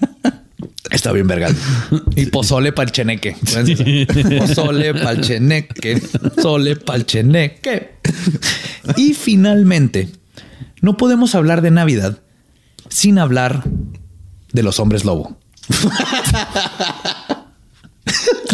[0.90, 1.48] Está bien, verga.
[2.16, 3.36] Y pozole pa'l cheneque.
[4.38, 6.00] Pozole pa'l cheneque.
[6.34, 7.96] Pozole pa'l cheneque.
[8.96, 10.08] Y finalmente,
[10.80, 12.20] no podemos hablar de Navidad
[12.90, 13.64] sin hablar
[14.52, 15.36] de los hombres lobo.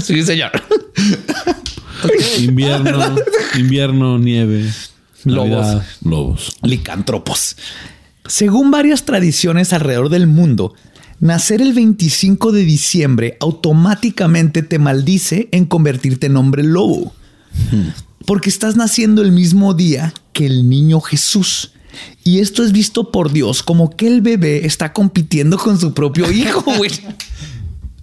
[0.02, 0.52] Sí, señor.
[2.38, 3.16] Invierno,
[3.58, 4.70] invierno, nieve,
[5.24, 5.50] Lobos.
[5.50, 6.56] Navidad, lobos.
[6.62, 7.56] Licántropos.
[8.26, 10.74] Según varias tradiciones alrededor del mundo,
[11.18, 17.12] nacer el 25 de diciembre automáticamente te maldice en convertirte en hombre lobo.
[18.26, 21.72] Porque estás naciendo el mismo día que el niño Jesús.
[22.24, 26.30] Y esto es visto por Dios como que el bebé está compitiendo con su propio
[26.32, 26.90] hijo, güey.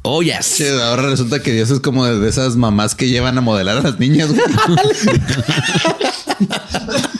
[0.03, 0.55] Oh, yes.
[0.57, 3.81] Che, ahora resulta que Dios es como de esas mamás que llevan a modelar a
[3.81, 4.29] las niñas.
[4.29, 4.41] güey.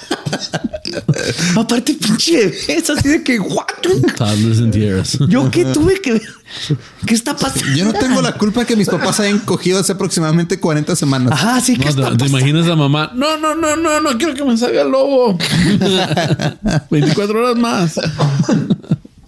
[1.55, 3.65] Aparte, pinche es así de que, what?
[4.15, 5.17] Toddlers and tears.
[5.27, 6.21] Yo qué tuve que ver.
[7.05, 7.75] ¿Qué está pasando?
[7.75, 11.31] Yo no tengo la culpa que mis papás hayan cogido hace aproximadamente 40 semanas.
[11.33, 13.11] Ajá, sí que No, está te, te imaginas a mamá.
[13.15, 15.37] No, no, no, no, no quiero que me salga el lobo.
[16.91, 17.99] 24 horas más.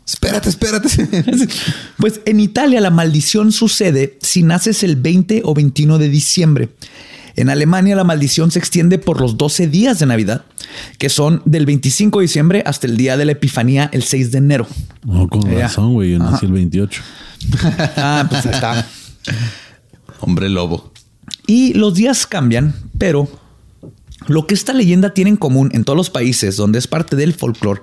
[0.05, 0.89] Espérate, espérate.
[1.97, 6.69] Pues en Italia la maldición sucede si naces el 20 o 21 de diciembre.
[7.35, 10.45] En Alemania la maldición se extiende por los 12 días de Navidad,
[10.97, 14.37] que son del 25 de diciembre hasta el día de la Epifanía, el 6 de
[14.37, 14.67] enero.
[15.03, 16.11] No, con razón, güey.
[16.11, 17.01] Yo nací el 28.
[17.97, 18.87] Ah, pues ahí está.
[20.19, 20.91] Hombre lobo.
[21.45, 23.29] Y los días cambian, pero
[24.27, 27.33] lo que esta leyenda tiene en común en todos los países donde es parte del
[27.33, 27.81] folclore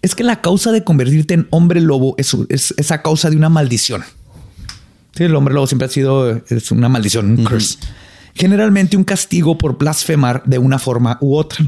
[0.00, 3.50] es que la causa de convertirte en hombre lobo es, es esa causa de una
[3.50, 4.02] maldición.
[5.14, 7.78] Sí, el hombre lobo siempre ha sido es una maldición, un curse.
[8.34, 11.64] Generalmente un castigo por blasfemar de una forma u otra.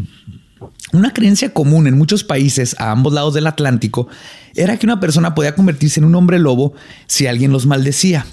[0.93, 4.09] Una creencia común en muchos países a ambos lados del Atlántico
[4.55, 6.74] era que una persona podía convertirse en un hombre lobo
[7.06, 8.26] si alguien los maldecía.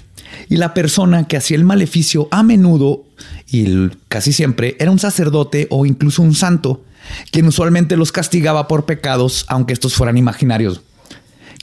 [0.48, 3.04] Y la persona que hacía el maleficio a menudo
[3.50, 6.82] y casi siempre era un sacerdote o incluso un santo,
[7.30, 10.80] quien usualmente los castigaba por pecados, aunque estos fueran imaginarios.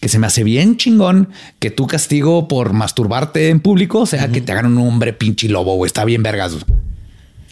[0.02, 1.30] Que se me hace bien chingón
[1.60, 5.48] que tú castigo por masturbarte en público, o sea, que te hagan un hombre pinche
[5.48, 6.53] lobo, o está bien vergas.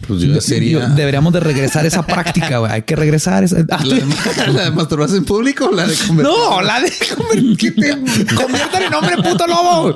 [0.07, 0.79] Pues yo sería.
[0.79, 2.71] Yo- deberíamos de regresar esa práctica, güey.
[2.71, 3.57] Hay que regresar esa.
[3.69, 4.03] Ah, ¿La de,
[4.53, 7.97] la de masturbarse en público o la de convertirse no, la de convertirte,
[8.35, 9.95] conviertan en hombre puto lobo.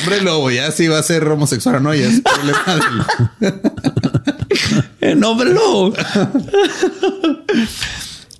[0.00, 2.80] Hombre lobo, ya si va a ser homosexual o no, ya es problema
[3.40, 3.54] del.
[5.02, 5.92] En hombre lobo.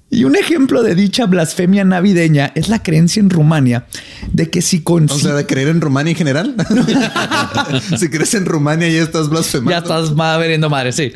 [0.08, 3.86] Y un ejemplo de dicha blasfemia navideña es la creencia en Rumania
[4.32, 6.54] de que si con O sea, de creer en Rumania en general.
[7.98, 9.70] si crees en Rumania, ya estás blasfemando.
[9.72, 11.12] Ya estás ma- veriendo madre, sí.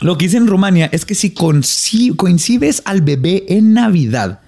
[0.00, 4.40] Lo que dice en Rumania es que si coincides al bebé en Navidad,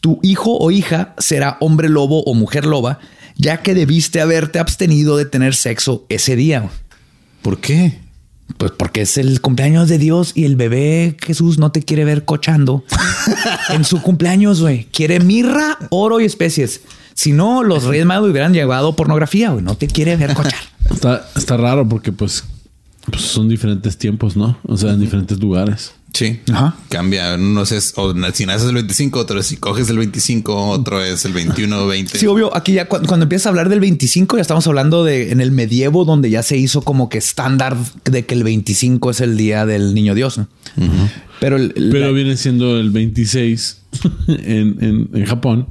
[0.00, 2.98] tu hijo o hija será hombre lobo o mujer loba,
[3.36, 6.68] ya que debiste haberte abstenido de tener sexo ese día.
[7.42, 8.00] ¿Por qué?
[8.56, 12.24] Pues porque es el cumpleaños de Dios y el bebé Jesús no te quiere ver
[12.24, 12.84] cochando
[13.70, 14.84] en su cumpleaños, güey.
[14.92, 16.82] Quiere mirra, oro y especies.
[17.14, 19.62] Si no, los reyes magos hubieran llevado pornografía, güey.
[19.64, 20.60] No te quiere ver cochar.
[20.90, 22.44] Está, está raro porque, pues,
[23.10, 24.58] Pues son diferentes tiempos, ¿no?
[24.64, 25.92] O sea, en diferentes lugares.
[26.12, 26.40] Sí.
[26.52, 26.76] Ajá.
[26.88, 27.36] Cambia.
[27.36, 31.24] No sé, o si naces el 25, otro es si coges el 25, otro es
[31.24, 32.18] el 21, 20.
[32.18, 32.54] Sí, obvio.
[32.56, 35.50] Aquí ya cu- cuando, empiezas a hablar del 25, ya estamos hablando de en el
[35.52, 39.66] medievo, donde ya se hizo como que estándar de que el 25 es el día
[39.66, 40.38] del niño Dios.
[40.38, 40.48] ¿no?
[41.40, 43.78] Pero, el- Pero la- viene siendo el 26
[44.28, 45.66] en, en, en Japón.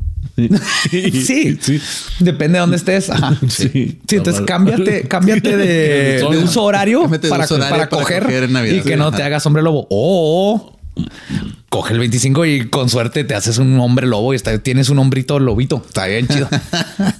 [0.89, 1.81] sí, sí.
[2.19, 3.09] depende de dónde estés.
[3.09, 3.35] Ajá.
[3.49, 3.99] Sí.
[4.07, 8.43] Sí, entonces cámbiate, cámbiate de, uso horario de para, uso horario para para coger, coger
[8.43, 8.75] en Navidad.
[8.75, 9.17] y que no ajá.
[9.17, 9.87] te hagas hombre lobo.
[9.89, 10.77] O
[11.69, 14.99] coge el 25 y con suerte te haces un hombre lobo y está- tienes un
[14.99, 15.83] hombrito lobito.
[15.85, 16.47] Está bien chido.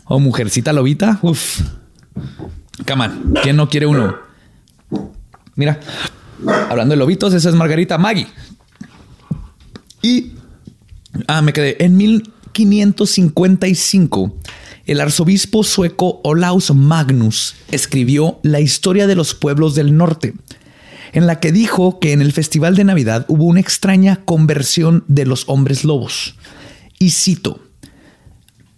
[0.06, 1.20] o mujercita lobita.
[1.22, 1.62] Uf.
[2.88, 3.34] Come on.
[3.44, 4.16] ¿Quién no quiere uno?
[5.56, 5.80] Mira,
[6.70, 8.28] hablando de lobitos, esa es Margarita Maggie.
[10.02, 10.34] Y
[11.28, 11.84] Ah, me quedé.
[11.84, 11.98] En
[12.58, 14.36] 1555,
[14.86, 20.34] el arzobispo sueco Olaus Magnus escribió La historia de los pueblos del norte,
[21.14, 25.26] en la que dijo que en el festival de Navidad hubo una extraña conversión de
[25.26, 26.36] los hombres lobos.
[27.00, 27.62] Y cito,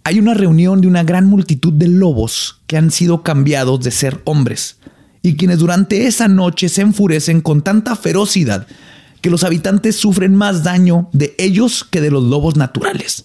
[0.04, 4.20] hay una reunión de una gran multitud de lobos que han sido cambiados de ser
[4.24, 4.76] hombres
[5.22, 8.66] y quienes durante esa noche se enfurecen con tanta ferocidad
[9.20, 13.24] que los habitantes sufren más daño de ellos que de los lobos naturales.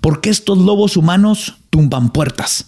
[0.00, 2.66] Porque estos lobos humanos tumban puertas.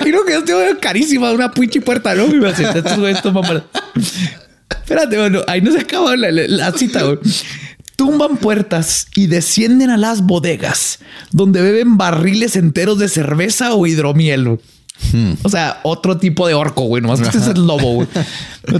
[0.00, 2.26] imagino que yo tengo carísima una pinche puerta, ¿no?
[2.28, 3.22] Me imagino, estos güeyes.
[4.70, 7.18] Espérate, bueno, ahí no se acaba la, la- la cita, güey.
[7.94, 10.98] Tumban puertas y descienden a las bodegas
[11.30, 14.58] donde beben barriles enteros de cerveza o hidromiel.
[15.12, 15.36] Güey.
[15.42, 17.02] O sea, otro tipo de orco, güey.
[17.02, 18.08] Nomás que este es el lobo, güey.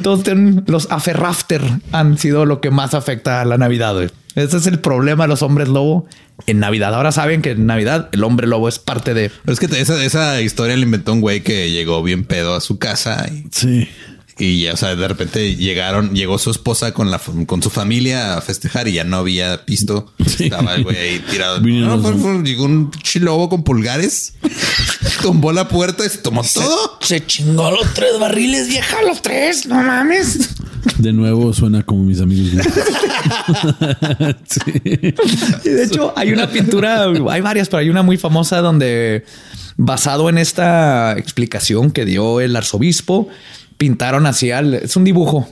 [0.02, 1.62] Todos tienen- los aferrafter
[1.92, 4.10] han sido lo que más afecta a la Navidad, güey.
[4.34, 6.06] Ese es el problema de los hombres lobo
[6.46, 6.94] en Navidad.
[6.94, 10.02] Ahora saben que en Navidad el hombre lobo es parte de Pero es que esa,
[10.02, 13.88] esa historia la inventó un güey que llegó bien pedo a su casa y, Sí.
[14.38, 18.36] Y ya, o sea, de repente llegaron, llegó su esposa con la con su familia
[18.38, 20.12] a festejar y ya no había pisto.
[20.38, 21.60] Estaba el güey ahí tirado.
[21.62, 24.34] Vinieron No, los- fue- fue- llegó un pinche lobo con pulgares,
[25.22, 26.98] tumbó la puerta y se tomó todo.
[27.02, 30.48] Se chingó los tres barriles, vieja, los tres, no mames.
[30.98, 32.64] De nuevo suena como mis amigos.
[34.48, 34.60] sí.
[35.64, 39.24] Y de hecho, hay una pintura, hay varias, pero hay una muy famosa donde,
[39.76, 43.28] basado en esta explicación que dio el arzobispo,
[43.76, 45.48] pintaron así al, es un dibujo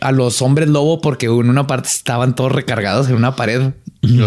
[0.00, 3.72] a los hombres lobo porque en una parte estaban todos recargados en una pared.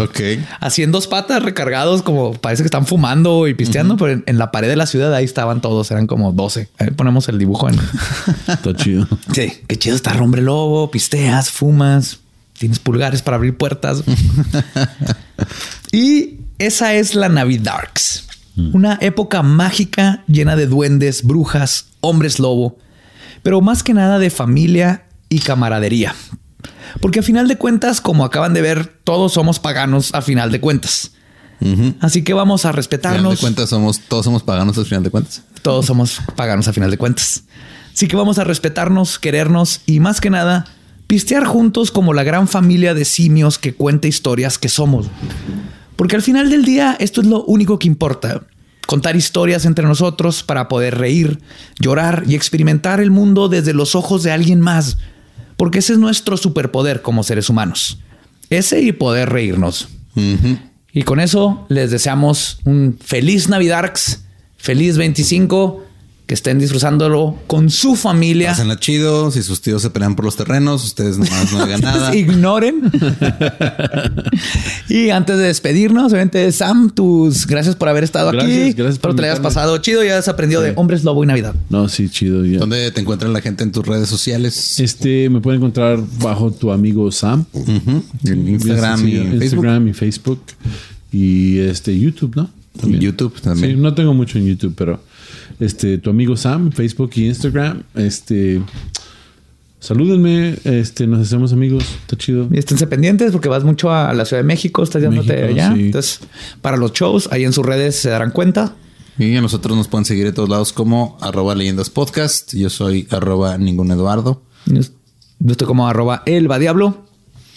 [0.02, 0.20] Ok.
[0.60, 4.38] Así en dos patas recargados, como parece que están fumando y pisteando, pero en, en
[4.38, 6.68] la pared de la ciudad ahí estaban todos, eran como 12.
[6.78, 7.78] Ahí ponemos el dibujo en,
[8.46, 9.08] Está chido.
[9.32, 12.18] Sí, qué chido estar hombre lobo, pisteas, fumas,
[12.58, 14.02] tienes pulgares para abrir puertas.
[15.92, 18.26] y esa es la Navidarks,
[18.74, 22.76] una época mágica llena de duendes, brujas, hombres lobo,
[23.42, 26.14] pero más que nada de familia y camaradería.
[27.00, 30.60] Porque a final de cuentas, como acaban de ver, todos somos paganos a final de
[30.60, 31.12] cuentas.
[32.00, 33.40] Así que vamos a Al final de respetarnos.
[33.40, 35.42] cuentas, somos, todos somos paganos al final de cuentas.
[35.62, 37.44] Todos somos paganos a final de cuentas.
[37.94, 40.64] Así que vamos a respetarnos, querernos y más que nada,
[41.06, 45.06] pistear juntos como la gran familia de simios que cuenta historias que somos.
[45.96, 48.42] Porque al final del día esto es lo único que importa.
[48.90, 51.38] Contar historias entre nosotros para poder reír,
[51.78, 54.98] llorar y experimentar el mundo desde los ojos de alguien más.
[55.56, 58.00] Porque ese es nuestro superpoder como seres humanos.
[58.48, 59.90] Ese y poder reírnos.
[60.92, 64.24] Y con eso les deseamos un feliz Navidarks,
[64.56, 65.84] feliz 25,
[66.30, 68.50] que estén disfrutándolo con su familia.
[68.50, 69.32] Pásenla chido.
[69.32, 72.14] Si sus tíos se pelean por los terrenos, ustedes nomás no hagan nada.
[72.14, 72.82] Ignoren.
[74.88, 78.72] y antes de despedirnos, obviamente, Sam, tus gracias por haber estado Gracias, aquí.
[78.74, 81.56] gracias por Espero te hayas pasado chido y hayas aprendido de hombres lobo y Navidad.
[81.68, 82.46] No, sí, chido.
[82.46, 82.60] ya.
[82.60, 84.78] ¿Dónde te encuentra la gente en tus redes sociales?
[84.78, 87.44] Este me pueden encontrar bajo tu amigo Sam.
[88.24, 89.40] En Instagram y Bien sencillo.
[89.40, 89.42] Facebook.
[89.42, 90.42] Instagram y Facebook.
[91.10, 92.48] Y este YouTube, ¿no?
[92.86, 93.74] Y YouTube también.
[93.74, 95.02] Sí, no tengo mucho en YouTube, pero
[95.60, 97.82] este tu amigo Sam, Facebook y Instagram.
[97.94, 98.60] Este
[99.78, 102.48] salúdenme, este nos hacemos amigos, está chido.
[102.50, 105.74] Y esténse pendientes porque vas mucho a la Ciudad de México, estás yéndote México, allá.
[105.74, 105.86] sí.
[105.86, 106.20] Entonces,
[106.60, 108.74] para los shows, ahí en sus redes se darán cuenta.
[109.18, 112.54] Y a nosotros nos pueden seguir de todos lados como arroba leyendas podcast.
[112.54, 114.42] Yo soy arroba ningún Eduardo.
[114.66, 114.80] Yo
[115.52, 117.04] estoy como arroba el va diablo.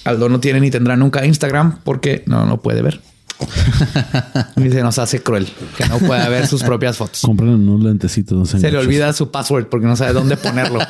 [0.03, 2.99] Aldo no tiene ni tendrá nunca Instagram porque no no puede ver.
[4.57, 5.47] y se nos hace cruel
[5.77, 7.21] que no pueda ver sus propias fotos.
[7.21, 10.79] Compran unos lentecitos, no Se le olvida su password porque no sabe dónde ponerlo.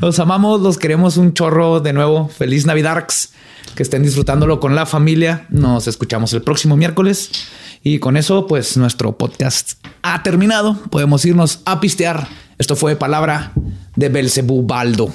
[0.00, 2.28] los amamos, los queremos un chorro de nuevo.
[2.28, 3.30] Feliz Navidarks.
[3.74, 5.46] que estén disfrutándolo con la familia.
[5.50, 7.30] Nos escuchamos el próximo miércoles.
[7.82, 10.74] Y con eso, pues nuestro podcast ha terminado.
[10.90, 12.26] Podemos irnos a pistear.
[12.58, 13.52] Esto fue palabra
[13.94, 15.12] de Belcebú Baldo.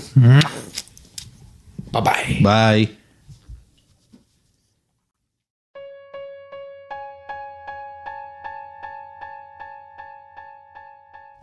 [1.92, 2.40] Bye bye.
[2.42, 3.01] Bye.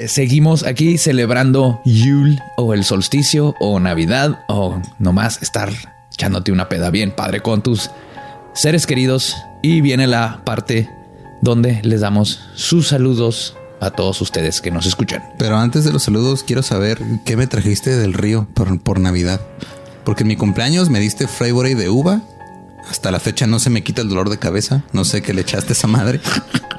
[0.06, 5.72] Seguimos aquí celebrando Yule o el solsticio o Navidad o nomás estar
[6.12, 7.90] echándote una peda bien padre con tus
[8.54, 9.36] seres queridos.
[9.60, 10.88] Y viene la parte
[11.40, 15.24] donde les damos sus saludos a todos ustedes que nos escuchan.
[15.36, 19.40] Pero antes de los saludos, quiero saber qué me trajiste del río por, por Navidad.
[20.04, 22.22] Porque en mi cumpleaños me diste Freybury de uva.
[22.88, 24.84] Hasta la fecha no se me quita el dolor de cabeza.
[24.92, 26.20] No sé qué le echaste a esa madre.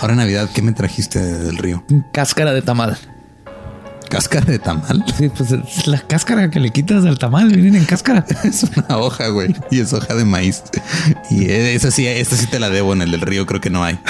[0.00, 1.84] Ahora en Navidad, ¿qué me trajiste del río?
[2.12, 2.98] Cáscara de tamal.
[4.10, 5.04] ¿Cáscara de tamal?
[5.16, 8.26] Sí, pues es la cáscara que le quitas al tamal, vienen en cáscara.
[8.44, 9.54] Es una hoja, güey.
[9.70, 10.64] Y es hoja de maíz.
[11.30, 13.84] Y esa sí, esta sí te la debo en el del río, creo que no
[13.84, 14.00] hay.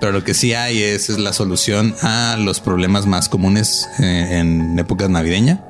[0.00, 4.38] Pero lo que sí hay es, es la solución a los problemas más comunes eh,
[4.40, 5.60] en épocas navideñas,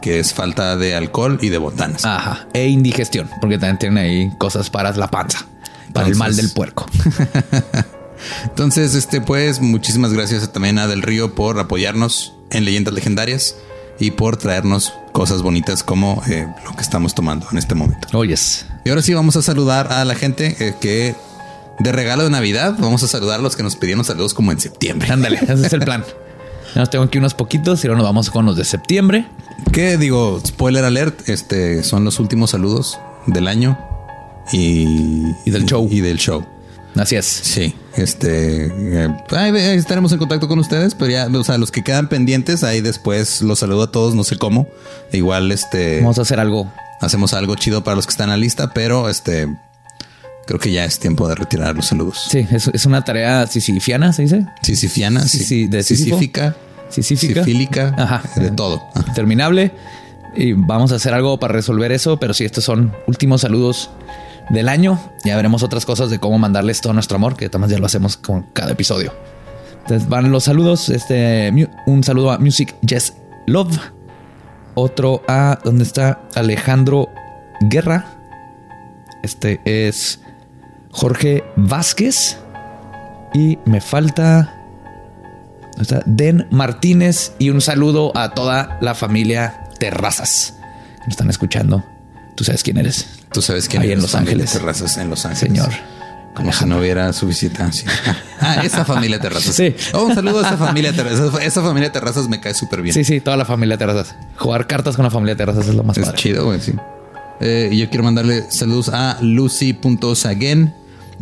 [0.00, 2.04] que es falta de alcohol y de botanas.
[2.04, 2.46] Ajá.
[2.52, 5.44] E indigestión, porque también tienen ahí cosas para la panza,
[5.92, 6.86] para el mal del puerco.
[8.44, 13.56] Entonces, este, pues, muchísimas gracias también a Del Río por apoyarnos en Leyendas Legendarias
[13.98, 18.08] y por traernos cosas bonitas como eh, lo que estamos tomando en este momento.
[18.12, 18.66] Oh, yes.
[18.84, 21.14] Y ahora sí vamos a saludar a la gente eh, que
[21.78, 24.60] de regalo de Navidad vamos a saludar a los que nos pidieron saludos como en
[24.60, 25.10] septiembre.
[25.10, 26.04] Ándale, ese es el plan.
[26.74, 29.24] Nos tengo aquí unos poquitos y ahora nos vamos con los de septiembre.
[29.72, 33.78] Que digo, spoiler alert, este son los últimos saludos del año
[34.52, 35.88] y, y del show.
[35.90, 36.44] Y del show.
[36.96, 37.26] Así es.
[37.26, 41.82] Sí, este eh, ahí estaremos en contacto con ustedes, pero ya, o sea, los que
[41.82, 44.66] quedan pendientes, ahí después los saludo a todos, no sé cómo.
[45.12, 46.72] Igual, este vamos a hacer algo.
[47.00, 49.46] Hacemos algo chido para los que están en la lista, pero este
[50.46, 52.26] creo que ya es tiempo de retirar los saludos.
[52.30, 54.46] Sí, es, es una tarea sisifiana, se dice.
[54.62, 56.56] Sisifiana, sí, sí, de sisífica,
[56.88, 58.22] sisífica, sifílica, Ajá.
[58.36, 58.82] de todo.
[59.14, 59.72] Terminable.
[60.34, 63.90] Y vamos a hacer algo para resolver eso, pero sí, estos son últimos saludos
[64.50, 64.98] del año.
[65.24, 68.16] Ya veremos otras cosas de cómo mandarles todo nuestro amor, que también ya lo hacemos
[68.16, 69.12] con cada episodio.
[69.82, 70.88] Entonces van los saludos.
[70.90, 71.50] Este,
[71.86, 73.14] un saludo a Music Yes
[73.46, 73.78] Love.
[74.74, 77.08] Otro a donde está Alejandro
[77.62, 78.04] Guerra.
[79.22, 80.20] Este es
[80.90, 82.38] Jorge Vázquez.
[83.34, 84.54] Y me falta
[85.80, 87.32] está Den Martínez.
[87.38, 90.54] Y un saludo a toda la familia Terrazas
[90.96, 91.84] que nos están escuchando.
[92.36, 93.17] Tú sabes quién eres.
[93.32, 94.52] Tú sabes quién Ahí en Los Ángeles.
[94.52, 95.62] Terrazas en Los Ángeles.
[95.62, 95.70] Señor.
[96.34, 97.70] Como si no hubiera su visita.
[97.72, 97.84] Sí.
[98.40, 99.56] Ah, esa familia Terrazas.
[99.56, 99.74] Sí.
[99.94, 101.34] Oh, un saludo a esa familia Terrazas.
[101.42, 102.94] Esa familia Terrazas me cae súper bien.
[102.94, 104.14] Sí, sí, toda la familia Terrazas.
[104.36, 106.18] Jugar cartas con la familia Terrazas es lo más es padre.
[106.18, 106.72] chido, güey, sí.
[107.40, 110.72] Eh, yo quiero mandarle saludos a Lucy.saguen,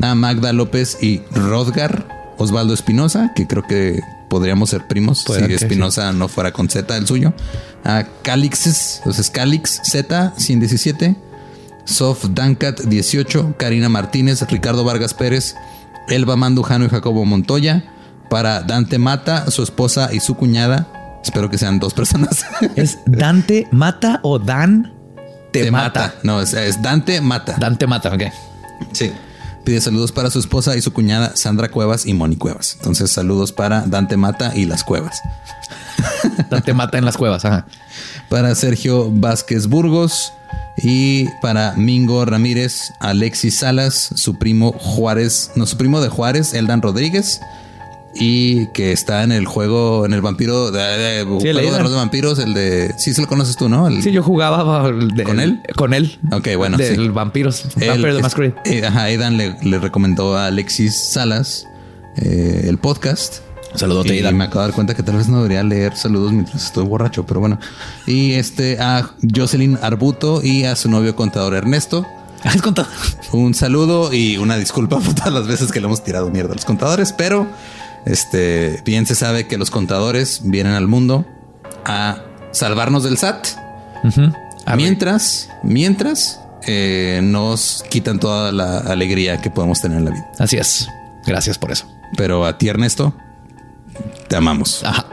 [0.02, 5.54] a Magda López y Rodgar, Osvaldo Espinosa, que creo que podríamos ser primos si que
[5.54, 7.32] Espinosa no fuera con Z el suyo.
[7.84, 11.16] A Calixes, entonces Calix Z 117.
[11.86, 15.54] Sof Dankat 18, Karina Martínez, Ricardo Vargas Pérez,
[16.08, 17.84] Elba Mandujano y Jacobo Montoya.
[18.28, 21.20] Para Dante Mata, su esposa y su cuñada.
[21.22, 22.44] Espero que sean dos personas.
[22.76, 24.92] ¿Es Dante Mata o Dan
[25.52, 26.00] te, Te mata?
[26.00, 26.14] mata.
[26.24, 27.56] No, es, es Dante Mata.
[27.58, 28.22] Dante Mata, ok.
[28.92, 29.12] Sí.
[29.64, 32.74] Pide saludos para su esposa y su cuñada Sandra Cuevas y Moni Cuevas.
[32.78, 35.20] Entonces, saludos para Dante Mata y las Cuevas.
[36.50, 37.66] Dante Mata en las cuevas, ajá.
[38.28, 40.32] Para Sergio Vázquez Burgos
[40.78, 46.82] y para Mingo Ramírez, Alexis Salas, su primo Juárez, no, su primo de Juárez, Eldan
[46.82, 47.40] Rodríguez.
[48.18, 52.38] Y que está en el juego, en el vampiro, de, de- juego de de vampiros,
[52.38, 52.94] el de.
[52.96, 53.88] Sí, se lo conoces tú, ¿no?
[53.88, 55.60] El- Sí, yo jugaba de- ¿Con él?
[55.76, 56.18] Con él.
[56.32, 57.08] Ok, bueno, Del sí.
[57.08, 57.64] vampiros.
[57.76, 58.54] Vampire the Masquerade.
[58.64, 61.66] eh, ajá, Aidan le, le recomendó a Alexis Salas
[62.16, 63.40] eh, el podcast.
[63.76, 66.64] Saludote, y me acabo de dar cuenta que tal vez no debería leer saludos mientras
[66.64, 67.58] estoy borracho, pero bueno.
[68.06, 72.06] Y este a Jocelyn Arbuto y a su novio contador Ernesto.
[72.44, 72.88] ¿Has contado?
[73.32, 76.54] Un saludo y una disculpa por todas las veces que le hemos tirado mierda a
[76.54, 77.46] los contadores, pero
[78.04, 81.26] este bien se sabe que los contadores vienen al mundo
[81.84, 82.22] a
[82.52, 83.48] salvarnos del SAT.
[84.76, 90.30] Mientras, mientras eh, nos quitan toda la alegría que podemos tener en la vida.
[90.38, 90.88] Así es.
[91.26, 91.86] Gracias por eso.
[92.16, 93.14] Pero a ti, Ernesto,
[94.28, 94.82] te amamos.
[94.84, 95.06] Ajá.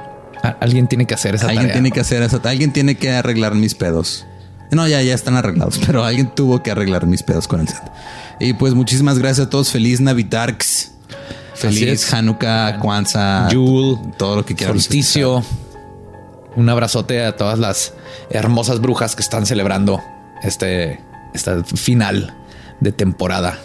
[0.60, 1.74] Alguien tiene que hacer esa alguien tarea.
[1.74, 2.42] tiene que hacer eso.
[2.44, 4.26] Alguien tiene que arreglar mis pedos.
[4.72, 7.90] No, ya, ya están arreglados, pero alguien tuvo que arreglar mis pedos con el SAT.
[8.40, 9.72] Y pues muchísimas gracias a todos.
[9.72, 10.92] Feliz Navidarks.
[11.56, 12.14] Feliz.
[12.14, 14.76] Hanukkah, Kwanzaa, Yule, todo lo que quieran.
[14.76, 15.44] Solsticio.
[16.56, 17.94] Un abrazote a todas las
[18.30, 20.02] hermosas brujas que están celebrando
[20.44, 21.00] este
[21.34, 22.36] esta final
[22.80, 23.58] de temporada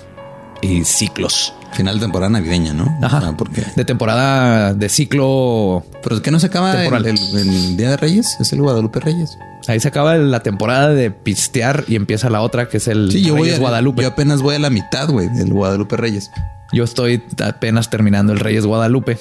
[0.63, 1.55] y ciclos.
[1.73, 2.99] Final de temporada navideña, ¿no?
[3.03, 3.19] Ajá.
[3.19, 3.65] O sea, porque...
[3.77, 5.85] De temporada de ciclo.
[6.03, 7.07] Pero es que no se acaba el, Temporal.
[7.07, 9.39] el- el Día de Reyes, es el Guadalupe Reyes.
[9.69, 13.23] Ahí se acaba la temporada de pistear y empieza la otra que es el Sí,
[13.23, 14.03] yo voy Reyes a, Guadalupe.
[14.03, 16.31] Yo apenas voy a la mitad, güey, del Guadalupe Reyes.
[16.73, 19.19] Yo estoy apenas terminando el Reyes Guadalupe.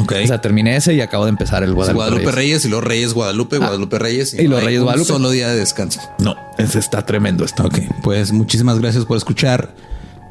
[0.00, 0.12] Ok.
[0.22, 2.34] O sea, terminé ese y acabo de empezar el Guadalupe, Guadalupe, Reyes.
[2.36, 2.64] Reyes.
[2.64, 5.08] y los Reyes Guadalupe, Guadalupe Reyes y los no Reyes un Guadalupe.
[5.08, 6.00] Solo día de descanso.
[6.18, 7.64] No, ese está tremendo esto.
[7.64, 9.74] Ok, pues muchísimas gracias por escuchar.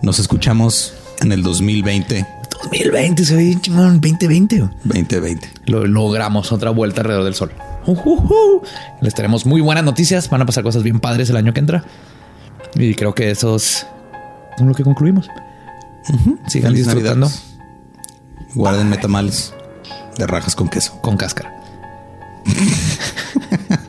[0.01, 2.25] Nos escuchamos en el 2020,
[2.63, 4.01] 2020 se ve bien chingón.
[4.01, 4.57] 2020.
[4.83, 5.49] 2020.
[5.65, 7.51] Lo logramos otra vuelta alrededor del sol.
[7.85, 8.61] Ujujú.
[9.01, 10.29] Les tenemos muy buenas noticias.
[10.29, 11.83] Van a pasar cosas bien padres el año que entra.
[12.75, 13.87] Y creo que eso es
[14.57, 15.27] con lo que concluimos.
[16.47, 17.29] Sigan Feliz disfrutando.
[18.53, 19.53] Guarden tamales
[20.17, 21.01] de rajas con queso.
[21.01, 21.55] con cáscara.